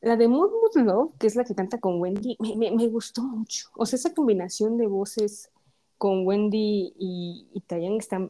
La 0.00 0.16
de 0.16 0.28
Mood 0.28 0.50
Mood 0.50 0.84
Love, 0.84 1.12
que 1.18 1.26
es 1.26 1.36
la 1.36 1.44
que 1.44 1.54
canta 1.54 1.78
con 1.78 2.00
Wendy, 2.00 2.36
me, 2.56 2.70
me, 2.70 2.88
gustó 2.88 3.22
mucho. 3.22 3.68
O 3.74 3.86
sea, 3.86 3.96
esa 3.96 4.12
combinación 4.12 4.76
de 4.76 4.86
voces 4.86 5.50
con 5.96 6.26
Wendy 6.26 6.92
y, 6.98 7.48
y 7.54 7.60
Tayan 7.60 7.94
está 7.94 8.28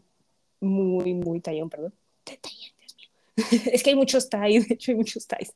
muy, 0.60 1.14
muy 1.14 1.40
Tayan, 1.40 1.68
perdón. 1.68 1.92
Dios 2.24 2.74
mío. 3.46 3.60
es 3.72 3.82
que 3.82 3.90
hay 3.90 3.96
muchos 3.96 4.28
Tais, 4.28 4.68
de 4.68 4.74
hecho 4.74 4.92
hay 4.92 4.96
muchos 4.96 5.26
Tais 5.26 5.52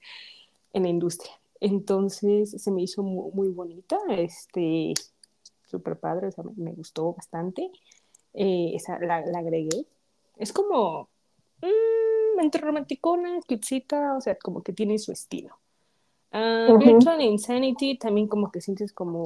en 0.73 0.83
la 0.85 0.89
industria. 0.89 1.33
Entonces 1.61 2.51
se 2.51 2.71
me 2.71 2.83
hizo 2.83 3.03
muy, 3.03 3.31
muy 3.33 3.49
bonita, 3.49 3.99
este, 4.09 4.95
súper 5.67 5.99
padre, 5.99 6.29
o 6.29 6.31
sea, 6.31 6.45
me, 6.45 6.53
me, 6.57 6.73
gustó 6.73 7.15
bastante. 7.15 7.71
Eh, 8.35 8.73
esa 8.75 8.99
la, 8.99 9.21
la 9.23 9.39
agregué 9.39 9.87
es 10.37 10.53
como 10.53 11.09
mmm, 11.61 12.41
entre 12.41 12.61
romanticona, 12.63 13.41
cutesita, 13.47 14.17
o 14.17 14.21
sea, 14.21 14.37
como 14.37 14.63
que 14.63 14.73
tiene 14.73 14.99
su 14.99 15.13
estilo. 15.13 15.57
Uh, 16.33 16.77
Virtual 16.79 17.21
Insanity 17.23 17.97
también 17.97 18.29
como 18.29 18.51
que 18.51 18.61
sientes 18.61 18.93
como 18.93 19.25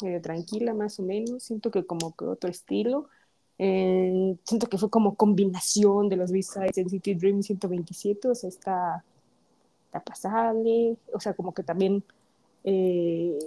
medio 0.00 0.20
tranquila 0.22 0.72
más 0.72 0.98
o 1.00 1.02
menos, 1.02 1.42
siento 1.42 1.70
que 1.70 1.84
como 1.84 2.14
que 2.16 2.24
otro 2.24 2.50
estilo. 2.50 3.08
Eh, 3.58 4.36
siento 4.44 4.66
que 4.68 4.78
fue 4.78 4.90
como 4.90 5.14
combinación 5.14 6.08
de 6.08 6.16
los 6.16 6.32
B-Sides 6.32 6.76
en 6.78 6.88
City 6.88 7.14
Dream 7.14 7.42
127, 7.42 8.28
o 8.28 8.34
sea, 8.34 8.48
está, 8.48 9.04
está 9.94 10.04
pasable, 10.04 10.96
o 11.12 11.20
sea, 11.20 11.34
como 11.34 11.54
que 11.54 11.62
también 11.62 12.02
eh, 12.64 13.38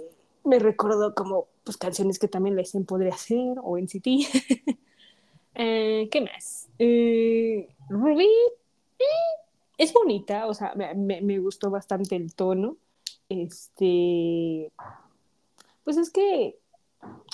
me 0.44 0.58
recordó 0.58 1.14
como 1.14 1.48
pues 1.64 1.76
canciones 1.76 2.18
que 2.18 2.28
también 2.28 2.56
la 2.56 2.62
SN 2.62 2.84
podría 2.84 3.12
hacer, 3.12 3.58
o 3.62 3.78
en 3.78 3.88
City. 3.88 4.26
Eh, 5.60 6.08
¿Qué 6.12 6.20
más? 6.20 6.68
Eh, 6.78 7.68
Ruby 7.88 8.28
es 9.76 9.92
bonita, 9.92 10.46
o 10.46 10.54
sea, 10.54 10.72
me, 10.76 11.20
me, 11.20 11.38
gustó 11.40 11.68
bastante 11.68 12.14
el 12.14 12.32
tono. 12.32 12.76
Este, 13.28 14.70
pues 15.82 15.96
es 15.96 16.10
que, 16.10 16.60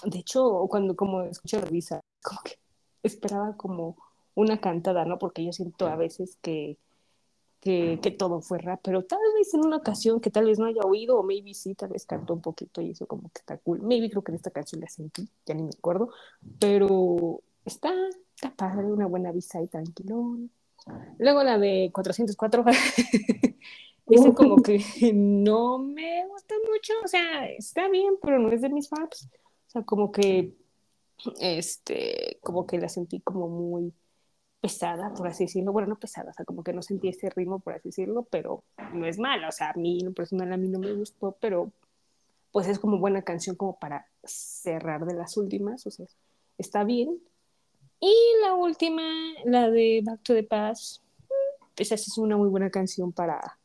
de 0.05 0.19
hecho, 0.19 0.67
cuando 0.71 0.97
como 0.97 1.21
escuché 1.25 1.61
Revisa, 1.61 2.01
como 2.23 2.41
que 2.45 2.57
esperaba 3.03 3.59
como 3.59 3.99
una 4.35 4.59
cantada, 4.59 5.05
¿no? 5.05 5.19
Porque 5.19 5.45
yo 5.45 5.53
siento 5.53 5.87
a 5.87 5.97
veces 5.97 6.39
que, 6.41 6.79
que, 7.65 7.99
que, 8.03 8.11
todo 8.11 8.43
fue 8.43 8.59
rap, 8.59 8.81
pero 8.83 9.05
tal 9.05 9.19
vez 9.37 9.55
en 9.55 9.65
una 9.65 9.79
ocasión 9.79 10.21
que 10.21 10.31
tal 10.31 10.45
vez 10.45 10.59
no 10.59 10.67
haya 10.67 10.83
oído, 10.83 11.19
o 11.19 11.23
maybe 11.23 11.55
sí, 11.55 11.75
tal 11.75 11.89
vez 11.89 12.05
cantó 12.05 12.35
un 12.35 12.43
poquito 12.43 12.83
y 12.83 12.91
eso 12.91 13.07
como 13.07 13.31
que 13.31 13.39
está 13.39 13.57
cool. 13.59 13.81
Maybe 13.81 14.11
creo 14.11 14.23
que 14.23 14.33
en 14.33 14.37
esta 14.37 14.51
canción 14.51 14.83
la 14.83 14.89
sentí, 14.89 15.29
ya 15.47 15.55
ni 15.55 15.63
me 15.63 15.71
acuerdo, 15.71 16.11
pero 16.61 17.43
está, 17.65 17.93
está 18.35 18.55
padre, 18.55 18.85
una 18.85 19.07
buena 19.07 19.33
visa 19.33 19.63
y 19.63 19.67
tranquilón. 19.67 20.51
Luego 21.19 21.43
la 21.43 21.59
de 21.59 21.91
404, 21.93 22.65
ese 24.07 24.35
como 24.35 24.57
que 24.57 24.85
no 25.15 25.79
me 25.79 26.27
gusta 26.27 26.55
mucho, 26.71 26.93
o 27.03 27.09
sea, 27.09 27.49
está 27.49 27.89
bien, 27.89 28.15
pero 28.23 28.39
no 28.39 28.51
es 28.51 28.61
de 28.61 28.69
mis 28.69 28.89
faps. 28.89 29.29
O 29.69 29.71
sea, 29.71 29.83
como 29.83 30.13
que, 30.13 30.55
este, 31.41 32.39
como 32.43 32.67
que 32.67 32.79
la 32.79 32.91
sentí 32.91 33.21
como 33.21 33.49
muy 33.49 33.95
pesada, 34.65 35.13
por 35.13 35.29
así 35.29 35.45
decirlo. 35.45 35.73
Bueno, 35.73 35.89
no 35.89 35.99
pesada, 35.99 36.31
o 36.31 36.33
sea, 36.33 36.47
como 36.47 36.65
que 36.65 36.73
no 36.73 36.81
sentí 36.81 37.09
ese 37.09 37.29
ritmo, 37.29 37.59
por 37.59 37.75
así 37.75 37.91
decirlo, 37.91 38.27
pero 38.31 38.65
no 38.95 39.05
es 39.05 39.19
mala. 39.19 39.49
O 39.49 39.53
sea, 39.53 39.69
a 39.69 39.75
mí, 39.75 39.99
en 40.01 40.07
lo 40.07 40.13
personal, 40.15 40.51
a 40.55 40.57
mí 40.57 40.69
no 40.69 40.79
me 40.79 40.91
gustó, 40.95 41.37
pero 41.39 41.71
pues 42.51 42.67
es 42.69 42.79
como 42.79 42.99
buena 42.99 43.21
canción 43.21 43.57
como 43.57 43.79
para 43.79 44.07
cerrar 44.25 45.05
de 45.05 45.13
las 45.13 45.37
últimas, 45.37 45.87
o 45.87 45.91
sea, 45.91 46.07
está 46.57 46.83
bien. 46.83 47.21
Y 48.01 48.15
la 48.43 48.55
última, 48.55 49.03
la 49.45 49.69
de 49.69 50.03
Back 50.03 50.23
to 50.23 50.33
the 50.33 50.45
Past, 50.45 51.03
pues 51.77 51.93
esa 51.93 51.97
es 51.97 52.17
una 52.17 52.39
muy 52.39 52.49
buena 52.49 52.71
canción 52.71 53.13
para, 53.13 53.59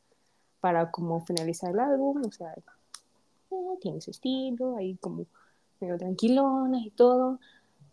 para 0.60 0.91
como 0.91 1.26
finalizar 1.26 1.72
el 1.72 1.80
álbum, 1.80 2.24
o 2.26 2.32
sea, 2.34 2.52
eh, 2.52 3.56
tiene 3.80 4.02
su 4.02 4.12
estilo, 4.12 4.76
ahí 4.76 4.97
como 4.97 5.28
medio 5.80 5.97
tranquilona 5.97 6.80
y 6.86 6.89
todo. 6.89 7.39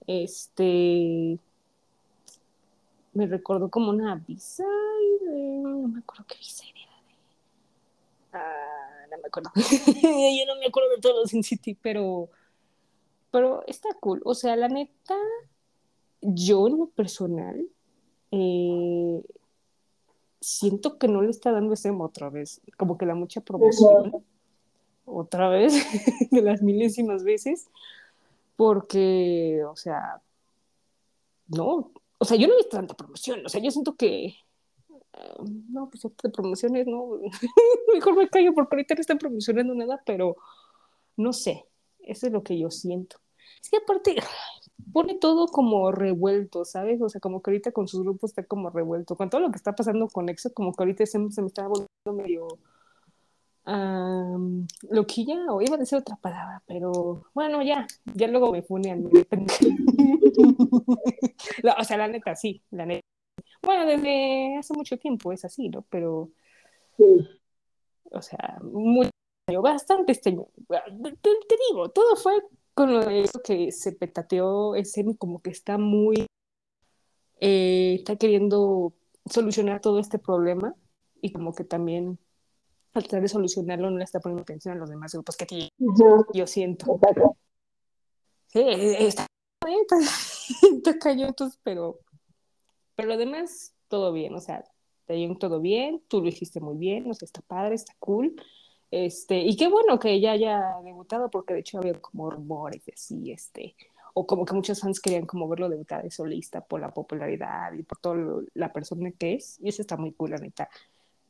Este, 0.09 1.38
me 3.16 3.26
recordó 3.26 3.70
como 3.70 3.90
una 3.90 4.14
B-side, 4.14 4.66
no 5.62 5.88
me 5.88 6.00
acuerdo 6.00 6.26
qué 6.28 6.34
B-side 6.36 6.68
era 6.70 6.96
de... 7.02 7.14
Ah, 8.34 9.06
no 9.10 9.16
me 9.16 9.28
acuerdo. 9.28 9.50
Yo 9.56 10.46
no 10.46 10.60
me 10.60 10.66
acuerdo 10.66 10.90
de 10.90 11.00
todos 11.00 11.16
los 11.22 11.30
Sin 11.30 11.42
City, 11.42 11.74
pero, 11.80 12.28
pero 13.30 13.64
está 13.66 13.88
cool. 14.00 14.20
O 14.24 14.34
sea, 14.34 14.54
la 14.54 14.68
neta, 14.68 15.16
yo 16.20 16.66
en 16.66 16.78
lo 16.78 16.88
personal 16.88 17.66
eh, 18.32 19.22
siento 20.42 20.98
que 20.98 21.08
no 21.08 21.22
le 21.22 21.30
está 21.30 21.52
dando 21.52 21.72
ese 21.72 21.90
otra 21.90 22.28
vez, 22.28 22.60
como 22.76 22.98
que 22.98 23.06
la 23.06 23.14
mucha 23.14 23.40
promoción 23.40 24.22
otra 25.06 25.48
vez, 25.48 25.72
de 26.30 26.42
las 26.42 26.60
milésimas 26.60 27.24
veces. 27.24 27.68
porque, 28.56 29.62
o 29.64 29.76
sea, 29.76 30.20
no, 31.48 31.92
o 32.18 32.24
sea, 32.24 32.36
yo 32.36 32.46
no 32.46 32.54
he 32.54 32.58
visto 32.58 32.76
tanta 32.76 32.94
promoción, 32.94 33.44
o 33.44 33.48
sea, 33.48 33.60
yo 33.60 33.70
siento 33.70 33.96
que, 33.96 34.34
ah, 35.14 35.36
no, 35.68 35.90
pues 35.90 36.02
de 36.22 36.30
promociones, 36.30 36.86
no, 36.86 37.20
mejor 37.94 38.16
me 38.16 38.28
callo 38.28 38.54
porque 38.54 38.76
ahorita 38.76 38.94
no 38.94 39.00
están 39.00 39.18
promocionando 39.18 39.74
nada, 39.74 40.02
pero 40.06 40.36
no 41.16 41.32
sé, 41.32 41.66
eso 42.00 42.26
es 42.26 42.32
lo 42.32 42.42
que 42.42 42.58
yo 42.58 42.70
siento. 42.70 43.18
Es 43.62 43.70
que 43.70 43.78
aparte 43.78 44.16
pone 44.92 45.14
todo 45.14 45.48
como 45.48 45.90
revuelto, 45.92 46.64
¿sabes? 46.64 47.00
O 47.02 47.08
sea, 47.08 47.20
como 47.20 47.42
que 47.42 47.50
ahorita 47.50 47.72
con 47.72 47.88
sus 47.88 48.02
grupos 48.02 48.30
está 48.30 48.44
como 48.44 48.70
revuelto. 48.70 49.16
Con 49.16 49.30
todo 49.30 49.40
lo 49.40 49.50
que 49.50 49.56
está 49.56 49.74
pasando 49.74 50.08
con 50.08 50.28
EXO, 50.28 50.52
como 50.54 50.72
que 50.72 50.82
ahorita 50.82 51.06
se, 51.06 51.18
se 51.30 51.42
me 51.42 51.48
está 51.48 51.66
volviendo 51.66 52.12
medio 52.14 52.46
um, 53.66 54.66
loquilla, 54.90 55.52
o 55.52 55.60
iba 55.62 55.76
a 55.76 55.78
decir 55.78 55.98
otra 55.98 56.16
palabra, 56.16 56.62
pero 56.66 57.24
bueno, 57.34 57.62
ya, 57.62 57.86
ya 58.14 58.28
luego 58.28 58.52
me 58.52 58.62
funean. 58.62 59.08
o 61.78 61.84
sea, 61.84 61.97
la 61.97 62.09
neta, 62.09 62.34
sí, 62.36 62.62
la 62.70 62.86
neta. 62.86 63.07
Bueno, 63.62 63.86
desde 63.86 64.57
hace 64.57 64.74
mucho 64.74 64.99
tiempo 64.99 65.32
es 65.32 65.44
así, 65.44 65.68
¿no? 65.68 65.82
Pero, 65.90 66.30
o 68.11 68.22
sea, 68.22 68.59
muy, 68.62 69.11
bastante 69.61 70.12
este 70.12 70.32
Te, 70.32 70.38
te, 71.22 71.57
digo, 71.70 71.90
todo 71.90 72.16
fue 72.16 72.34
con 72.74 72.92
lo 72.92 73.05
de 73.05 73.22
eso 73.22 73.40
que 73.42 73.72
se 73.72 73.92
petateó, 73.92 74.74
ese 74.74 75.05
como 75.18 75.40
que 75.40 75.51
está 75.51 75.78
muy, 75.78 76.26
eh, 77.40 77.94
está 77.94 78.16
queriendo 78.16 78.92
solucionar 79.30 79.80
todo 79.80 79.99
este 79.99 80.18
problema 80.18 80.74
y 81.20 81.32
como 81.32 81.55
que 81.55 81.64
también 81.64 82.18
al 82.92 83.03
tratar 83.03 83.22
de 83.22 83.28
solucionarlo 83.28 83.90
no 83.90 83.99
le 83.99 84.05
está 84.05 84.20
poniendo 84.20 84.42
atención 84.42 84.76
a 84.76 84.78
los 84.78 84.90
demás 84.90 85.12
grupos 85.12 85.36
que 85.36 85.68
yo 86.32 86.47
siento. 86.47 87.01
Sí, 88.47 88.62
está, 88.64 89.25
está 89.74 90.98
cayó, 91.00 91.34
pero, 91.62 92.00
pero 92.94 93.08
lo 93.08 93.16
demás, 93.16 93.74
todo 93.88 94.12
bien, 94.12 94.34
o 94.34 94.40
sea, 94.40 94.64
todo 95.38 95.60
bien, 95.60 96.02
tú 96.08 96.20
lo 96.20 96.28
hiciste 96.28 96.60
muy 96.60 96.76
bien, 96.76 97.10
o 97.10 97.14
sea, 97.14 97.26
está 97.26 97.40
padre, 97.42 97.74
está 97.74 97.94
cool. 97.98 98.34
Este, 98.90 99.38
y 99.38 99.56
qué 99.56 99.68
bueno 99.68 99.98
que 99.98 100.12
ella 100.12 100.32
haya 100.32 100.76
debutado, 100.84 101.28
porque 101.30 101.54
de 101.54 101.60
hecho 101.60 101.78
había 101.78 102.00
como 102.00 102.30
rumores 102.30 102.84
de 102.84 102.92
así, 102.92 103.32
este, 103.32 103.76
o 104.14 104.26
como 104.26 104.44
que 104.44 104.54
muchos 104.54 104.80
fans 104.80 105.00
querían 105.00 105.26
como 105.26 105.48
verlo 105.48 105.68
debutar 105.68 106.02
de 106.02 106.10
solista 106.10 106.60
por 106.60 106.80
la 106.80 106.92
popularidad 106.92 107.72
y 107.72 107.82
por 107.82 107.98
toda 107.98 108.42
la 108.54 108.72
persona 108.72 109.10
que 109.12 109.34
es, 109.34 109.58
y 109.60 109.68
eso 109.68 109.82
está 109.82 109.96
muy 109.96 110.12
cool, 110.12 110.30
la 110.30 110.38
neta. 110.38 110.68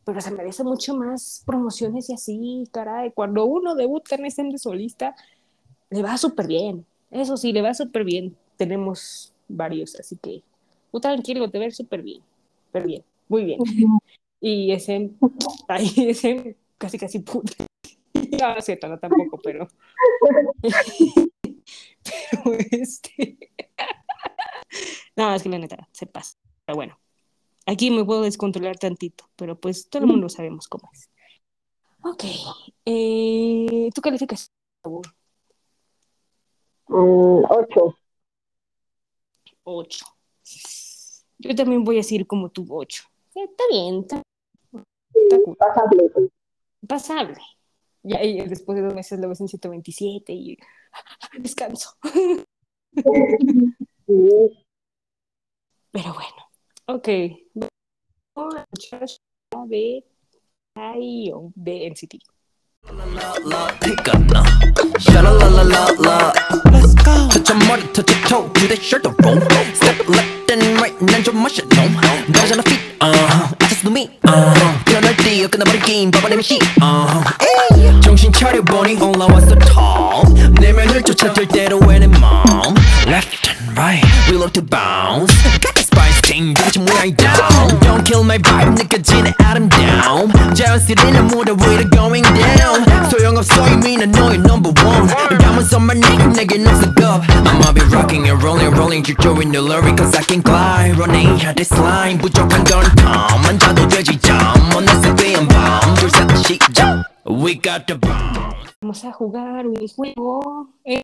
Pero 0.05 0.21
se 0.21 0.31
merece 0.31 0.63
mucho 0.63 0.95
más 0.95 1.43
promociones 1.45 2.09
y 2.09 2.15
así, 2.15 2.69
caray. 2.73 3.11
Cuando 3.11 3.45
uno 3.45 3.75
debuta 3.75 4.15
en 4.15 4.27
ese 4.27 4.45
de 4.45 4.57
solista, 4.57 5.17
le 5.91 6.01
va 6.01 6.17
súper 6.17 6.47
bien. 6.47 6.87
Eso 7.11 7.37
sí, 7.37 7.53
le 7.53 7.63
va 7.63 7.75
súper 7.75 8.05
bien. 8.05 8.37
Tenemos 8.57 9.33
varios, 9.49 9.95
así 9.97 10.17
que 10.17 10.43
tú 10.91 11.01
tranquilo, 11.01 11.51
te 11.51 11.59
ves 11.59 11.77
súper 11.77 12.03
bien. 12.03 12.23
Súper 12.67 12.87
bien, 12.87 13.05
muy 13.29 13.45
bien. 13.45 13.61
Y 14.41 14.73
ese, 14.73 15.11
ahí 15.69 15.93
ese 15.97 16.57
casi 16.79 16.99
casi 16.99 17.21
puta. 17.21 17.53
No, 18.41 18.61
cierto, 18.61 18.89
no 18.89 18.99
tampoco, 18.99 19.39
pero. 19.43 19.69
pero 22.03 22.59
este. 22.71 23.39
no, 25.15 25.35
es 25.35 25.43
que 25.43 25.49
la 25.49 25.59
neta, 25.59 25.89
se 25.93 26.07
pasa. 26.07 26.37
Pero 26.65 26.77
bueno, 26.77 26.99
aquí 27.67 27.91
me 27.91 28.05
puedo 28.05 28.23
descontrolar 28.23 28.79
tantito, 28.79 29.31
pero 29.37 29.59
pues 29.59 29.89
todo 29.89 30.03
el 30.03 30.09
mundo 30.09 30.29
sabemos 30.29 30.67
cómo 30.69 30.91
es. 30.93 31.09
Ok. 32.03 32.25
Eh, 32.85 33.91
¿Tú 33.95 34.01
calificas? 34.01 34.53
Mm, 36.89 37.45
ocho. 37.49 37.99
Ocho. 39.65 40.07
Yo 41.39 41.55
también 41.55 41.85
voy 41.85 41.97
a 41.97 41.99
decir 41.99 42.27
como 42.27 42.51
tú, 42.51 42.67
ocho. 42.71 43.05
Está 43.35 43.65
bien, 43.71 44.01
está, 44.01 44.23
está 45.13 45.39
cool. 45.45 45.57
Pasable 45.57 46.11
pasable. 46.87 47.37
Y 48.03 48.15
ahí 48.15 48.49
después 48.49 48.77
de 48.77 48.85
dos 48.85 48.95
meses 48.95 49.19
lo 49.19 49.29
ves 49.29 49.41
en 49.41 49.49
127 49.49 50.33
y 50.33 50.57
descanso. 51.39 51.97
Pero 55.93 56.15
bueno, 56.15 56.51
ok. 56.87 57.09
NCT. 61.91 62.15
Touch 67.96 67.96
your 67.96 67.96
muddy, 67.96 67.96
touch 67.96 68.12
your 68.12 68.28
toe, 68.28 68.50
do 68.50 68.68
that 68.68 68.82
shirt 68.82 69.06
roll. 69.24 69.40
Step 69.76 70.10
left 70.10 70.52
and 70.52 70.82
right, 70.82 70.94
난좀 71.00 71.42
마셔 71.42 71.64
놈. 71.70 71.96
너잖아 72.28 72.62
feet, 72.68 72.82
uh 73.00 73.16
huh. 73.16 73.56
I 73.62 73.68
just 73.70 73.84
do 73.86 73.90
me, 73.90 74.10
uh 74.28 74.52
huh. 74.52 74.92
일어날 74.92 75.16
때 75.16 75.48
끝나버린 75.48 75.82
게임, 75.82 76.12
봐봐 76.12 76.28
내 76.28 76.36
MC, 76.36 76.60
uh 76.82 77.08
huh. 77.08 78.02
정신 78.02 78.34
차려 78.34 78.62
보니 78.64 78.98
올라왔어 79.02 79.56
tall. 79.60 80.52
내면을 80.60 81.02
쫓아들 81.04 81.48
때로 81.48 81.80
왜내 81.88 82.08
mom. 82.08 82.76
Left 83.08 83.48
and 83.48 83.80
right, 83.80 84.04
we 84.28 84.36
love 84.36 84.52
to 84.52 84.62
bounce. 84.62 85.32
Got 85.64 85.74
the 85.76 85.84
spice 85.88 86.22
team, 86.24 86.54
도대체 86.54 86.80
뭐야 86.82 87.06
이 87.06 87.16
down. 87.16 87.80
Don't 87.80 88.04
kill 88.04 88.24
my 88.24 88.38
vibe, 88.38 88.76
느껴지는 88.76 89.32
아름다움. 89.40 90.30
자연스레는 90.54 91.28
무대 91.28 91.54
위로 91.54 91.90
going 91.90 92.28
down. 92.36 92.84
소용없어 93.10 93.66
이미 93.70 93.96
난 93.96 94.12
너의 94.12 94.40
number 94.40 94.74
one. 94.84 95.08
감은선만 95.40 96.00
내게 96.02 96.26
내겐 96.28 96.68
없어 96.68 96.94
겁. 96.94 97.22
I'ma 98.06 98.06
be 98.06 98.06
rocking 98.06 98.30
and 98.30 98.44
rolling, 98.44 98.72
rolling 98.72 99.04
질조인 99.04 99.52
no 99.52 99.66
worry, 99.66 99.96
cause 99.96 100.16
I 100.16 100.24
can 100.24 100.42
glide. 100.42 100.98
Running 100.98 101.42
out 101.46 101.56
this 101.56 101.72
line, 101.74 102.20
부족한 102.20 102.64
건 102.64 102.84
calm. 102.96 103.42
앉아도 103.46 103.88
되지 103.88 104.20
jump. 104.20 104.76
어느새 104.76 105.16
비한 105.16 105.48
밤, 105.48 105.96
둘셋 105.96 106.38
시작. 106.46 107.04
We 107.26 107.56
got 107.56 107.88
the 107.88 107.98
bomb. 107.98 108.38
Vamos 108.82 109.04
a 109.04 109.12
jugar 109.12 109.66
un 109.66 109.76
juego. 109.88 110.70
Eh, 110.86 111.02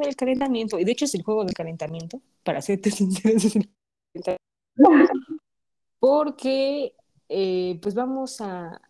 del 0.00 0.16
calentamiento, 0.16 0.78
y 0.78 0.84
de 0.84 0.92
hecho 0.92 1.04
es 1.04 1.14
el 1.14 1.22
juego 1.22 1.44
del 1.44 1.54
calentamiento, 1.54 2.20
para 2.42 2.60
serte 2.60 2.90
sincero, 2.90 3.36
es 3.36 3.56
el 3.56 3.70
porque 5.98 6.94
eh, 7.28 7.78
pues 7.82 7.94
vamos 7.94 8.40
a, 8.40 8.80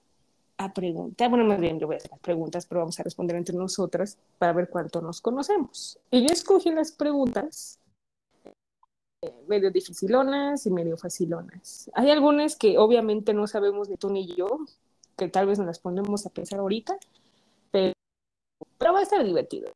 a, 0.66 0.74
preguntar, 0.74 1.30
bueno, 1.30 1.45
más 1.45 1.59
bien 1.59 1.80
yo 1.80 1.88
voy 1.88 1.95
a 1.95 1.97
hacer 1.97 2.12
las 2.12 2.20
preguntas, 2.20 2.66
pero 2.66 2.82
vamos 2.82 2.99
a 2.99 3.03
responder 3.03 3.36
entre 3.38 3.55
nosotras 3.55 4.18
para 4.38 4.53
ver 4.53 4.70
cuánto 4.70 5.01
nos 5.01 5.22
conocemos. 5.22 5.99
Y 6.09 6.22
yo 6.22 6.34
escogí 6.34 6.72
las 6.72 6.91
preguntas 6.91 7.80
eh, 9.22 9.34
medio 9.47 9.72
dificilonas 9.72 10.66
y 10.66 10.72
medio 10.72 10.97
facilonas. 10.97 11.89
Hay 11.93 12.09
algunas 12.09 12.55
que 12.55 12.78
obviamente 12.78 13.34
no 13.34 13.47
sabemos 13.47 13.89
ni 13.89 13.97
tú 13.97 14.09
ni 14.09 14.28
yo, 14.28 14.66
que 15.18 15.28
tal 15.28 15.47
vez 15.47 15.59
nos 15.59 15.68
las 15.68 15.80
ponemos 15.80 16.26
a 16.26 16.30
pensar 16.30 16.59
ahorita, 16.59 16.97
pero, 17.72 17.93
pero 18.78 18.93
va 18.93 18.99
a 18.99 19.03
estar 19.03 19.24
divertido. 19.24 19.72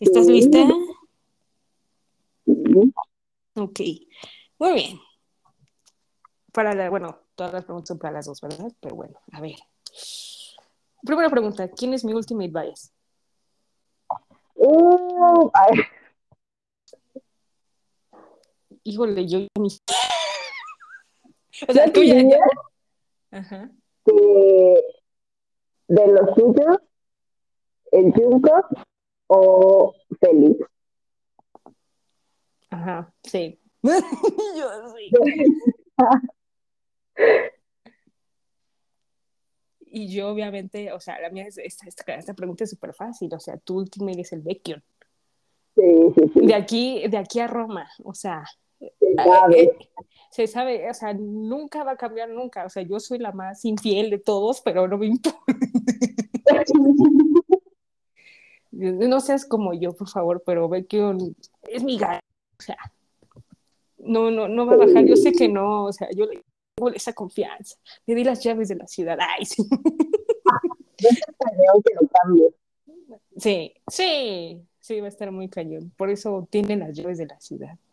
¿Estás 0.00 0.26
lista? 0.26 0.58
Ok, 3.54 3.80
muy 4.58 4.72
bien. 4.74 5.00
Para 6.52 6.74
la, 6.74 6.90
bueno, 6.90 7.18
todas 7.40 7.54
las 7.54 7.64
preguntas 7.64 7.88
son 7.88 7.98
para 7.98 8.12
las 8.12 8.26
dos, 8.26 8.38
¿verdad? 8.42 8.70
Pero 8.80 8.96
bueno, 8.96 9.18
a 9.32 9.40
ver. 9.40 9.56
Primera 11.02 11.30
pregunta, 11.30 11.70
¿quién 11.70 11.94
es 11.94 12.04
mi 12.04 12.12
ultimate 12.12 12.50
bias? 12.50 12.92
Uh, 14.56 15.50
Híjole, 18.82 19.26
yo 19.26 19.38
ni... 19.58 19.68
O 21.66 21.72
sea, 21.72 21.90
tú 21.90 22.02
ya, 22.02 22.20
ya... 22.20 22.38
Ajá. 23.30 23.70
De, 24.04 24.84
de 25.88 26.06
los 26.08 26.34
suyos, 26.34 26.76
el 27.92 28.12
Junko 28.12 28.66
o 29.28 29.94
Félix. 30.20 30.66
Ajá, 32.68 33.10
sí. 33.22 33.58
Yo 33.82 34.94
sí. 34.94 35.10
y 39.90 40.08
yo 40.08 40.28
obviamente, 40.28 40.92
o 40.92 41.00
sea, 41.00 41.20
la 41.20 41.30
mía 41.30 41.46
es, 41.46 41.58
esta, 41.58 41.86
esta, 41.86 42.14
esta 42.14 42.34
pregunta 42.34 42.64
es 42.64 42.70
súper 42.70 42.94
fácil, 42.94 43.32
o 43.34 43.40
sea, 43.40 43.56
tu 43.58 43.78
último 43.78 44.08
es 44.10 44.32
el 44.32 44.40
Vecchion. 44.40 44.82
Sí, 45.76 45.82
sí, 46.14 46.22
sí. 46.34 46.46
De 46.46 46.54
aquí, 46.54 47.08
de 47.08 47.16
aquí 47.16 47.40
a 47.40 47.46
Roma, 47.46 47.88
o 48.04 48.14
sea, 48.14 48.44
se 48.78 48.92
sabe. 49.16 49.62
eh, 49.62 49.70
se 50.30 50.46
sabe, 50.46 50.88
o 50.88 50.94
sea, 50.94 51.12
nunca 51.14 51.82
va 51.82 51.92
a 51.92 51.96
cambiar 51.96 52.30
nunca, 52.30 52.64
o 52.64 52.68
sea, 52.68 52.82
yo 52.82 53.00
soy 53.00 53.18
la 53.18 53.32
más 53.32 53.64
infiel 53.64 54.10
de 54.10 54.18
todos, 54.18 54.60
pero 54.60 54.86
no 54.86 54.96
me 54.96 55.06
importa. 55.06 55.40
no 58.70 59.20
seas 59.20 59.44
como 59.44 59.74
yo, 59.74 59.92
por 59.92 60.08
favor, 60.08 60.42
pero 60.46 60.68
Vecchion 60.68 61.36
es 61.62 61.82
mi 61.82 61.98
gallo, 61.98 62.20
o 62.58 62.62
sea, 62.62 62.76
no, 63.98 64.30
no, 64.30 64.48
no 64.48 64.66
va 64.66 64.74
a 64.74 64.86
bajar, 64.86 65.04
yo 65.04 65.16
sé 65.16 65.32
que 65.32 65.48
no, 65.48 65.86
o 65.86 65.92
sea, 65.92 66.08
yo 66.14 66.26
le 66.26 66.42
esa 66.88 67.12
confianza, 67.12 67.76
le 68.06 68.14
di 68.14 68.24
las 68.24 68.42
llaves 68.42 68.68
de 68.68 68.76
la 68.76 68.86
ciudad, 68.86 69.18
ay, 69.20 69.44
sí. 69.44 69.62
Sí, 73.36 73.72
sí, 73.88 74.62
sí, 74.80 75.00
va 75.00 75.06
a 75.06 75.08
estar 75.08 75.32
muy 75.32 75.48
cañón. 75.48 75.90
Por 75.96 76.10
eso 76.10 76.46
tiene 76.50 76.76
las 76.76 76.94
llaves 76.94 77.16
de 77.18 77.26
la 77.26 77.40
ciudad. 77.40 77.78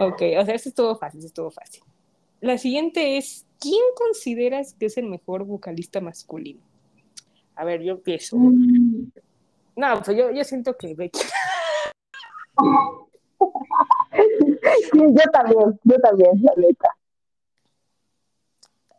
ok, 0.00 0.22
o 0.40 0.44
sea, 0.44 0.54
eso 0.54 0.68
estuvo 0.68 0.96
fácil, 0.96 1.18
eso 1.20 1.28
estuvo 1.28 1.50
fácil. 1.50 1.84
La 2.40 2.58
siguiente 2.58 3.16
es, 3.16 3.46
¿quién 3.60 3.82
consideras 3.96 4.74
que 4.74 4.86
es 4.86 4.96
el 4.96 5.06
mejor 5.06 5.44
vocalista 5.44 6.00
masculino? 6.00 6.60
A 7.54 7.64
ver, 7.64 7.82
yo 7.82 7.92
empiezo. 7.94 8.36
Mm. 8.36 9.10
No, 9.76 10.02
pues 10.02 10.16
yo, 10.16 10.32
yo 10.32 10.44
siento 10.44 10.76
que 10.76 10.94
Becky. 10.94 11.20
Yo 14.92 15.22
también, 15.32 15.80
yo 15.84 16.00
también, 16.00 16.42
la 16.42 16.52
neta. 16.56 16.96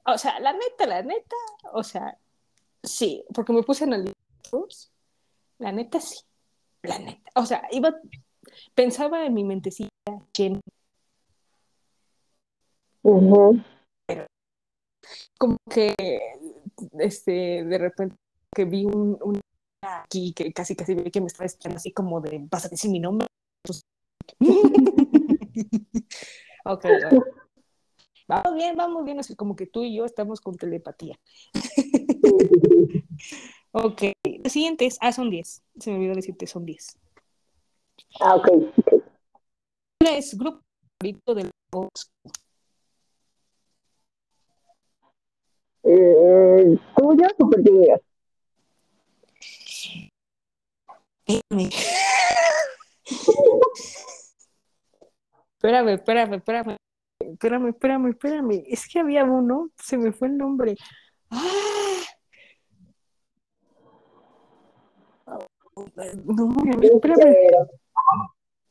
O 0.06 0.18
sea, 0.18 0.40
la 0.40 0.54
neta, 0.54 0.88
la 0.88 1.04
neta, 1.04 1.36
o 1.74 1.84
sea, 1.84 2.18
sí, 2.84 3.24
porque 3.34 3.54
me 3.54 3.64
puse 3.64 3.84
en 3.84 3.94
el 3.94 4.14
La 5.60 5.72
neta, 5.72 6.00
sí. 6.00 6.20
La 6.84 6.98
neta. 6.98 7.30
O 7.36 7.46
sea, 7.46 7.68
iba, 7.72 7.94
pensaba 8.74 9.26
en 9.26 9.34
mi 9.34 9.44
mentecita, 9.44 9.90
Jen, 10.34 10.60
Ujú. 13.04 13.62
como 15.38 15.58
que, 15.70 15.96
este, 17.00 17.64
de 17.64 17.78
repente 17.78 18.16
que 18.54 18.66
vi 18.66 18.86
un, 18.86 19.18
un 19.22 19.40
aquí 19.82 20.34
que 20.34 20.52
casi 20.52 20.76
casi 20.76 20.96
vi 20.96 21.12
que 21.12 21.22
me 21.22 21.28
estaba 21.28 21.46
espiando 21.46 21.78
así 21.78 21.92
como 21.94 22.20
de, 22.20 22.46
vas 22.50 22.66
a 22.66 22.70
decir 22.70 22.92
mi 22.92 23.00
nombre. 23.00 23.28
Pues, 23.64 23.82
ok, 26.66 26.84
bueno. 26.84 27.24
vamos 28.28 28.56
bien, 28.56 28.76
vamos 28.76 29.06
bien, 29.06 29.20
así 29.20 29.36
como 29.36 29.56
que 29.56 29.68
tú 29.68 29.84
y 29.84 29.96
yo 29.96 30.06
estamos 30.06 30.42
con 30.42 30.56
telepatía. 30.56 31.20
ok, 33.72 34.02
la 34.44 34.50
siguiente 34.50 34.86
es, 34.86 34.98
ah, 35.02 35.12
son 35.12 35.30
10, 35.30 35.62
se 35.80 35.92
me 35.92 35.98
olvidó 35.98 36.16
decirte, 36.16 36.48
son 36.48 36.66
10. 36.66 36.98
Ah, 38.20 38.36
ok. 38.36 38.48
¿Cuál 40.02 40.16
es 40.16 40.38
grupo 40.38 40.62
favorito 41.00 41.36
del 41.36 41.52
box? 41.72 42.12
Eh, 45.84 46.78
¿Tuyo 46.96 47.28
o 47.40 47.46
Junior? 47.46 48.02
Espérame. 55.60 55.90
Espérame, 55.90 56.36
espérame, 56.36 56.78
espérame. 57.20 57.68
Espérame, 57.70 58.08
espérame. 58.10 58.64
Es 58.68 58.88
que 58.88 59.00
había 59.00 59.26
uno, 59.26 59.70
se 59.78 59.98
me 59.98 60.14
fue 60.14 60.30
el 60.30 60.38
nombre. 60.38 60.76
¡Ah! 61.30 62.02
No, 65.76 66.54
espérame. 66.72 67.68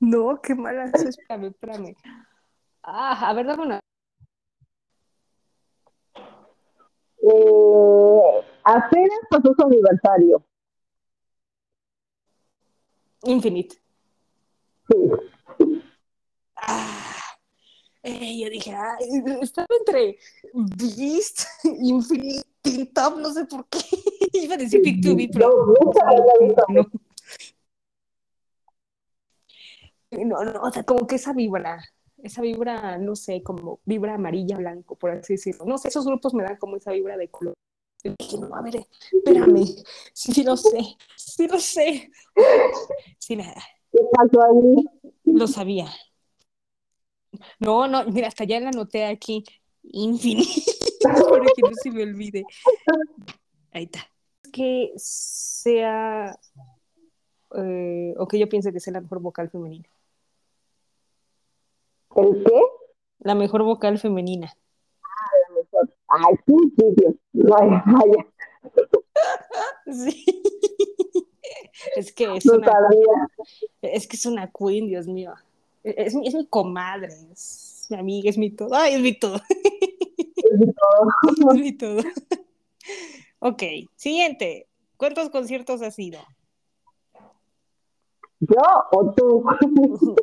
No, 0.00 0.40
qué 0.42 0.54
mala 0.54 0.84
es. 0.86 0.94
Espérame, 1.04 1.48
espérame. 1.48 1.94
Ah, 2.82 3.28
a 3.28 3.34
ver, 3.34 3.46
dame 3.46 3.62
una. 3.64 3.80
eh, 7.22 8.44
apenas 8.64 9.18
pasó 9.30 9.52
su 9.54 9.66
aniversario. 9.66 10.42
Infinite. 13.24 13.76
Sí. 14.88 14.96
Eh, 18.08 18.38
yo 18.38 18.48
dije, 18.48 18.74
ay, 18.74 19.22
estaba 19.42 19.66
entre 19.78 20.16
Beast, 20.54 21.42
Infinite, 21.64 22.48
Teen 22.62 22.90
Top, 22.94 23.18
no 23.18 23.30
sé 23.34 23.44
por 23.44 23.68
qué. 23.68 23.80
Iba 24.32 24.54
a 24.54 24.56
decir 24.56 24.80
Big 24.80 25.02
to 25.02 25.14
Be, 25.14 25.28
pero 25.30 25.50
no. 26.70 26.86
No, 30.10 30.42
no, 30.42 30.62
o 30.62 30.72
sea, 30.72 30.84
como 30.84 31.06
que 31.06 31.16
esa 31.16 31.34
vibra, 31.34 31.84
esa 32.22 32.40
vibra, 32.40 32.96
no 32.96 33.14
sé, 33.14 33.42
como 33.42 33.80
vibra 33.84 34.14
amarilla, 34.14 34.56
blanco, 34.56 34.96
por 34.96 35.10
así 35.10 35.34
decirlo. 35.34 35.66
No 35.66 35.76
sé, 35.76 35.88
esos 35.88 36.06
grupos 36.06 36.32
me 36.32 36.44
dan 36.44 36.56
como 36.56 36.76
esa 36.76 36.92
vibra 36.92 37.18
de 37.18 37.28
color. 37.28 37.52
Y 38.02 38.14
dije, 38.18 38.38
no, 38.38 38.56
a 38.56 38.62
ver, 38.62 38.86
espérame, 39.12 39.66
sí, 40.14 40.32
sí 40.32 40.44
lo 40.44 40.56
sé, 40.56 40.96
sí 41.14 41.46
lo 41.46 41.60
sé. 41.60 42.10
Sí, 43.18 43.36
nada, 43.36 43.62
¿Qué 43.92 43.98
pasó 44.12 44.42
ahí? 44.42 44.86
lo 45.26 45.46
sabía. 45.46 45.88
No, 47.58 47.86
no, 47.88 48.04
mira, 48.06 48.28
hasta 48.28 48.44
ya 48.44 48.60
la 48.60 48.68
anoté 48.70 49.04
aquí. 49.04 49.44
Infinite, 49.82 50.48
para 51.02 51.44
que 51.54 51.62
no 51.62 51.70
se 51.82 51.90
me 51.90 52.02
olvide. 52.02 52.44
Ahí 53.72 53.84
está. 53.84 54.00
Que 54.52 54.92
sea, 54.96 56.38
eh, 57.56 58.14
o 58.18 58.26
que 58.26 58.38
yo 58.38 58.48
piense 58.48 58.72
que 58.72 58.80
sea 58.80 58.94
la 58.94 59.00
mejor 59.00 59.20
vocal 59.20 59.50
femenina. 59.50 59.88
¿El 62.16 62.44
qué? 62.44 62.60
La 63.20 63.34
mejor 63.34 63.62
vocal 63.62 63.98
femenina. 63.98 64.52
Ay, 66.08 66.34
sí, 66.46 66.54
sí, 66.76 66.84
sí. 66.98 67.18
Vaya, 67.32 67.82
vaya. 67.86 68.26
Sí. 69.90 70.42
Es 71.96 72.12
que 72.12 72.24
es 72.36 72.44
No 72.44 72.54
una, 72.54 72.66
sabía. 72.66 73.28
es 73.82 74.06
que 74.06 74.16
es 74.16 74.26
una 74.26 74.50
queen, 74.50 74.86
Dios 74.88 75.06
mío. 75.06 75.32
Es, 75.84 76.14
mi- 76.14 76.26
es 76.28 76.34
mi 76.34 76.46
comadre, 76.46 77.08
es 77.32 77.86
mi 77.90 77.96
amiga, 77.96 78.28
es 78.30 78.36
mi 78.38 78.50
todo. 78.50 78.74
Ay, 78.74 78.94
es 78.94 79.00
mi 79.00 79.12
todo. 79.18 79.40
Es 81.50 81.54
mi 81.54 81.72
todo. 81.72 82.02
Ok, 83.40 83.62
siguiente. 83.94 84.66
¿Cuántos 84.96 85.30
conciertos 85.30 85.80
has 85.82 85.96
ido? 85.98 86.18
¿Yo 88.40 88.60
o 88.92 89.12
tú? 89.14 89.44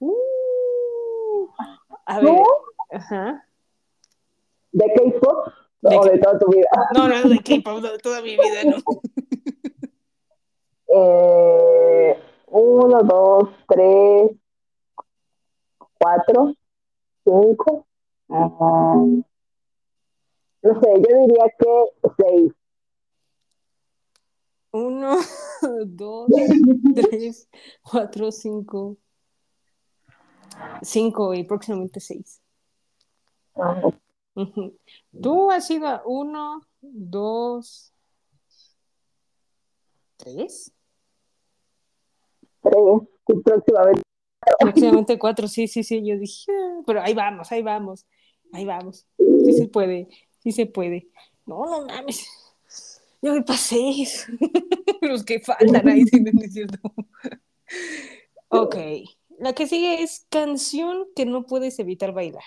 Uh, 0.00 1.46
a 2.06 2.18
ver, 2.20 2.36
¿Tú? 2.36 2.44
ajá. 2.90 3.46
¿De 4.72 4.84
K-pop? 4.96 5.52
¿De 5.82 5.96
¿O 5.96 6.04
de 6.04 6.18
toda 6.18 6.38
tu 6.40 6.50
vida? 6.50 6.68
No, 6.94 7.06
no, 7.08 7.28
de 7.28 7.38
K-pop, 7.38 7.80
no, 7.82 7.98
toda 7.98 8.20
mi 8.22 8.36
vida, 8.36 8.64
no. 8.64 8.76
Eh, 10.94 12.18
uno, 12.52 13.02
dos, 13.02 13.48
tres, 13.66 14.36
cuatro, 15.98 16.54
cinco. 17.24 17.86
ah, 18.28 19.04
no 20.62 20.80
sé, 20.80 20.88
yo 20.94 21.18
diría 21.26 21.44
que 21.58 22.12
seis. 22.18 22.52
Uno, 24.72 25.16
dos, 25.86 26.28
tres, 26.94 27.48
cuatro, 27.82 28.30
cinco. 28.30 28.98
Cinco 30.82 31.32
y 31.32 31.44
próximamente 31.44 32.00
seis. 32.00 32.42
Ah. 33.56 33.80
Tú 35.22 35.50
has 35.50 35.70
ido 35.70 35.86
a 35.86 36.02
uno, 36.04 36.62
dos, 36.80 37.92
tres, 40.16 40.72
Tres. 42.62 43.08
Y 43.28 43.34
próximamente. 43.42 44.02
próximamente 44.58 45.18
cuatro, 45.18 45.48
sí, 45.48 45.68
sí, 45.68 45.82
sí, 45.84 46.04
yo 46.06 46.16
dije, 46.18 46.50
"Ah", 46.52 46.82
pero 46.86 47.00
ahí 47.02 47.14
vamos, 47.14 47.50
ahí 47.52 47.62
vamos, 47.62 48.06
ahí 48.52 48.64
vamos, 48.64 49.06
sí 49.18 49.52
se 49.52 49.68
puede, 49.68 50.08
sí 50.38 50.52
se 50.52 50.66
puede. 50.66 51.08
No, 51.46 51.64
no 51.66 51.86
mames, 51.86 52.26
yo 53.20 53.44
para 53.44 53.58
seis, 53.58 54.26
los 55.00 55.24
que 55.24 55.40
faltan 55.40 55.88
ahí, 55.88 56.04
sí, 56.04 56.20
no 56.20 56.30
es 56.42 56.52
cierto. 56.52 56.78
Ok, 58.48 58.76
la 59.38 59.52
que 59.54 59.66
sigue 59.66 60.02
es 60.02 60.26
canción 60.28 61.06
que 61.16 61.24
no 61.26 61.46
puedes 61.46 61.78
evitar 61.78 62.12
bailar. 62.12 62.44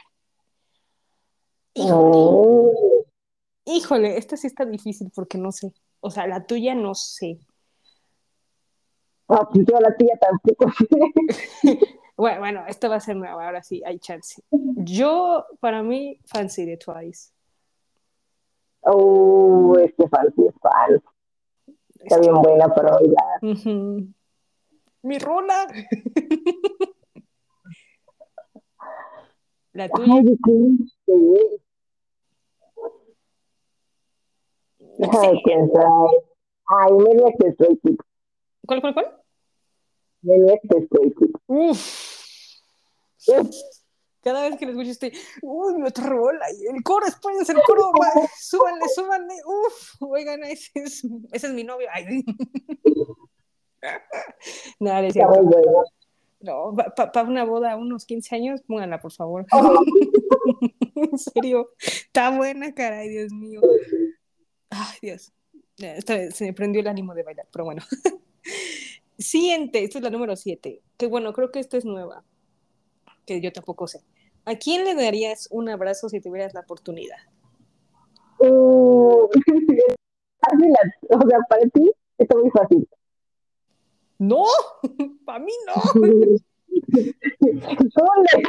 Híjole, 1.74 2.18
No. 2.18 2.72
híjole, 3.66 4.18
esta 4.18 4.38
sí 4.38 4.47
está 4.47 4.66
difícil 4.66 5.11
porque 5.13 5.38
no 5.38 5.51
sé, 5.51 5.74
o 5.99 6.11
sea, 6.11 6.28
la 6.28 6.45
tuya 6.45 6.76
no 6.76 6.93
sé. 6.95 7.39
Ah, 9.28 9.47
pues 9.51 9.65
yo 9.65 9.80
la 9.80 9.95
tuya 9.95 10.17
tampoco 10.19 10.71
sé. 10.71 10.88
Bueno, 12.17 12.39
bueno, 12.39 12.63
esta 12.69 12.88
va 12.88 12.95
a 12.95 13.01
ser 13.01 13.17
nueva, 13.17 13.45
ahora 13.45 13.61
sí, 13.61 13.84
hay 13.86 13.99
chance. 13.99 14.41
Yo, 14.49 15.45
para 15.59 15.84
mí, 15.84 16.17
Fancy 16.23 16.65
de 16.65 16.78
Twice. 16.78 17.34
Oh, 18.84 19.76
este 19.78 20.07
fan, 20.07 20.34
sí 20.34 20.45
es 20.47 20.55
fan. 20.61 21.03
Está 21.99 22.19
bien 22.19 22.36
buena 22.36 22.73
para 22.73 22.93
bailar. 22.93 23.39
Ujú. 23.41 24.07
Mi 25.01 25.19
rola. 25.19 25.67
La 29.73 29.89
tuya. 29.89 30.13
Ay, 30.13 30.23
¿de 30.23 30.38
qué? 30.41 30.53
Sí. 31.05 31.61
Déjame 34.99 35.41
pensar. 35.43 35.86
Ay, 36.67 36.93
Media 36.93 37.34
que 37.38 37.55
Kids. 37.55 38.05
¿Cuál, 38.66 38.82
cuál, 38.82 38.93
cuál? 38.93 39.22
Uf. 41.47 42.16
Uf, 43.28 43.55
Cada 44.22 44.49
vez 44.49 44.57
que 44.57 44.66
lo 44.66 44.72
escucho 44.72 44.91
estoy, 44.91 45.13
uy, 45.41 45.78
me 45.78 45.89
rola, 45.89 46.45
y 46.51 46.68
el 46.68 46.84
coro, 46.84 47.05
espérense, 47.05 47.53
el 47.53 47.61
coro, 47.66 47.91
va, 48.01 48.09
súbanle, 48.39 48.88
súbanle, 48.93 49.36
uf, 49.45 50.01
oigan, 50.01 50.43
ese 50.43 50.72
es, 50.76 51.03
ese 51.32 51.47
es 51.47 51.53
mi 51.53 51.63
novio. 51.63 51.88
Ay, 51.91 52.24
Nada, 54.80 55.01
decía, 55.01 55.28
no, 56.39 56.76
para 56.95 57.11
pa 57.11 57.24
una 57.24 57.43
boda 57.43 57.74
a 57.74 57.78
unos 57.78 58.05
15 58.05 58.36
años, 58.36 58.61
pónganla, 58.68 58.99
por 58.99 59.11
favor. 59.11 59.45
Oh. 60.47 60.59
en 61.11 61.18
serio, 61.18 61.72
está 61.80 62.30
buena, 62.30 62.72
caray, 62.76 63.09
Dios 63.09 63.32
mío. 63.32 63.61
Ay, 64.70 64.97
Dios. 65.01 65.34
Esta 65.78 66.16
vez 66.16 66.36
se 66.36 66.45
me 66.45 66.53
prendió 66.53 66.82
el 66.82 66.88
ánimo 66.88 67.16
de 67.16 67.24
bailar, 67.24 67.47
pero 67.51 67.66
bueno. 67.66 67.82
Siguiente, 69.17 69.83
esta 69.83 69.99
es 69.99 70.03
la 70.03 70.09
número 70.09 70.35
7. 70.35 70.81
Que 70.97 71.07
bueno, 71.07 71.33
creo 71.33 71.51
que 71.51 71.59
esta 71.59 71.77
es 71.77 71.85
nueva. 71.85 72.23
Que 73.25 73.41
yo 73.41 73.51
tampoco 73.51 73.87
sé. 73.87 74.03
¿A 74.45 74.55
quién 74.55 74.83
le 74.85 74.93
darías 74.93 75.47
un 75.51 75.69
abrazo 75.69 76.09
si 76.09 76.21
tuvieras 76.21 76.53
la 76.53 76.59
oportunidad? 76.61 77.17
Uh, 78.39 79.27
o 81.09 81.29
sea, 81.29 81.39
para 81.49 81.63
ti 81.73 81.91
está 82.17 82.37
muy 82.37 82.51
fácil. 82.51 82.87
No, 84.17 84.43
para 85.25 85.39
mí 85.39 85.51
no. 85.65 85.73
¿Tú 86.01 86.01
le, 88.23 88.43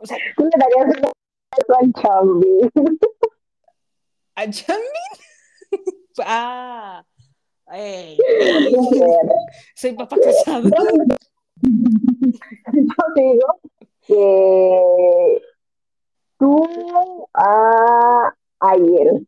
O 0.00 0.06
sea, 0.06 0.16
tú 0.36 0.44
le 0.44 0.50
darías 0.58 0.84
un 0.84 1.02
beso 1.56 1.74
al 1.80 1.92
Chambi? 1.92 2.70
¿a 4.36 4.42
Jamin? 4.52 5.08
ah, 6.20 7.04
soy 9.74 9.92
papá 9.92 10.16
casado. 10.22 10.68
Yo 12.72 13.04
digo 13.16 13.60
que 14.06 15.42
tú 16.38 17.28
a 17.34 18.34
ayer. 18.60 19.22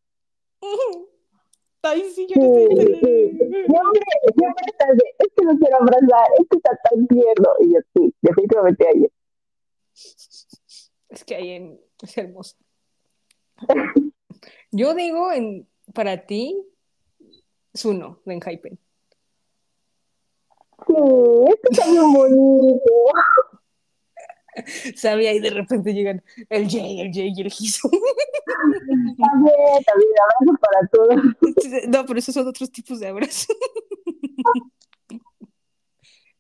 Ay, 1.83 2.03
sí, 2.15 2.27
yo 2.29 2.35
Sí, 2.35 2.41
no 2.41 2.47
estoy 2.47 2.95
sí. 2.95 3.39
Siempre, 3.39 4.03
siempre 4.37 4.65
estás 4.67 4.97
de, 4.97 5.05
es 5.19 5.29
que 5.35 5.45
no 5.45 5.59
quiero 5.59 5.77
abrazar, 5.77 6.29
es 6.39 6.47
que 6.49 6.57
está 6.59 6.79
tan 6.91 7.07
tierno. 7.07 7.49
Y 7.61 7.73
yo 7.73 7.81
sí, 7.95 8.15
definitivamente 8.21 8.87
ayer. 8.87 9.11
Es 11.09 11.25
que 11.25 11.35
ahí 11.35 11.51
en, 11.51 11.81
es 12.03 12.19
hermoso. 12.19 12.57
Yo 14.71 14.95
digo 14.95 15.33
en, 15.33 15.69
para 15.93 16.27
ti, 16.27 16.70
Zuno, 17.77 18.21
de 18.25 18.35
Enhypen. 18.35 18.79
Sí, 20.87 20.95
es 20.95 21.61
que 21.61 21.69
está 21.71 21.91
bien 21.91 22.13
bonito. 22.13 22.93
Sabía 24.97 25.33
y 25.33 25.41
de 25.41 25.51
repente 25.51 25.93
llegan 25.93 26.23
el 26.49 26.69
Jay, 26.69 27.01
el 27.01 27.13
Jay 27.13 27.33
y 27.37 27.41
el 27.41 27.51
Gizu. 27.51 27.89
También, 29.17 29.55
también, 29.87 30.13
abrazo 30.25 30.59
para 30.61 30.89
todos. 30.89 31.17
No, 31.89 32.05
pero 32.05 32.19
esos 32.19 32.35
son 32.35 32.49
otros 32.49 32.71
tipos 32.71 33.01
de 33.01 33.09
abrazos. 33.09 33.57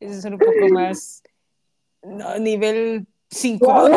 Esos 0.00 0.22
son 0.22 0.34
un 0.34 0.38
poco 0.38 0.68
más. 0.70 1.22
No, 2.02 2.38
nivel 2.38 3.06
5. 3.30 3.88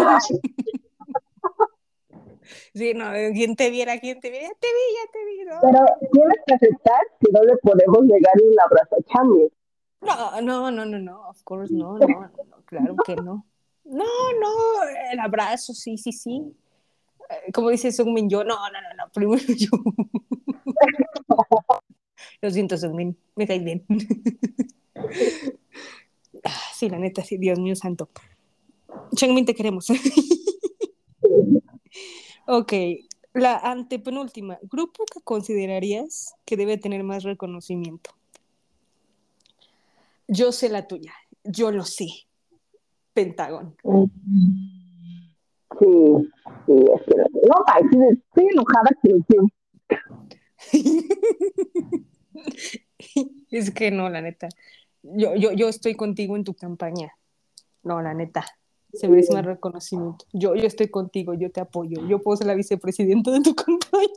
Sí, 2.74 2.94
no, 2.96 3.12
quien 3.34 3.56
te 3.56 3.70
viera, 3.70 4.00
quien 4.00 4.20
te 4.20 4.32
viera, 4.32 4.48
ya 4.48 4.54
te 4.60 4.68
vi, 4.68 4.96
ya 4.96 5.12
te 5.12 5.26
vi, 5.26 5.44
¿no? 5.46 5.60
Pero 5.62 5.86
tienes 6.12 6.38
que 6.48 6.54
aceptar 6.56 7.02
que 7.20 7.32
no 7.32 7.44
le 7.44 7.56
podemos 7.58 8.04
negar 8.06 8.34
un 8.44 8.60
abrazo 8.60 8.96
a 8.96 9.14
Chambi. 9.14 9.52
No, 10.02 10.42
no, 10.42 10.72
no, 10.72 10.86
no, 10.86 11.00
no, 11.00 11.30
of 11.30 11.44
course, 11.44 11.72
no, 11.74 11.98
no, 12.00 12.08
no, 12.08 12.32
claro 12.66 12.96
que 13.06 13.16
no. 13.16 13.46
No, 13.86 14.06
no, 14.40 14.84
el 15.12 15.20
abrazo, 15.20 15.74
sí, 15.74 15.98
sí, 15.98 16.12
sí. 16.12 16.42
Eh, 17.30 17.52
Como 17.54 17.70
dice 17.70 17.92
Sungmin, 17.92 18.30
yo, 18.30 18.44
no, 18.44 18.56
no, 18.56 18.82
no, 18.82 18.94
no, 18.98 19.12
primero 19.14 19.44
yo. 19.56 19.70
Lo 22.42 22.50
siento, 22.50 22.78
Sungmin, 22.78 23.16
me 23.36 23.48
caes 23.48 23.64
bien. 23.64 23.86
Ah, 26.46 26.50
Sí, 26.74 26.90
la 26.90 26.98
neta, 26.98 27.24
sí, 27.24 27.38
Dios 27.38 27.60
mío 27.60 27.76
santo. 27.76 28.10
Changmin, 29.16 29.46
te 29.46 29.54
queremos. 29.56 29.88
ok, 32.48 32.74
la 33.34 33.58
antepenúltima. 33.58 34.60
¿Grupo 34.64 35.04
que 35.12 35.22
considerarías 35.22 36.36
que 36.46 36.58
debe 36.58 36.78
tener 36.78 37.04
más 37.04 37.24
reconocimiento? 37.24 38.12
Yo 40.28 40.52
sé 40.52 40.70
la 40.70 40.88
tuya, 40.88 41.14
yo 41.44 41.72
lo 41.72 41.84
sé. 41.84 42.08
Pentágono. 43.14 43.76
Sí, 45.80 45.88
sí, 46.66 46.74
es 46.74 47.02
que 47.06 47.16
no, 47.18 47.66
sí, 47.92 47.98
estoy 48.12 48.48
enojada 48.52 48.90
que 49.02 49.10
que- 49.28 49.38
es 53.52 53.72
que 53.72 53.92
no, 53.92 54.10
la 54.10 54.22
neta. 54.22 54.50
Yo, 55.04 55.36
yo, 55.36 55.52
yo 55.52 55.68
estoy 55.68 55.96
contigo 55.96 56.36
en 56.36 56.44
tu 56.44 56.54
campaña. 56.54 57.14
No, 57.84 58.02
la 58.02 58.14
neta. 58.14 58.46
Se 58.94 59.08
merece 59.08 59.34
más 59.34 59.46
reconocimiento. 59.46 60.26
Yo, 60.34 60.56
yo 60.56 60.68
estoy 60.68 60.88
contigo, 60.90 61.34
yo 61.34 61.52
te 61.52 61.60
apoyo. 61.62 62.06
Yo 62.08 62.20
puedo 62.20 62.38
ser 62.38 62.48
la 62.48 62.54
vicepresidenta 62.56 63.32
de 63.32 63.42
tu 63.42 63.56
campaña. 63.56 64.08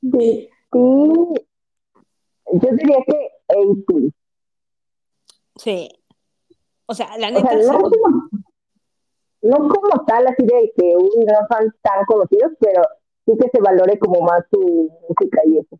Sí, 0.00 0.10
sí. 0.12 0.48
Yo 0.72 2.70
diría 2.72 2.98
que 3.06 3.30
AP. 3.48 4.12
Sí. 5.56 5.88
O 6.86 6.94
sea, 6.94 7.16
la 7.18 7.28
O 7.28 7.30
neta, 7.32 7.48
sea, 7.62 7.72
no 7.72 7.78
como, 7.80 8.28
no 9.42 9.56
como 9.68 10.04
tal, 10.06 10.26
así 10.26 10.44
de 10.44 10.72
que 10.76 10.96
uy, 10.96 11.24
no 11.24 11.34
son 11.50 11.74
tan 11.82 12.04
conocidos, 12.06 12.52
pero 12.60 12.82
sí 13.26 13.32
que 13.40 13.48
se 13.50 13.60
valore 13.60 13.98
como 13.98 14.20
más 14.20 14.44
su 14.50 14.90
música 15.08 15.40
y 15.46 15.58
eso. 15.58 15.78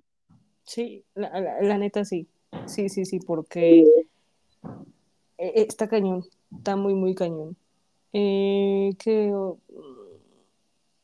Sí, 0.65 1.05
la, 1.15 1.39
la- 1.41 1.61
la 1.63 1.79
neta 1.79 2.05
sí. 2.05 2.27
Sí, 2.67 2.89
sí, 2.89 3.05
sí, 3.05 3.21
porque 3.21 3.85
está 5.39 5.89
cañón. 5.89 6.25
Está 6.57 6.77
muy, 6.77 6.95
muy 6.95 7.15
cañón. 7.15 7.57
Eh, 8.13 8.91
que, 8.99 9.33
oh, 9.35 9.59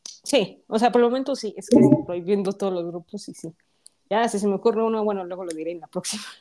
sí, 0.05 0.63
o 0.69 0.79
sea, 0.79 0.93
por 0.93 1.01
el 1.01 1.09
momento 1.09 1.35
sí. 1.35 1.55
Es 1.57 1.69
que 1.69 1.79
estoy 1.79 2.21
viendo 2.21 2.53
todos 2.53 2.73
los 2.73 2.87
grupos 2.87 3.29
y 3.29 3.35
sí. 3.35 3.53
Ya, 4.09 4.29
si 4.29 4.39
se 4.39 4.49
me 4.49 4.55
ocurre 4.55 4.83
uno, 4.83 5.05
bueno, 5.05 5.25
luego 5.25 5.45
lo 5.45 5.53
diré 5.53 5.73
en 5.73 5.81
la 5.81 5.87
próxima. 5.87 6.23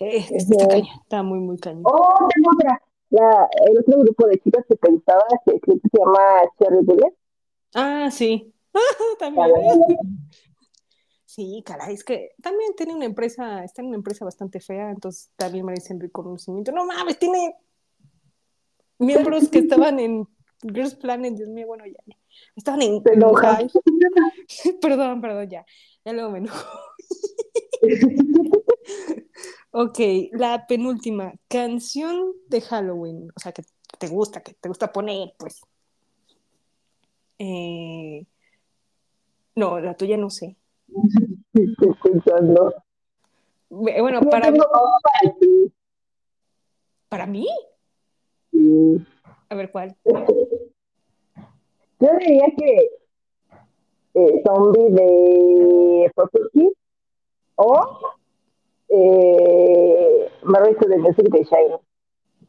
Eh, 0.00 0.26
está 0.28 0.66
cañón, 0.66 0.88
está 1.04 1.22
muy, 1.22 1.38
muy 1.38 1.56
cañón. 1.56 1.84
Oh, 1.84 2.28
tengo 2.34 2.50
otra. 2.52 2.82
La, 3.10 3.48
el 3.68 3.78
otro 3.78 4.00
grupo 4.00 4.26
de 4.26 4.40
chicas 4.40 4.64
que 4.68 4.74
pensaba 4.74 5.22
que 5.46 5.60
creo 5.60 5.78
que 5.80 5.88
se 5.88 5.98
llama 5.98 6.50
Cherry 6.58 6.84
Bullet. 6.84 7.14
Ah, 7.74 8.08
sí. 8.10 8.52
También. 9.20 9.52
Sí, 11.34 11.64
caray, 11.66 11.94
es 11.94 12.04
que 12.04 12.30
también 12.40 12.76
tiene 12.76 12.94
una 12.94 13.06
empresa, 13.06 13.64
está 13.64 13.82
en 13.82 13.88
una 13.88 13.96
empresa 13.96 14.24
bastante 14.24 14.60
fea, 14.60 14.90
entonces 14.90 15.32
también 15.34 15.66
merecen 15.66 15.98
reconocimiento. 15.98 16.70
No 16.70 16.86
mames, 16.86 17.18
tiene 17.18 17.56
miembros 19.00 19.48
que 19.48 19.58
estaban 19.58 19.98
en 19.98 20.28
Girls 20.62 20.94
Planet, 20.94 21.34
Dios 21.34 21.48
mío, 21.48 21.66
bueno, 21.66 21.86
ya. 21.86 22.16
Estaban 22.54 22.82
en. 22.82 23.02
High. 23.02 23.68
Perdón, 24.80 25.20
perdón, 25.20 25.50
ya. 25.50 25.66
Ya 26.04 26.12
luego 26.12 26.30
me 26.30 26.38
enojo. 26.38 26.78
Ok, 29.76 29.98
la 30.30 30.68
penúltima, 30.68 31.34
canción 31.48 32.32
de 32.46 32.60
Halloween, 32.60 33.28
o 33.34 33.40
sea, 33.40 33.50
que 33.50 33.64
te 33.98 34.06
gusta, 34.06 34.40
que 34.40 34.54
te 34.54 34.68
gusta 34.68 34.92
poner, 34.92 35.34
pues. 35.36 35.62
Eh, 37.40 38.24
No, 39.56 39.80
la 39.80 39.96
tuya 39.96 40.16
no 40.16 40.30
sé. 40.30 40.56
Estoy 41.54 41.90
escuchando. 41.90 42.74
Bueno, 43.70 44.20
para, 44.30 44.50
dos 44.50 44.66
para 45.02 45.34
ti. 45.38 45.72
para 47.08 47.26
mí, 47.26 47.48
Sí. 48.52 49.04
a 49.48 49.54
ver 49.54 49.70
cuál. 49.72 49.96
Yo 52.00 52.08
diría 52.18 52.44
que 52.56 52.90
eh, 54.14 54.42
Zombie 54.46 54.90
de 54.90 56.12
Purple 56.14 56.48
Kiss 56.52 56.72
o 57.56 57.98
eh, 58.88 60.30
Married 60.42 60.76
to 60.76 60.88
the 60.88 60.98
Music 60.98 61.28
de 61.30 61.42
Shine. 61.44 61.78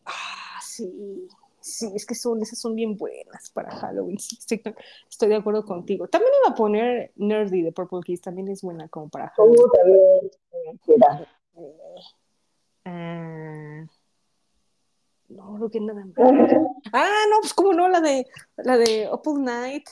Ah, 0.06 0.60
sí, 0.62 1.28
sí, 1.76 1.91
es 1.95 2.05
que 2.05 2.15
son, 2.15 2.41
esas 2.41 2.59
son 2.59 2.76
bien 2.76 2.95
buenas 2.97 3.49
para 3.51 3.71
Halloween. 3.71 4.17
Sí, 4.19 4.38
estoy, 4.39 4.61
estoy 5.09 5.30
de 5.30 5.36
acuerdo 5.36 5.65
contigo. 5.65 6.07
También 6.07 6.32
iba 6.43 6.53
a 6.53 6.55
poner 6.55 7.11
Nerdy 7.15 7.61
de 7.61 7.71
Purple 7.71 7.99
Kiss, 8.03 8.21
también 8.21 8.47
es 8.47 8.61
buena 8.61 8.88
como 8.88 9.09
para 9.09 9.30
Halloween. 9.30 9.57
Como 9.57 9.71
también 9.73 10.32
eh. 11.57 11.86
Ah, 12.86 13.86
no, 15.30 15.55
creo 15.55 15.69
que 15.69 15.80
nada 15.80 16.05
más. 16.05 16.15
Ah, 16.93 17.09
no, 17.30 17.41
pues 17.41 17.53
cómo 17.53 17.73
no, 17.73 17.89
la 17.89 17.99
de 17.99 18.26
la 18.57 18.78
de 18.78 19.07
Opal 19.09 19.43
Night 19.43 19.89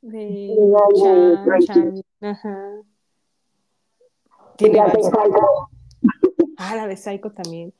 de 0.00 0.56
La 0.58 0.80
de 0.88 1.00
Cha- 1.00 1.44
Tracy. 1.44 1.66
Charlie. 1.66 2.04
Ajá. 2.20 2.82
Tiene 4.56 4.78
varias. 4.78 5.06
encargo. 5.06 5.68
Ah, 6.56 6.76
la 6.76 6.86
de 6.86 6.96
Psycho 6.96 7.30
también. 7.32 7.72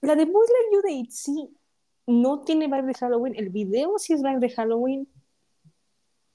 La 0.00 0.14
de 0.14 0.24
Like 0.26 0.34
You 0.72 0.82
de 0.82 0.92
ITZY 0.92 1.56
no 2.06 2.40
tiene 2.40 2.66
vibe 2.66 2.82
de 2.82 2.94
Halloween. 2.94 3.34
El 3.36 3.50
video 3.50 3.98
sí 3.98 4.12
es 4.12 4.22
vibe 4.22 4.38
de 4.38 4.50
Halloween. 4.50 5.08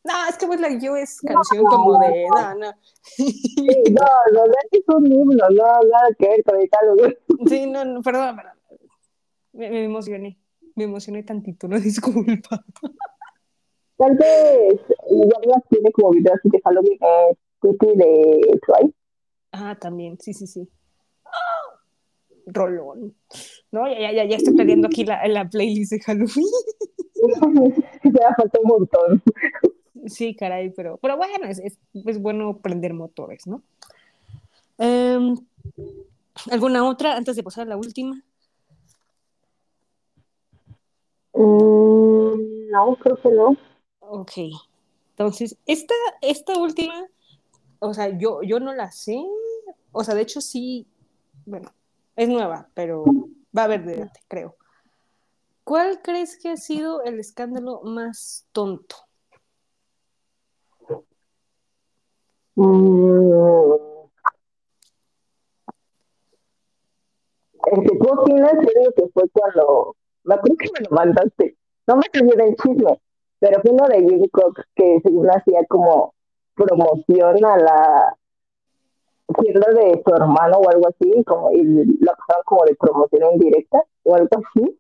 No, 0.04 0.14
es 0.28 0.38
que 0.38 0.48
Boys 0.48 0.60
Like 0.60 0.84
You 0.84 0.96
es 0.96 1.22
canción 1.22 1.64
como 1.66 2.00
de. 2.00 2.26
No, 2.28 2.56
no. 2.56 2.74
Sí, 3.04 3.66
no, 3.92 4.06
no, 4.34 4.46
no 4.48 4.54
es 4.72 4.84
un 4.88 5.12
himno, 5.12 5.50
no, 5.50 5.64
nada 5.64 6.10
que 6.18 6.28
ver 6.28 6.44
con 6.44 6.60
el 6.60 6.70
Halloween. 6.70 7.18
Sí, 7.48 7.68
no, 7.68 7.86
no, 7.86 8.02
perdón, 8.02 8.36
perdón. 8.36 8.54
Me, 9.54 9.70
me 9.70 9.84
emocioné. 9.86 10.40
Me 10.76 10.86
emocioné 10.86 11.24
tantito, 11.24 11.68
no 11.68 11.80
disculpa. 11.80 12.64
Tal 13.98 14.18
vez 14.18 14.80
ya 15.10 15.62
tiene 15.70 15.92
como 15.92 16.12
video 16.12 16.34
así 16.34 16.50
de 16.50 16.60
Halloween, 16.64 16.98
eh, 17.02 17.38
Cookie 17.60 17.96
de 17.96 18.60
Twice. 18.66 18.96
Ah, 19.52 19.78
también, 19.80 20.18
sí, 20.20 20.34
sí, 20.34 20.48
sí. 20.48 20.68
Rolón. 22.46 23.16
No, 23.72 23.88
ya, 23.88 24.00
ya, 24.00 24.12
ya, 24.12 24.26
ya 24.26 24.36
estoy 24.38 24.56
perdiendo 24.56 24.88
aquí 24.88 25.06
la, 25.06 25.26
la 25.28 25.48
playlist 25.48 25.92
de 25.92 26.00
Halloween. 26.02 26.48
ya 28.04 28.36
falta 28.36 28.60
un 28.62 28.68
montón. 28.68 29.24
Sí, 30.08 30.36
caray, 30.36 30.72
pero, 30.72 30.98
pero 30.98 31.18
bueno, 31.18 31.46
es, 31.48 31.60
es, 31.60 31.78
es 31.94 32.22
bueno 32.22 32.58
prender 32.58 32.94
motores, 32.94 33.46
¿no? 33.46 33.62
Em, 34.78 35.38
¿Alguna 36.50 36.88
otra 36.88 37.16
antes 37.16 37.36
de 37.36 37.44
pasar 37.44 37.68
a 37.68 37.70
la 37.70 37.78
última? 37.78 38.24
Mm, 41.34 42.70
no, 42.72 42.96
creo 42.96 43.16
que 43.18 43.30
no. 43.30 43.56
Ok. 44.00 44.32
Entonces, 45.12 45.56
esta, 45.68 45.94
esta 46.22 46.58
última, 46.58 47.06
o 47.80 47.94
sea, 47.94 48.18
yo, 48.18 48.42
yo 48.42 48.60
no 48.60 48.74
la 48.74 48.92
sé. 48.92 49.24
O 49.92 50.04
sea, 50.04 50.16
de 50.16 50.22
hecho 50.22 50.42
sí, 50.42 50.88
bueno, 51.46 51.72
es 52.22 52.30
nueva, 52.30 52.70
pero 52.76 53.04
va 53.58 53.64
a 53.64 53.66
haber 53.66 53.84
debate, 53.84 54.20
creo. 54.28 54.56
¿Cuál 55.64 56.02
crees 56.04 56.38
que 56.38 56.50
ha 56.50 56.58
sido 56.58 57.02
el 57.02 57.20
escándalo 57.20 57.82
más 57.84 58.46
tonto? 58.52 58.96
Mm. 62.56 63.72
El 67.72 67.90
que 67.90 67.98
tú 67.98 68.14
opinas, 68.14 68.54
creo 68.54 68.92
que 68.96 69.08
fue 69.14 69.24
cuando, 69.34 69.96
me 70.24 70.36
acuerdo 70.36 70.58
que 70.58 70.70
me 70.74 70.86
lo 70.88 70.96
mandaste, 70.96 71.58
no 71.88 71.96
me 71.96 72.04
sabía 72.14 72.36
del 72.36 72.56
chisme, 72.56 73.02
pero 73.40 73.62
fue 73.62 73.72
uno 73.72 73.88
de 73.88 73.98
Jimmy 73.98 74.30
Cox 74.30 74.62
que 74.76 75.00
según 75.02 75.28
hacía 75.28 75.66
como 75.68 76.14
promoción 76.54 77.44
a 77.46 77.58
la 77.58 78.18
tienda 79.34 79.68
de 79.72 80.02
su 80.04 80.14
hermano 80.14 80.58
o 80.58 80.70
algo 80.70 80.88
así, 80.88 81.24
como, 81.24 81.52
y 81.52 81.64
la 82.00 82.14
pasaban 82.14 82.44
como 82.46 82.66
de 82.66 82.76
promoción 82.76 83.24
en 83.34 83.40
directa 83.40 83.84
o 84.04 84.16
algo 84.16 84.30
así. 84.38 84.78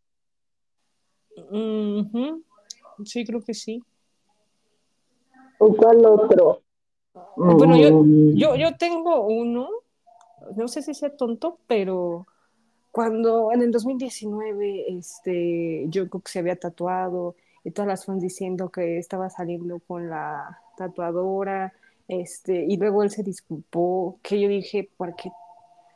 Sí, 3.05 3.25
creo 3.25 3.41
que 3.41 3.53
sí. 3.53 3.83
¿O 5.59 5.75
cuál 5.75 6.05
otro? 6.05 6.61
Bueno, 7.35 7.77
yo, 7.77 7.91
Mm, 7.91 8.35
yo, 8.35 8.55
yo 8.55 8.77
tengo 8.77 9.27
uno, 9.27 9.69
no 10.55 10.67
sé 10.67 10.81
si 10.81 10.93
sea 10.93 11.15
tonto, 11.15 11.57
pero 11.67 12.25
cuando 12.91 13.51
en 13.51 13.61
el 13.61 13.71
2019 13.71 14.85
este, 14.97 15.89
Jungkook 15.93 16.27
se 16.27 16.39
había 16.39 16.55
tatuado 16.55 17.35
y 17.63 17.71
todas 17.71 17.87
las 17.87 18.05
fans 18.05 18.21
diciendo 18.21 18.69
que 18.69 18.97
estaba 18.97 19.29
saliendo 19.29 19.79
con 19.79 20.09
la 20.09 20.59
tatuadora, 20.77 21.73
este, 22.11 22.65
y 22.67 22.75
luego 22.75 23.03
él 23.03 23.09
se 23.09 23.23
disculpó, 23.23 24.19
que 24.21 24.37
yo 24.37 24.49
dije, 24.49 24.89
¿por 24.97 25.15
qué 25.15 25.31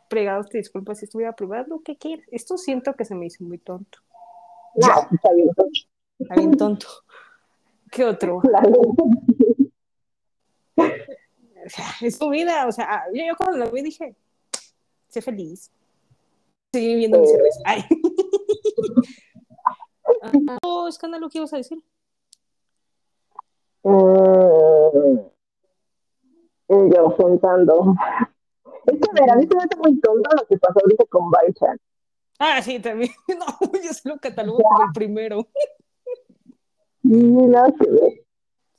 fregados 0.09 0.47
te 0.47 0.59
disculpas 0.59 0.99
si 0.99 1.05
estuviera 1.05 1.35
probando? 1.35 1.81
¿Qué 1.83 1.97
quieres? 1.97 2.25
Esto 2.31 2.57
siento 2.57 2.93
que 2.93 3.03
se 3.03 3.15
me 3.15 3.25
hizo 3.25 3.43
muy 3.43 3.57
tonto. 3.57 3.99
nah, 4.75 5.01
está 5.11 5.33
bien. 5.33 5.49
Está 6.17 6.35
bien 6.35 6.55
tonto. 6.55 6.87
¿Qué 7.91 8.05
otro? 8.05 8.41
O 10.77 11.69
sea, 11.69 11.85
es 12.01 12.19
tu 12.19 12.29
vida, 12.29 12.67
o 12.67 12.71
sea, 12.71 13.05
yo, 13.13 13.23
yo 13.25 13.35
cuando 13.35 13.57
lo 13.65 13.71
vi 13.71 13.81
dije, 13.81 14.15
sé 15.09 15.21
feliz. 15.21 15.71
Seguí 16.71 16.95
viendo 16.95 17.19
mi 17.19 17.27
cerveza. 17.27 17.59
Ay. 17.65 17.83
Ah, 20.21 20.57
oh, 20.63 20.87
escándalo, 20.87 21.29
¿qué 21.29 21.37
ibas 21.37 21.53
a 21.53 21.57
decir? 21.57 21.77
Mm, 23.83 25.34
yo 26.69 27.15
pensando. 27.17 27.95
Es 28.85 28.99
que, 28.99 29.09
a 29.09 29.21
ver, 29.21 29.31
a 29.31 29.35
mí 29.35 29.47
se 29.47 29.55
me 29.55 29.63
hace 29.63 29.75
muy 29.77 29.99
tonto 29.99 30.29
lo 30.35 30.45
que 30.47 30.57
pasó 30.57 30.79
ahorita 30.83 31.05
con 31.09 31.29
Baichan. 31.31 31.79
Ah, 32.39 32.61
sí, 32.61 32.79
también. 32.79 33.11
No, 33.27 33.81
yo 33.81 33.93
se 33.93 34.09
lo 34.09 34.17
catalogo 34.17 34.59
como 34.63 34.83
el 34.83 34.91
primero. 34.93 35.47
Ni 37.03 37.47
nada 37.47 37.71
que 37.79 37.89
ver. 37.89 38.25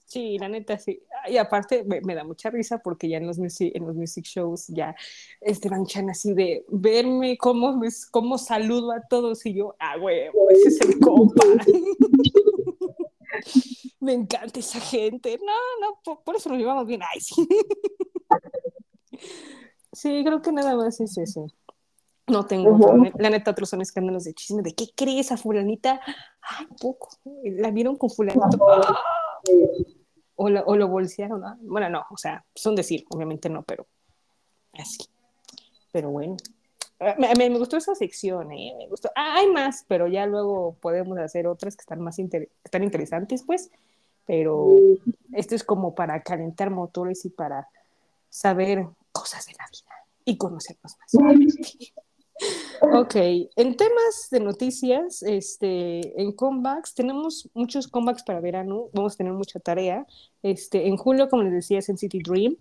Sí, 0.07 0.39
la 0.39 0.49
neta, 0.49 0.79
sí. 0.79 1.03
Y 1.29 1.37
aparte 1.37 1.83
me, 1.85 2.01
me 2.01 2.15
da 2.15 2.23
mucha 2.23 2.49
risa 2.49 2.79
porque 2.79 3.09
ya 3.09 3.19
en 3.19 3.27
los 3.27 3.39
music, 3.39 3.73
en 3.75 3.87
los 3.87 3.97
music 3.97 4.25
shows 4.25 4.69
ya 4.69 4.95
este 5.41 5.69
Banchan 5.69 6.11
así 6.11 6.33
de 6.33 6.65
verme 6.69 7.37
cómo, 7.37 7.81
cómo 8.13 8.39
saludo 8.39 8.93
a 8.93 9.01
todos 9.09 9.45
y 9.47 9.55
yo, 9.55 9.75
ah, 9.81 9.97
huevo, 10.01 10.49
ese 10.51 10.69
es 10.69 10.81
el 10.83 11.01
compa. 11.01 11.43
me 14.01 14.13
encanta 14.13 14.61
esa 14.61 14.81
gente. 14.81 15.39
No, 15.39 15.53
no, 15.81 16.01
por, 16.05 16.23
por 16.23 16.37
eso 16.37 16.49
nos 16.49 16.59
llevamos 16.59 16.87
bien. 16.87 17.01
Ay, 17.03 17.21
sí. 17.21 17.35
sí, 19.93 20.23
creo 20.25 20.43
que 20.43 20.53
nada 20.53 20.77
más 20.77 21.01
es 21.01 21.17
ese. 21.19 21.47
No 22.29 22.45
tengo 22.45 22.75
otro. 22.75 22.97
La 23.19 23.31
neta, 23.31 23.53
otros 23.53 23.69
son 23.71 23.83
escándalos 23.83 24.25
de 24.25 24.35
chisme. 24.35 24.63
¿De 24.63 24.75
qué 24.75 24.87
crees 24.97 25.31
a 25.31 25.37
fulanita? 25.37 26.01
Ay, 26.41 26.67
poco. 26.81 27.11
La 27.45 27.71
vieron 27.71 27.97
con 27.97 28.11
fulanito. 28.11 28.59
¡Ah! 28.69 28.99
O, 30.35 30.49
la- 30.49 30.65
o 30.65 30.77
lo 30.77 30.89
bolsearon. 30.89 31.45
¿ah? 31.45 31.57
Bueno, 31.61 31.89
no, 31.89 32.05
o 32.11 32.17
sea, 32.17 32.45
son 32.55 32.75
decir, 32.75 33.05
obviamente 33.11 33.49
no, 33.49 33.63
pero 33.63 33.87
así. 34.73 35.05
Pero 35.93 36.11
bueno. 36.11 36.37
Eh, 37.01 37.15
Me, 37.19 37.35
me- 37.37 37.51
me 37.51 37.59
gustó 37.59 37.77
esa 37.77 37.95
sección, 37.95 38.53
¿eh? 38.53 38.75
Me 38.79 38.89
gustó. 38.89 39.11
Ah, 39.15 39.37
hay 39.39 39.51
más, 39.51 39.85
pero 39.89 40.07
ya 40.09 40.27
luego 40.27 40.77
podemos 40.81 41.19
hacer 41.19 41.47
otras 41.47 41.77
que 41.77 41.83
están 41.83 42.01
más 42.01 42.19
inter- 42.19 42.49
están 42.65 42.83
interesantes, 42.85 43.43
pues. 43.45 43.71
Pero 44.27 44.77
esto 45.33 45.55
es 45.55 45.63
como 45.63 45.95
para 45.95 46.23
calentar 46.23 46.71
motores 46.71 47.25
y 47.25 47.31
para 47.31 47.69
saber 48.29 48.87
cosas 49.13 49.47
de 49.47 49.53
la 49.53 49.67
vida 49.71 49.95
y 50.25 50.37
conocernos 50.37 50.97
más. 50.99 51.13
Ok, 52.83 53.15
en 53.17 53.77
temas 53.79 54.29
de 54.31 54.41
noticias, 54.41 55.23
este, 55.23 56.21
en 56.21 56.33
comebacks, 56.33 56.95
tenemos 56.95 57.49
muchos 57.55 57.89
comebacks 57.89 58.23
para 58.25 58.41
verano, 58.41 58.89
vamos 58.93 59.15
a 59.15 59.17
tener 59.17 59.33
mucha 59.33 59.59
tarea. 59.59 60.07
Este, 60.43 60.87
en 60.87 60.99
julio, 60.99 61.31
como 61.31 61.45
les 61.45 61.53
decía, 61.55 61.79
es 61.79 61.89
en 61.89 61.97
City 61.97 62.19
Dream. 62.23 62.57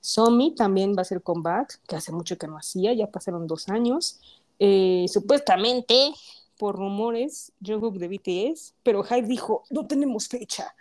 Somi 0.00 0.54
también 0.54 0.94
va 0.96 1.02
a 1.02 1.04
ser 1.04 1.22
comeback, 1.22 1.80
que 1.86 1.96
hace 1.96 2.12
mucho 2.12 2.38
que 2.38 2.46
no 2.46 2.56
hacía, 2.56 2.92
ya 2.94 3.06
pasaron 3.06 3.46
dos 3.46 3.68
años. 3.68 4.18
Eh, 4.58 5.06
supuestamente, 5.08 6.12
por 6.58 6.76
rumores, 6.76 7.52
Jungkook 7.64 7.96
de 7.96 8.08
BTS, 8.08 8.74
pero 8.82 9.02
Hype 9.02 9.26
dijo, 9.26 9.64
no 9.70 9.86
tenemos 9.86 10.28
fecha. 10.28 10.74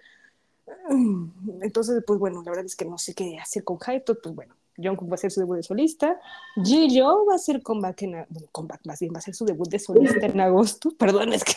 Mm, 0.90 1.62
Entonces, 1.62 2.04
pues 2.06 2.20
bueno, 2.20 2.42
la 2.44 2.52
verdad 2.52 2.66
es 2.66 2.76
que 2.76 2.86
no 2.86 2.98
sé 2.98 3.14
qué 3.14 3.38
hacer 3.38 3.64
con 3.64 3.80
Hype, 3.80 4.14
pues 4.16 4.36
bueno, 4.36 4.56
Jungkook 4.78 5.10
va 5.10 5.14
a 5.14 5.16
hacer 5.16 5.32
su 5.32 5.40
debut 5.42 5.58
de 5.58 5.64
solista, 5.64 6.20
Jihyo 6.64 7.26
va 7.26 7.34
a 7.34 7.36
hacer 7.36 7.62
comeback 7.62 8.02
en, 8.04 8.26
bueno, 8.30 8.48
comeback 8.52 8.86
más 8.86 9.00
bien, 9.00 9.14
va 9.14 9.18
a 9.18 9.20
hacer 9.20 9.36
su 9.36 9.46
debut 9.46 9.70
de 9.70 9.80
solista 9.80 10.26
en 10.26 10.40
agosto, 10.40 10.92
perdón, 10.98 11.34
es 11.34 11.44
que 11.44 11.54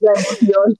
La 0.00 0.12
emoción. 0.12 0.78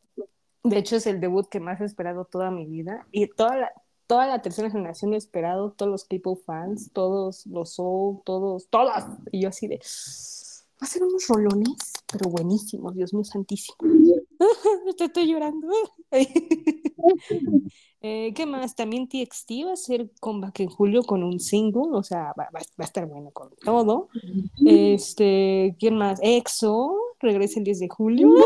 de 0.64 0.78
hecho 0.78 0.96
es 0.96 1.06
el 1.06 1.20
debut 1.20 1.48
que 1.48 1.60
más 1.60 1.80
he 1.80 1.84
esperado 1.84 2.24
toda 2.24 2.50
mi 2.50 2.66
vida 2.66 3.06
y 3.12 3.26
toda 3.28 3.56
la, 3.56 3.72
toda 4.10 4.26
la 4.26 4.42
tercera 4.42 4.68
generación 4.70 5.14
esperado, 5.14 5.70
todos 5.70 5.88
los 5.92 6.04
K-pop 6.04 6.40
fans, 6.44 6.90
todos 6.92 7.46
los 7.46 7.74
Soul, 7.74 8.22
todos, 8.24 8.66
todas, 8.68 9.06
y 9.30 9.42
yo 9.42 9.48
así 9.50 9.68
de, 9.68 9.76
va 9.76 10.80
a 10.80 10.86
ser 10.86 11.04
unos 11.04 11.28
rolones, 11.28 11.92
pero 12.10 12.28
buenísimos, 12.28 12.96
Dios 12.96 13.14
mío 13.14 13.22
santísimo. 13.22 13.76
Te 14.98 15.04
estoy 15.04 15.28
llorando. 15.32 15.68
Eh, 18.02 18.32
¿Qué 18.34 18.46
más? 18.46 18.74
También 18.74 19.06
TXT 19.08 19.50
va 19.66 19.70
a 19.70 19.74
hacer 19.74 20.10
comeback 20.20 20.60
en 20.60 20.68
julio 20.70 21.02
con 21.02 21.22
un 21.22 21.38
single, 21.38 21.90
o 21.92 22.02
sea, 22.02 22.28
va, 22.38 22.48
va- 22.54 22.54
va 22.54 22.60
a 22.78 22.84
estar 22.84 23.04
bueno 23.06 23.30
con 23.30 23.50
todo. 23.62 24.08
Este, 24.64 25.76
¿quién 25.78 25.98
más? 25.98 26.18
EXO 26.22 26.96
regresa 27.20 27.58
el 27.60 27.64
10 27.64 27.78
de 27.80 27.88
julio. 27.90 28.28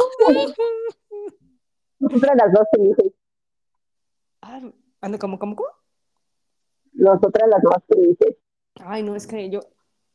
Nosotras 2.00 2.36
las 2.36 2.52
más 2.52 2.66
felices. 2.72 3.12
Ah, 4.42 4.60
anda, 5.04 5.18
¿cómo, 5.18 5.38
cómo, 5.38 5.54
cómo? 5.56 5.68
Nosotras 6.92 7.48
las 7.48 7.62
más 7.62 7.82
felices. 7.86 8.36
Ay, 8.76 9.02
no, 9.02 9.14
es 9.14 9.26
que 9.26 9.50
yo, 9.50 9.60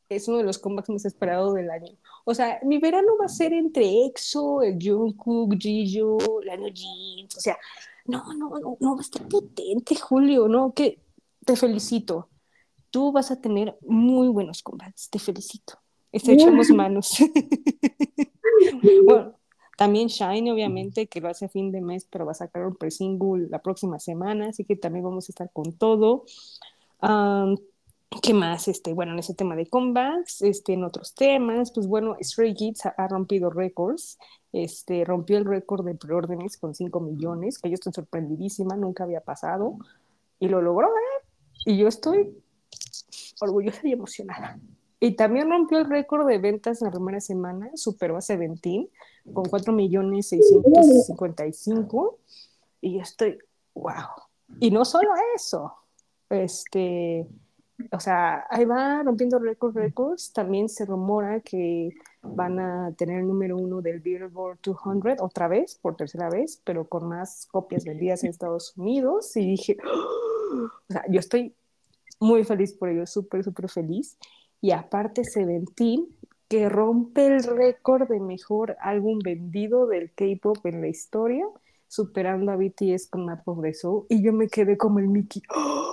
es 0.08 0.26
uno 0.28 0.38
de 0.38 0.44
los 0.44 0.58
comebacks 0.58 0.90
más 0.90 1.04
esperados 1.04 1.54
del 1.54 1.70
año. 1.70 1.96
O 2.24 2.34
sea, 2.34 2.58
mi 2.64 2.78
verano 2.78 3.12
va 3.20 3.26
a 3.26 3.28
ser 3.28 3.52
entre 3.52 4.06
EXO, 4.06 4.62
el 4.62 4.78
Jungkook, 4.80 5.54
Jihyo, 5.58 6.18
Lano 6.44 6.68
Jeans, 6.68 7.36
o 7.36 7.40
sea, 7.40 7.56
no, 8.06 8.34
no, 8.34 8.50
no, 8.58 8.76
no, 8.80 8.94
va 8.94 8.98
a 8.98 9.02
estar 9.02 9.26
potente, 9.28 9.94
Julio, 9.94 10.48
¿no? 10.48 10.74
Que 10.74 11.00
te 11.44 11.54
felicito. 11.54 12.28
Tú 12.90 13.12
vas 13.12 13.30
a 13.30 13.40
tener 13.40 13.78
muy 13.82 14.28
buenos 14.28 14.62
comebacks, 14.62 15.08
te 15.10 15.20
felicito. 15.20 15.78
Estrechemos 16.10 16.68
manos. 16.70 17.16
bueno, 19.04 19.38
también 19.80 20.08
Shine, 20.08 20.52
obviamente, 20.52 21.06
que 21.06 21.22
lo 21.22 21.30
hace 21.30 21.46
a 21.46 21.48
fin 21.48 21.72
de 21.72 21.80
mes, 21.80 22.04
pero 22.04 22.26
va 22.26 22.32
a 22.32 22.34
sacar 22.34 22.66
un 22.66 22.76
pre-single 22.76 23.48
la 23.48 23.62
próxima 23.62 23.98
semana, 23.98 24.50
así 24.50 24.62
que 24.66 24.76
también 24.76 25.06
vamos 25.06 25.26
a 25.26 25.32
estar 25.32 25.50
con 25.54 25.72
todo. 25.72 26.26
Um, 27.00 27.56
¿Qué 28.20 28.34
más? 28.34 28.68
Este, 28.68 28.92
bueno, 28.92 29.12
en 29.12 29.20
ese 29.20 29.32
tema 29.32 29.56
de 29.56 29.70
comebacks, 29.70 30.42
este, 30.42 30.74
en 30.74 30.84
otros 30.84 31.14
temas, 31.14 31.72
pues 31.72 31.86
bueno, 31.86 32.14
Stray 32.20 32.52
Kids 32.52 32.84
ha, 32.84 32.90
ha 32.90 33.08
rompido 33.08 33.48
récords, 33.48 34.18
este, 34.52 35.02
rompió 35.06 35.38
el 35.38 35.46
récord 35.46 35.86
de 35.86 35.94
preórdenes 35.94 36.58
con 36.58 36.74
5 36.74 37.00
millones, 37.00 37.58
que 37.58 37.70
yo 37.70 37.74
estoy 37.76 37.94
sorprendidísima, 37.94 38.76
nunca 38.76 39.04
había 39.04 39.22
pasado, 39.22 39.78
y 40.38 40.48
lo 40.48 40.60
logró, 40.60 40.88
¿eh? 40.88 41.26
Y 41.64 41.78
yo 41.78 41.88
estoy 41.88 42.36
orgullosa 43.40 43.80
y 43.84 43.92
emocionada. 43.92 44.58
Y 45.00 45.12
también 45.12 45.50
rompió 45.50 45.78
el 45.78 45.88
récord 45.88 46.28
de 46.28 46.38
ventas 46.38 46.82
en 46.82 46.86
la 46.86 46.92
primera 46.92 47.20
semana, 47.20 47.70
superó 47.74 48.18
a 48.18 48.20
Seventeen 48.20 48.88
con 49.32 49.46
4 49.46 49.72
millones 49.72 50.28
655, 50.28 52.18
y 52.82 52.94
yo 52.94 53.00
estoy, 53.00 53.38
wow. 53.74 54.08
Y 54.58 54.70
no 54.70 54.84
solo 54.84 55.10
eso, 55.34 55.74
este, 56.28 57.26
o 57.92 58.00
sea, 58.00 58.46
ahí 58.50 58.64
va 58.64 59.02
rompiendo 59.02 59.38
récords, 59.38 59.74
récords. 59.74 60.32
También 60.32 60.68
se 60.68 60.84
rumora 60.84 61.40
que 61.40 61.90
van 62.22 62.58
a 62.58 62.92
tener 62.96 63.20
el 63.20 63.28
número 63.28 63.56
uno 63.56 63.80
del 63.80 64.00
Billboard 64.00 64.58
200 64.62 65.16
otra 65.20 65.48
vez, 65.48 65.78
por 65.80 65.96
tercera 65.96 66.28
vez, 66.28 66.60
pero 66.64 66.86
con 66.86 67.08
más 67.08 67.46
copias 67.50 67.84
vendidas 67.84 68.24
en 68.24 68.30
Estados 68.30 68.76
Unidos. 68.76 69.36
Y 69.36 69.46
dije, 69.46 69.76
¡Oh! 69.84 70.64
o 70.88 70.92
sea, 70.92 71.04
yo 71.08 71.20
estoy 71.20 71.54
muy 72.18 72.44
feliz 72.44 72.74
por 72.74 72.90
ello, 72.90 73.06
súper, 73.06 73.42
súper 73.42 73.68
feliz. 73.68 74.18
Y 74.60 74.72
aparte, 74.72 75.24
Seventeen, 75.24 76.06
que 76.48 76.68
rompe 76.68 77.26
el 77.26 77.44
récord 77.44 78.08
de 78.08 78.20
mejor 78.20 78.76
álbum 78.80 79.18
vendido 79.22 79.86
del 79.86 80.12
K-pop 80.12 80.64
en 80.66 80.80
la 80.80 80.88
historia, 80.88 81.46
superando 81.88 82.52
a 82.52 82.56
BTS 82.56 83.08
con 83.08 83.26
Map 83.26 83.46
of 83.48 83.62
the 83.62 83.72
Soul. 83.74 84.06
Y 84.08 84.22
yo 84.22 84.32
me 84.32 84.48
quedé 84.48 84.76
como 84.76 84.98
el 84.98 85.08
Mickey. 85.08 85.42
¡Oh! 85.54 85.90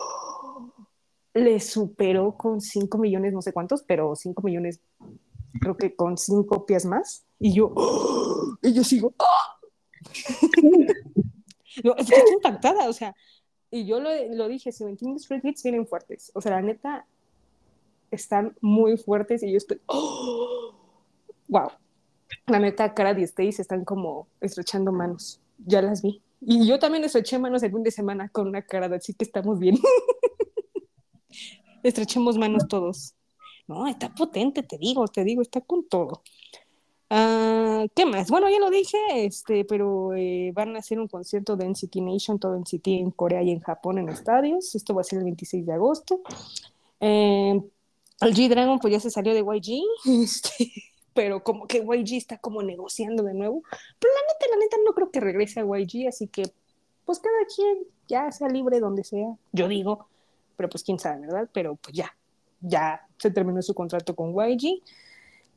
le 1.37 1.59
superó 1.59 2.35
con 2.35 2.61
5 2.61 2.97
millones, 2.97 3.33
no 3.33 3.41
sé 3.41 3.53
cuántos, 3.53 3.83
pero 3.83 4.15
5 4.15 4.41
millones, 4.41 4.81
creo 5.61 5.77
que 5.77 5.95
con 5.95 6.17
5 6.17 6.65
pies 6.65 6.85
más. 6.85 7.25
Y 7.39 7.53
yo, 7.53 7.71
¡oh! 7.75 8.57
y 8.61 8.73
yo 8.73 8.83
sigo, 8.83 9.13
¡oh! 9.17 9.25
no, 11.83 11.95
es 11.95 12.09
que 12.09 12.15
estoy 12.15 12.33
impactada, 12.33 12.89
o 12.89 12.93
sea, 12.93 13.15
y 13.69 13.85
yo 13.85 13.99
lo, 13.99 14.09
lo 14.33 14.47
dije, 14.47 14.71
entiendes, 14.79 15.23
Stray 15.23 15.41
Kids 15.41 15.63
vienen 15.63 15.87
fuertes, 15.87 16.31
o 16.33 16.41
sea, 16.41 16.53
la 16.53 16.61
neta, 16.61 17.05
están 18.11 18.55
muy 18.61 18.97
fuertes 18.97 19.43
y 19.43 19.51
yo 19.51 19.57
estoy, 19.57 19.81
¡oh! 19.87 20.73
wow, 21.47 21.69
la 22.47 22.59
neta, 22.59 22.93
Cara 22.93 23.17
y 23.19 23.25
Stace 23.25 23.61
están 23.61 23.85
como 23.85 24.27
estrechando 24.41 24.91
manos, 24.91 25.41
ya 25.57 25.81
las 25.81 26.01
vi. 26.01 26.21
Y 26.41 26.67
yo 26.67 26.77
también 26.77 27.03
estreché 27.03 27.39
manos 27.39 27.63
el 27.63 27.71
fin 27.71 27.83
de 27.83 27.91
semana 27.91 28.29
con 28.29 28.47
una 28.47 28.61
cara, 28.61 28.93
así 28.95 29.13
que 29.13 29.23
estamos 29.23 29.59
bien. 29.59 29.77
estrechemos 31.83 32.37
manos 32.37 32.67
todos. 32.67 33.15
No, 33.67 33.87
está 33.87 34.13
potente, 34.13 34.63
te 34.63 34.77
digo, 34.77 35.07
te 35.07 35.23
digo, 35.23 35.41
está 35.41 35.61
con 35.61 35.87
todo. 35.87 36.21
Uh, 37.09 37.87
¿Qué 37.95 38.05
más? 38.05 38.29
Bueno, 38.29 38.49
ya 38.49 38.59
lo 38.59 38.69
dije, 38.69 38.97
este, 39.13 39.65
pero 39.65 40.13
eh, 40.13 40.51
van 40.53 40.75
a 40.75 40.79
hacer 40.79 40.99
un 40.99 41.07
concierto 41.07 41.55
de 41.55 41.69
NCT 41.69 41.97
Nation, 41.97 42.39
todo 42.39 42.57
NCT 42.57 42.87
en 42.87 43.11
Corea 43.11 43.41
y 43.43 43.51
en 43.51 43.59
Japón 43.59 43.97
en 43.97 44.09
estadios. 44.09 44.75
Esto 44.75 44.93
va 44.93 45.01
a 45.01 45.05
ser 45.05 45.19
el 45.19 45.25
26 45.25 45.65
de 45.65 45.73
agosto. 45.73 46.21
Eh, 46.99 47.61
el 48.21 48.33
G-Dragon 48.33 48.79
pues 48.79 48.93
ya 48.93 48.99
se 48.99 49.09
salió 49.09 49.33
de 49.33 49.41
YG, 49.41 49.81
este, 50.23 50.71
pero 51.13 51.43
como 51.43 51.67
que 51.67 51.79
YG 51.79 52.17
está 52.17 52.37
como 52.37 52.61
negociando 52.63 53.23
de 53.23 53.33
nuevo. 53.33 53.63
Pero 53.99 54.13
la 54.13 54.21
neta, 54.21 54.55
la 54.55 54.59
neta 54.59 54.77
no 54.85 54.93
creo 54.93 55.11
que 55.11 55.19
regrese 55.19 55.59
a 55.59 55.65
YG, 55.65 56.07
así 56.07 56.27
que 56.27 56.43
pues 57.05 57.19
cada 57.19 57.37
quien 57.55 57.85
ya 58.07 58.31
sea 58.31 58.49
libre 58.49 58.79
donde 58.79 59.03
sea. 59.03 59.35
Yo 59.51 59.67
digo, 59.67 60.07
pero 60.55 60.69
pues 60.69 60.83
quién 60.83 60.99
sabe, 60.99 61.21
¿verdad? 61.21 61.49
Pero 61.53 61.75
pues 61.75 61.95
ya, 61.95 62.15
ya 62.61 63.07
se 63.17 63.31
terminó 63.31 63.61
su 63.61 63.73
contrato 63.73 64.15
con 64.15 64.33
YG. 64.33 64.81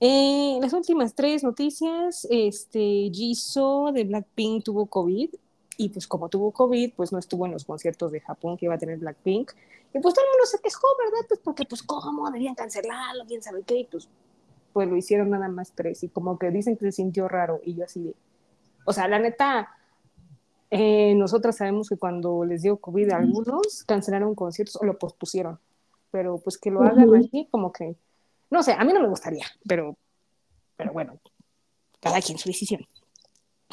Eh, 0.02 0.58
las 0.62 0.72
últimas 0.72 1.14
tres 1.14 1.44
noticias, 1.44 2.26
este, 2.30 3.10
Jisoo 3.12 3.92
de 3.92 4.04
Blackpink 4.04 4.64
tuvo 4.64 4.86
COVID 4.86 5.28
y 5.76 5.88
pues 5.90 6.06
como 6.06 6.28
tuvo 6.28 6.52
COVID, 6.52 6.92
pues 6.94 7.12
no 7.12 7.18
estuvo 7.18 7.46
en 7.46 7.52
los 7.52 7.64
conciertos 7.64 8.12
de 8.12 8.20
Japón 8.20 8.56
que 8.56 8.66
iba 8.66 8.74
a 8.74 8.78
tener 8.78 8.98
Blackpink. 8.98 9.52
Y 9.92 10.00
pues 10.00 10.14
todo 10.14 10.24
el 10.24 10.30
mundo 10.30 10.46
se 10.46 10.58
quejó, 10.60 10.86
¿verdad? 10.98 11.26
Pues 11.28 11.40
porque 11.40 11.64
pues 11.64 11.82
cómo, 11.82 12.30
debían 12.30 12.54
cancelarlo, 12.54 13.24
quién 13.26 13.42
sabe 13.42 13.62
qué, 13.64 13.80
y 13.80 13.84
pues, 13.84 14.08
pues 14.72 14.88
lo 14.88 14.96
hicieron 14.96 15.30
nada 15.30 15.48
más 15.48 15.72
tres 15.72 16.02
y 16.04 16.08
como 16.08 16.38
que 16.38 16.50
dicen 16.50 16.76
que 16.76 16.86
se 16.86 16.92
sintió 16.92 17.28
raro 17.28 17.60
y 17.64 17.74
yo 17.74 17.84
así 17.84 18.02
de... 18.02 18.14
O 18.86 18.92
sea, 18.92 19.08
la 19.08 19.18
neta, 19.18 19.68
eh, 20.70 21.14
nosotras 21.16 21.56
sabemos 21.56 21.88
que 21.88 21.96
cuando 21.96 22.44
les 22.44 22.62
dio 22.62 22.76
COVID 22.76 23.10
a 23.10 23.16
algunos, 23.16 23.84
cancelaron 23.84 24.34
conciertos 24.34 24.76
o 24.76 24.84
lo 24.84 24.98
pospusieron. 24.98 25.58
Pero 26.10 26.38
pues 26.38 26.58
que 26.58 26.70
lo 26.70 26.82
hagan 26.82 27.14
aquí, 27.14 27.48
como 27.50 27.72
que, 27.72 27.96
no 28.50 28.62
sé, 28.62 28.72
a 28.72 28.84
mí 28.84 28.92
no 28.92 29.00
me 29.00 29.08
gustaría, 29.08 29.46
pero, 29.66 29.96
pero 30.76 30.92
bueno, 30.92 31.20
cada 32.00 32.20
quien 32.20 32.38
su 32.38 32.48
decisión. 32.48 32.86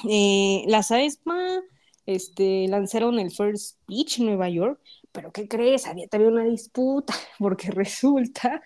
Eh, 0.07 0.63
las 0.67 0.91
AESMA 0.91 1.61
este, 2.05 2.67
lanzaron 2.67 3.19
el 3.19 3.31
First 3.31 3.79
Speech 3.81 4.19
en 4.19 4.27
Nueva 4.27 4.49
York, 4.49 4.79
pero 5.17 5.31
¿qué 5.31 5.47
crees? 5.47 5.87
Había 5.87 6.07
también 6.07 6.33
una 6.33 6.43
disputa, 6.43 7.11
porque 7.39 7.71
resulta 7.71 8.61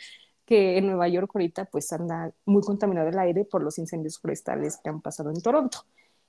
que 0.45 0.77
en 0.77 0.87
Nueva 0.87 1.07
York 1.07 1.31
ahorita 1.33 1.63
pues 1.63 1.93
anda 1.93 2.33
muy 2.43 2.61
contaminado 2.61 3.07
el 3.07 3.17
aire 3.17 3.45
por 3.45 3.63
los 3.63 3.77
incendios 3.77 4.19
forestales 4.19 4.77
que 4.83 4.89
han 4.89 4.99
pasado 4.99 5.29
en 5.29 5.41
Toronto. 5.41 5.85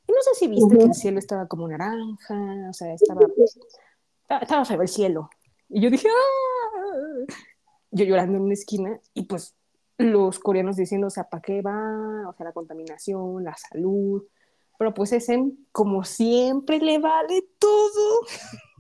Y 0.06 0.12
no 0.12 0.22
sé 0.22 0.30
si 0.34 0.46
viste 0.46 0.78
que 0.78 0.84
el 0.84 0.94
cielo 0.94 1.18
estaba 1.18 1.48
como 1.48 1.66
naranja, 1.66 2.68
o 2.70 2.72
sea, 2.72 2.94
estaba, 2.94 3.22
estaba 4.40 4.64
feo 4.64 4.80
el 4.80 4.86
cielo. 4.86 5.28
Y 5.68 5.80
yo 5.80 5.90
dije, 5.90 6.06
¡ah! 6.08 7.34
Yo 7.90 8.04
llorando 8.04 8.36
en 8.36 8.44
una 8.44 8.54
esquina 8.54 9.00
y 9.14 9.24
pues 9.24 9.56
los 9.98 10.38
coreanos 10.38 10.76
diciendo, 10.76 11.08
o 11.08 11.10
sea, 11.10 11.24
¿para 11.28 11.42
qué 11.42 11.62
va? 11.62 12.28
O 12.28 12.32
sea, 12.34 12.46
la 12.46 12.52
contaminación, 12.52 13.42
la 13.42 13.56
salud. 13.56 14.22
Pero 14.78 14.94
pues 14.94 15.12
ese, 15.12 15.50
como 15.72 16.04
siempre 16.04 16.78
le 16.78 17.00
vale 17.00 17.44
todo, 17.58 18.20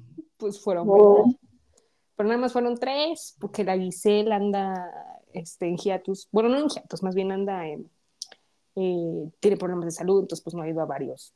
pues 0.42 0.60
fueron 0.60 0.88
Oh. 0.90 1.24
Pero 2.16 2.28
nada 2.28 2.40
más 2.40 2.52
fueron 2.52 2.76
tres, 2.76 3.36
porque 3.40 3.62
la 3.62 3.78
Giselle 3.78 4.32
anda 4.32 4.90
este, 5.32 5.66
en 5.66 5.76
hiatus. 5.76 6.28
Bueno, 6.32 6.48
no 6.48 6.58
en 6.58 6.68
hiatus, 6.68 7.02
más 7.02 7.14
bien 7.14 7.30
anda 7.30 7.66
en, 7.66 7.88
eh, 8.74 9.30
tiene 9.38 9.56
problemas 9.56 9.86
de 9.86 9.92
salud, 9.92 10.20
entonces 10.20 10.42
pues 10.42 10.54
no 10.54 10.62
ha 10.62 10.68
ido 10.68 10.82
a 10.82 10.86
varios 10.86 11.32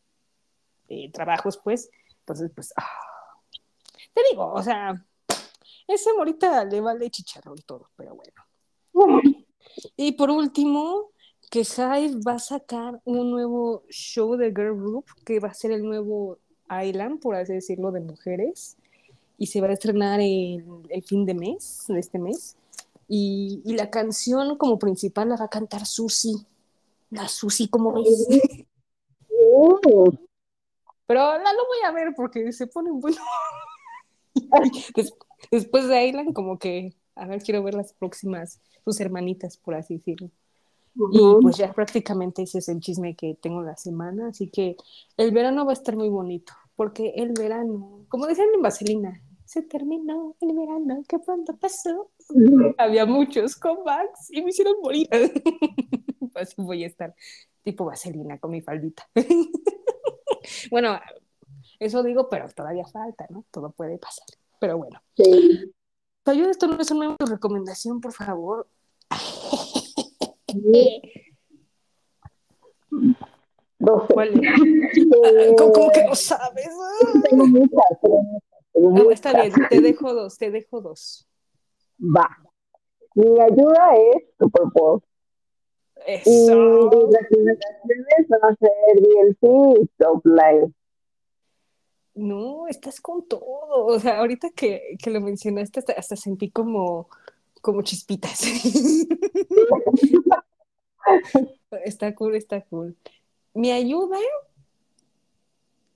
eh, 0.89 1.11
trabajos, 1.13 1.59
pues. 1.63 1.89
Entonces, 2.21 2.51
pues, 2.55 2.75
ah, 2.77 2.91
te 4.13 4.23
digo, 4.31 4.53
o 4.53 4.63
sea, 4.63 4.95
ese 5.87 6.13
morita 6.15 6.65
le 6.65 6.81
vale 6.81 7.11
chicharrón 7.11 7.59
todo, 7.65 7.89
pero 7.97 8.17
bueno. 8.17 9.25
Y 9.97 10.13
por 10.13 10.31
último, 10.31 11.13
que 11.49 11.61
Hive 11.61 12.21
va 12.27 12.35
a 12.35 12.39
sacar 12.39 13.01
un 13.05 13.31
nuevo 13.31 13.85
show 13.89 14.37
de 14.37 14.49
girl 14.49 14.77
group 14.77 15.07
que 15.25 15.39
va 15.39 15.49
a 15.49 15.55
ser 15.55 15.71
el 15.71 15.85
nuevo 15.85 16.39
Island, 16.69 17.21
por 17.21 17.37
así 17.37 17.53
decirlo, 17.53 17.93
de 17.93 18.01
mujeres. 18.01 18.77
Y 19.39 19.47
se 19.47 19.61
va 19.61 19.69
a 19.69 19.73
estrenar 19.73 20.21
el, 20.21 20.65
el 20.89 21.03
fin 21.03 21.27
de 21.27 21.35
mes, 21.35 21.85
de 21.89 21.99
este 21.99 22.19
mes. 22.19 22.57
Y, 23.09 23.63
y, 23.65 23.75
la 23.75 23.91
canción 23.91 24.57
como 24.57 24.79
principal 24.79 25.29
la 25.29 25.37
va 25.37 25.45
a 25.45 25.49
cantar 25.51 25.87
Susi. 25.87 26.35
La 27.11 27.29
Susi, 27.29 27.69
como 27.69 27.93
ves. 27.93 28.27
Oh. 29.55 29.79
Pero 31.07 31.21
la 31.21 31.53
lo 31.53 31.67
voy 31.67 31.79
a 31.87 31.93
ver 31.93 32.15
porque 32.17 32.53
se 32.53 32.67
pone. 32.67 32.91
Des, 34.95 35.15
después 35.51 35.89
de 35.89 36.07
Island, 36.07 36.33
como 36.35 36.59
que, 36.59 36.95
a 37.15 37.27
ver, 37.27 37.43
quiero 37.43 37.63
ver 37.63 37.75
las 37.75 37.93
próximas, 37.93 38.61
sus 38.85 39.01
hermanitas, 39.01 39.57
por 39.57 39.75
así 39.75 39.99
decirlo. 39.99 40.31
Uh 40.97 41.09
-huh. 41.09 41.39
Y 41.39 41.43
pues 41.43 41.57
ya 41.57 41.73
prácticamente 41.73 42.43
ese 42.43 42.59
es 42.59 42.69
el 42.69 42.81
chisme 42.81 43.15
que 43.15 43.37
tengo 43.41 43.63
la 43.63 43.77
semana, 43.77 44.29
así 44.29 44.49
que 44.49 44.77
el 45.17 45.31
verano 45.31 45.65
va 45.65 45.73
a 45.73 45.75
estar 45.75 45.95
muy 45.95 46.09
bonito, 46.09 46.53
porque 46.75 47.13
el 47.17 47.33
verano, 47.33 48.07
como 48.09 48.27
decían 48.27 48.49
en 48.55 48.63
Vaselina, 48.63 49.23
se 49.47 49.63
terminó 49.63 50.37
el 50.41 50.55
verano, 50.55 51.03
que 51.09 51.19
pronto 51.21 51.57
pasó. 51.57 52.11
Había 52.79 53.07
muchos 53.07 53.57
comebacks 53.57 54.31
y 54.33 54.43
me 54.43 54.51
hicieron 54.51 54.75
morir. 54.83 55.09
Así 56.35 56.55
voy 56.59 56.83
a 56.85 56.89
estar 56.89 57.15
tipo 57.63 57.85
Vaselina 57.85 58.39
con 58.39 58.51
mi 58.51 58.61
faldita. 58.61 59.09
bueno, 60.71 60.99
eso 61.79 62.03
digo, 62.03 62.29
pero 62.29 62.49
todavía 62.49 62.85
falta, 62.87 63.27
¿no? 63.31 63.45
Todo 63.51 63.71
puede 63.71 63.99
pasar. 63.99 64.27
Pero 64.59 64.79
bueno. 64.79 65.01
Sí. 65.17 65.73
Ayuda, 66.25 66.51
esto 66.51 66.67
no 66.67 66.81
es 66.81 66.91
una 66.91 67.17
recomendación, 67.21 68.01
por 68.01 68.13
favor. 68.13 68.69
No 73.81 74.07
sé. 74.07 74.13
¿Cuál? 74.13 74.41
Eh, 74.97 75.55
¿Cómo, 75.57 75.73
¿Cómo, 75.73 75.93
que 75.93 76.05
no 76.05 76.15
sabes? 76.15 76.69
Tengo 77.29 77.47
muchas, 77.47 77.85
no, 78.03 78.41
muchas. 78.77 79.13
está 79.13 79.33
bien, 79.41 79.53
te 79.69 79.81
dejo 79.81 80.15
dos, 80.15 80.39
te 80.39 80.51
dejo 80.51 80.81
dos. 80.81 81.29
Va. 82.01 82.29
Mi 83.15 83.41
ayuda 83.41 83.95
es 83.95 84.25
Super 84.39 84.63
Bowl. 84.75 85.03
Y 86.07 86.13
Eso. 86.13 86.55
mis 86.55 87.19
recomendaciones 87.19 88.29
van 88.29 88.45
a 88.45 88.57
ser 88.57 88.71
DLC 89.01 89.81
y 89.81 89.87
Top 89.99 90.25
Line. 90.25 90.73
No, 92.15 92.69
estás 92.69 93.01
con 93.01 93.27
todo. 93.27 93.87
O 93.87 93.99
sea, 93.99 94.19
ahorita 94.19 94.51
que, 94.51 94.97
que 95.03 95.11
lo 95.11 95.21
mencionaste, 95.21 95.81
hasta, 95.81 95.93
hasta 95.95 96.17
sentí 96.17 96.51
como, 96.51 97.09
como 97.61 97.83
chispitas. 97.83 98.41
Está 101.85 102.15
cool, 102.15 102.35
está 102.35 102.61
cool. 102.63 102.97
¿Me 103.55 103.73
ayuda? 103.73 104.19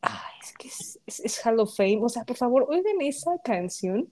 Ay, 0.02 0.29
es 0.50 0.58
que 0.58 0.68
es, 0.68 0.98
es, 1.06 1.20
es 1.20 1.46
Hall 1.46 1.60
of 1.60 1.74
Fame. 1.74 2.00
O 2.02 2.08
sea, 2.08 2.24
por 2.24 2.36
favor, 2.36 2.66
oigan 2.68 3.00
esa 3.00 3.38
canción. 3.42 4.10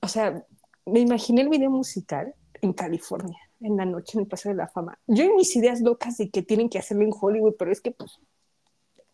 O 0.00 0.08
sea, 0.08 0.44
me 0.84 1.00
imaginé 1.00 1.42
el 1.42 1.48
video 1.48 1.70
musical 1.70 2.34
en 2.62 2.72
California, 2.72 3.38
en 3.60 3.76
la 3.76 3.84
noche 3.84 4.12
en 4.14 4.22
el 4.22 4.28
Paseo 4.28 4.52
de 4.52 4.58
la 4.58 4.68
Fama. 4.68 4.98
Yo 5.06 5.24
y 5.24 5.32
mis 5.32 5.54
ideas 5.56 5.80
locas 5.80 6.16
de 6.16 6.30
que 6.30 6.42
tienen 6.42 6.68
que 6.68 6.78
hacerlo 6.78 7.04
en 7.04 7.12
Hollywood, 7.18 7.54
pero 7.58 7.72
es 7.72 7.80
que, 7.80 7.90
pues, 7.90 8.18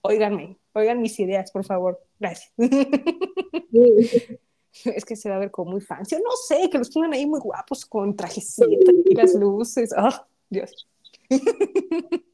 óiganme, 0.02 0.58
oigan 0.74 1.00
mis 1.00 1.18
ideas, 1.18 1.50
por 1.50 1.64
favor. 1.64 2.00
Gracias. 2.18 2.52
Es 4.86 5.04
que 5.04 5.16
se 5.16 5.28
va 5.28 5.36
a 5.36 5.38
ver 5.38 5.50
como 5.50 5.72
muy 5.72 5.82
fancy. 5.82 6.16
No 6.16 6.30
sé, 6.48 6.70
que 6.70 6.78
los 6.78 6.88
pongan 6.88 7.12
ahí 7.12 7.26
muy 7.26 7.40
guapos 7.40 7.84
con 7.84 8.16
trajecitos 8.16 8.94
y 9.04 9.14
las 9.14 9.34
luces. 9.34 9.94
¡Oh, 9.94 10.26
Dios! 10.48 10.88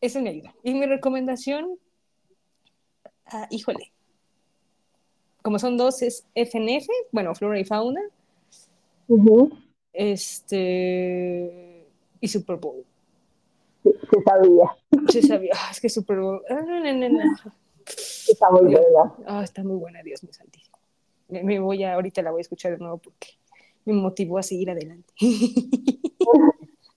Eso 0.00 0.20
me 0.20 0.30
ayuda. 0.30 0.52
Y 0.64 0.74
mi 0.74 0.84
recomendación, 0.84 1.78
ah, 3.26 3.46
híjole, 3.50 3.92
como 5.42 5.58
son 5.58 5.76
dos, 5.76 6.02
es 6.02 6.26
FNF, 6.34 6.86
bueno, 7.12 7.34
Flora 7.34 7.58
y 7.58 7.64
Fauna, 7.64 8.00
este, 9.92 11.86
y 12.20 12.28
Super 12.28 12.56
Bowl. 12.56 12.84
Se 13.82 14.22
sabía. 14.22 14.76
Sí 15.10 15.22
sabía, 15.22 15.52
ah, 15.54 15.68
es 15.70 15.80
que 15.80 15.88
Super 15.88 16.18
Bowl, 16.18 16.42
ah, 16.48 16.54
no, 16.54 16.80
no, 16.80 16.92
no, 16.92 17.08
no. 17.08 17.34
Está 17.86 18.50
muy 18.50 18.68
Dios. 18.68 18.80
buena. 18.80 19.14
Ah, 19.26 19.42
está 19.44 19.62
muy 19.62 19.76
buena, 19.76 20.02
Dios 20.02 20.22
mío 20.22 20.32
santísimo. 20.32 20.78
Me, 21.28 21.42
me 21.42 21.58
voy 21.58 21.84
a, 21.84 21.94
ahorita 21.94 22.22
la 22.22 22.30
voy 22.30 22.40
a 22.40 22.42
escuchar 22.42 22.72
de 22.72 22.78
nuevo 22.78 22.98
porque 22.98 23.28
me 23.84 23.92
motivó 23.92 24.38
a 24.38 24.42
seguir 24.42 24.70
adelante. 24.70 25.12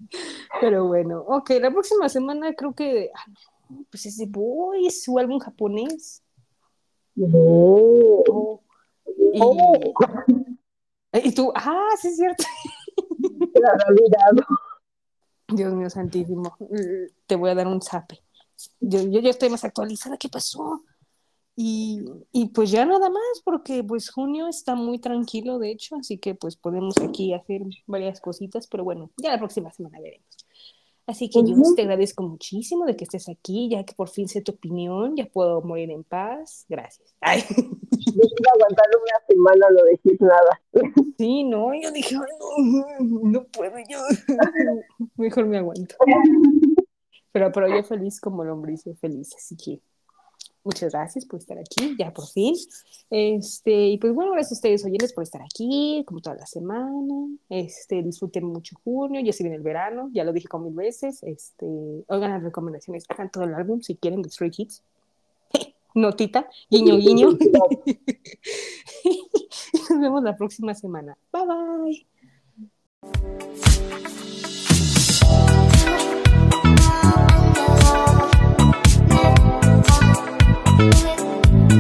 Pero 0.61 0.85
bueno, 0.85 1.19
ok, 1.27 1.51
la 1.61 1.71
próxima 1.71 2.09
semana 2.09 2.53
creo 2.53 2.73
que, 2.73 3.11
ah, 3.13 3.25
no, 3.27 3.39
pues 3.89 4.05
es 4.05 4.17
de 4.17 4.25
Boys, 4.25 5.03
su 5.03 5.17
álbum 5.17 5.39
japonés. 5.39 6.23
Ujú. 7.15 8.23
Oh, 8.29 8.61
y, 9.33 9.39
Oh, 9.41 9.93
y 11.13 11.31
tú, 11.31 11.51
ah, 11.55 11.89
sí 12.01 12.09
es 12.09 12.17
cierto. 12.17 12.43
la 13.55 13.71
realidad. 13.73 14.45
Dios 15.49 15.73
mío 15.73 15.89
santísimo, 15.89 16.57
te 17.25 17.35
voy 17.35 17.49
a 17.49 17.55
dar 17.55 17.67
un 17.67 17.81
zape. 17.81 18.21
Yo, 18.79 19.01
yo 19.01 19.19
ya 19.21 19.29
estoy 19.29 19.49
más 19.49 19.63
actualizada, 19.63 20.17
¿qué 20.17 20.27
pasó? 20.29 20.83
Y, 21.55 22.03
y 22.31 22.49
pues 22.49 22.69
ya 22.69 22.85
nada 22.85 23.09
más, 23.09 23.41
porque 23.43 23.83
pues 23.83 24.11
junio 24.11 24.47
está 24.47 24.75
muy 24.75 24.99
tranquilo, 24.99 25.57
de 25.57 25.71
hecho, 25.71 25.95
así 25.95 26.17
que 26.17 26.35
pues 26.35 26.55
podemos 26.55 26.95
aquí 26.97 27.33
hacer 27.33 27.61
varias 27.87 28.21
cositas, 28.21 28.67
pero 28.67 28.83
bueno, 28.83 29.09
ya 29.17 29.31
la 29.31 29.39
próxima 29.39 29.71
semana 29.71 29.99
veremos. 29.99 30.46
Así 31.07 31.29
que 31.29 31.39
yo 31.41 31.55
Ujú. 31.55 31.73
te 31.75 31.83
agradezco 31.83 32.21
muchísimo 32.21 32.85
de 32.85 32.97
que 32.97 33.05
estés 33.05 33.29
aquí, 33.29 33.69
ya 33.71 33.85
que 33.85 33.93
por 33.93 34.09
fin 34.09 34.27
sé 34.27 34.41
tu 34.41 34.51
opinión, 34.51 35.15
ya 35.15 35.25
puedo 35.25 35.61
morir 35.61 35.89
en 35.89 36.03
paz. 36.03 36.65
Gracias. 36.67 37.15
Ay, 37.21 37.41
Yo 37.49 38.21
estuve 38.21 38.49
aguantando 38.53 38.99
una 39.01 39.25
semana 39.27 39.67
no 39.71 39.83
decir 39.85 40.17
nada. 40.21 40.61
sí, 41.17 41.43
no, 41.45 41.71
yo 41.81 41.91
dije, 41.91 42.15
"Ay, 42.15 42.99
no, 42.99 43.29
no 43.31 43.43
puedo 43.45 43.77
yo. 43.89 43.99
Mejor 45.15 45.45
me 45.45 45.57
aguanto. 45.59 45.95
Pero, 47.31 47.51
pero 47.51 47.67
yo 47.69 47.83
feliz 47.83 48.19
como 48.19 48.43
lombriz, 48.43 48.83
yo 48.83 48.93
feliz, 48.95 49.33
así 49.35 49.55
que 49.55 49.81
muchas 50.63 50.91
gracias 50.91 51.25
por 51.25 51.39
estar 51.39 51.57
aquí, 51.57 51.95
ya 51.97 52.13
por 52.13 52.27
fin. 52.27 52.55
Este, 53.09 53.87
y 53.87 53.97
pues 53.97 54.13
bueno, 54.13 54.31
gracias 54.31 54.53
a 54.53 54.55
ustedes 54.55 54.85
oyentes 54.85 55.13
por 55.13 55.23
estar 55.23 55.41
aquí, 55.41 56.03
como 56.05 56.21
toda 56.21 56.35
la 56.35 56.45
semana. 56.45 57.29
Este, 57.49 58.03
disfruten 58.03 58.45
mucho 58.45 58.75
junio, 58.83 59.21
ya 59.21 59.33
se 59.33 59.43
viene 59.43 59.57
el 59.57 59.63
verano, 59.63 60.09
ya 60.13 60.23
lo 60.23 60.33
dije 60.33 60.47
como 60.47 60.65
mil 60.65 60.75
veces. 60.75 61.23
Este, 61.23 61.65
oigan 62.07 62.31
las 62.31 62.43
recomendaciones, 62.43 63.05
hagan 63.09 63.31
todo 63.31 63.45
el 63.45 63.53
álbum 63.53 63.81
si 63.81 63.95
quieren 63.95 64.21
de 64.21 64.29
Stray 64.29 64.51
Kids. 64.51 64.83
Notita, 65.95 66.47
guiño, 66.69 66.97
guiño. 66.97 67.29
Nos 69.89 69.99
vemos 69.99 70.23
la 70.23 70.35
próxima 70.35 70.73
semana. 70.73 71.17
Bye 71.31 72.07
bye. 73.03 74.26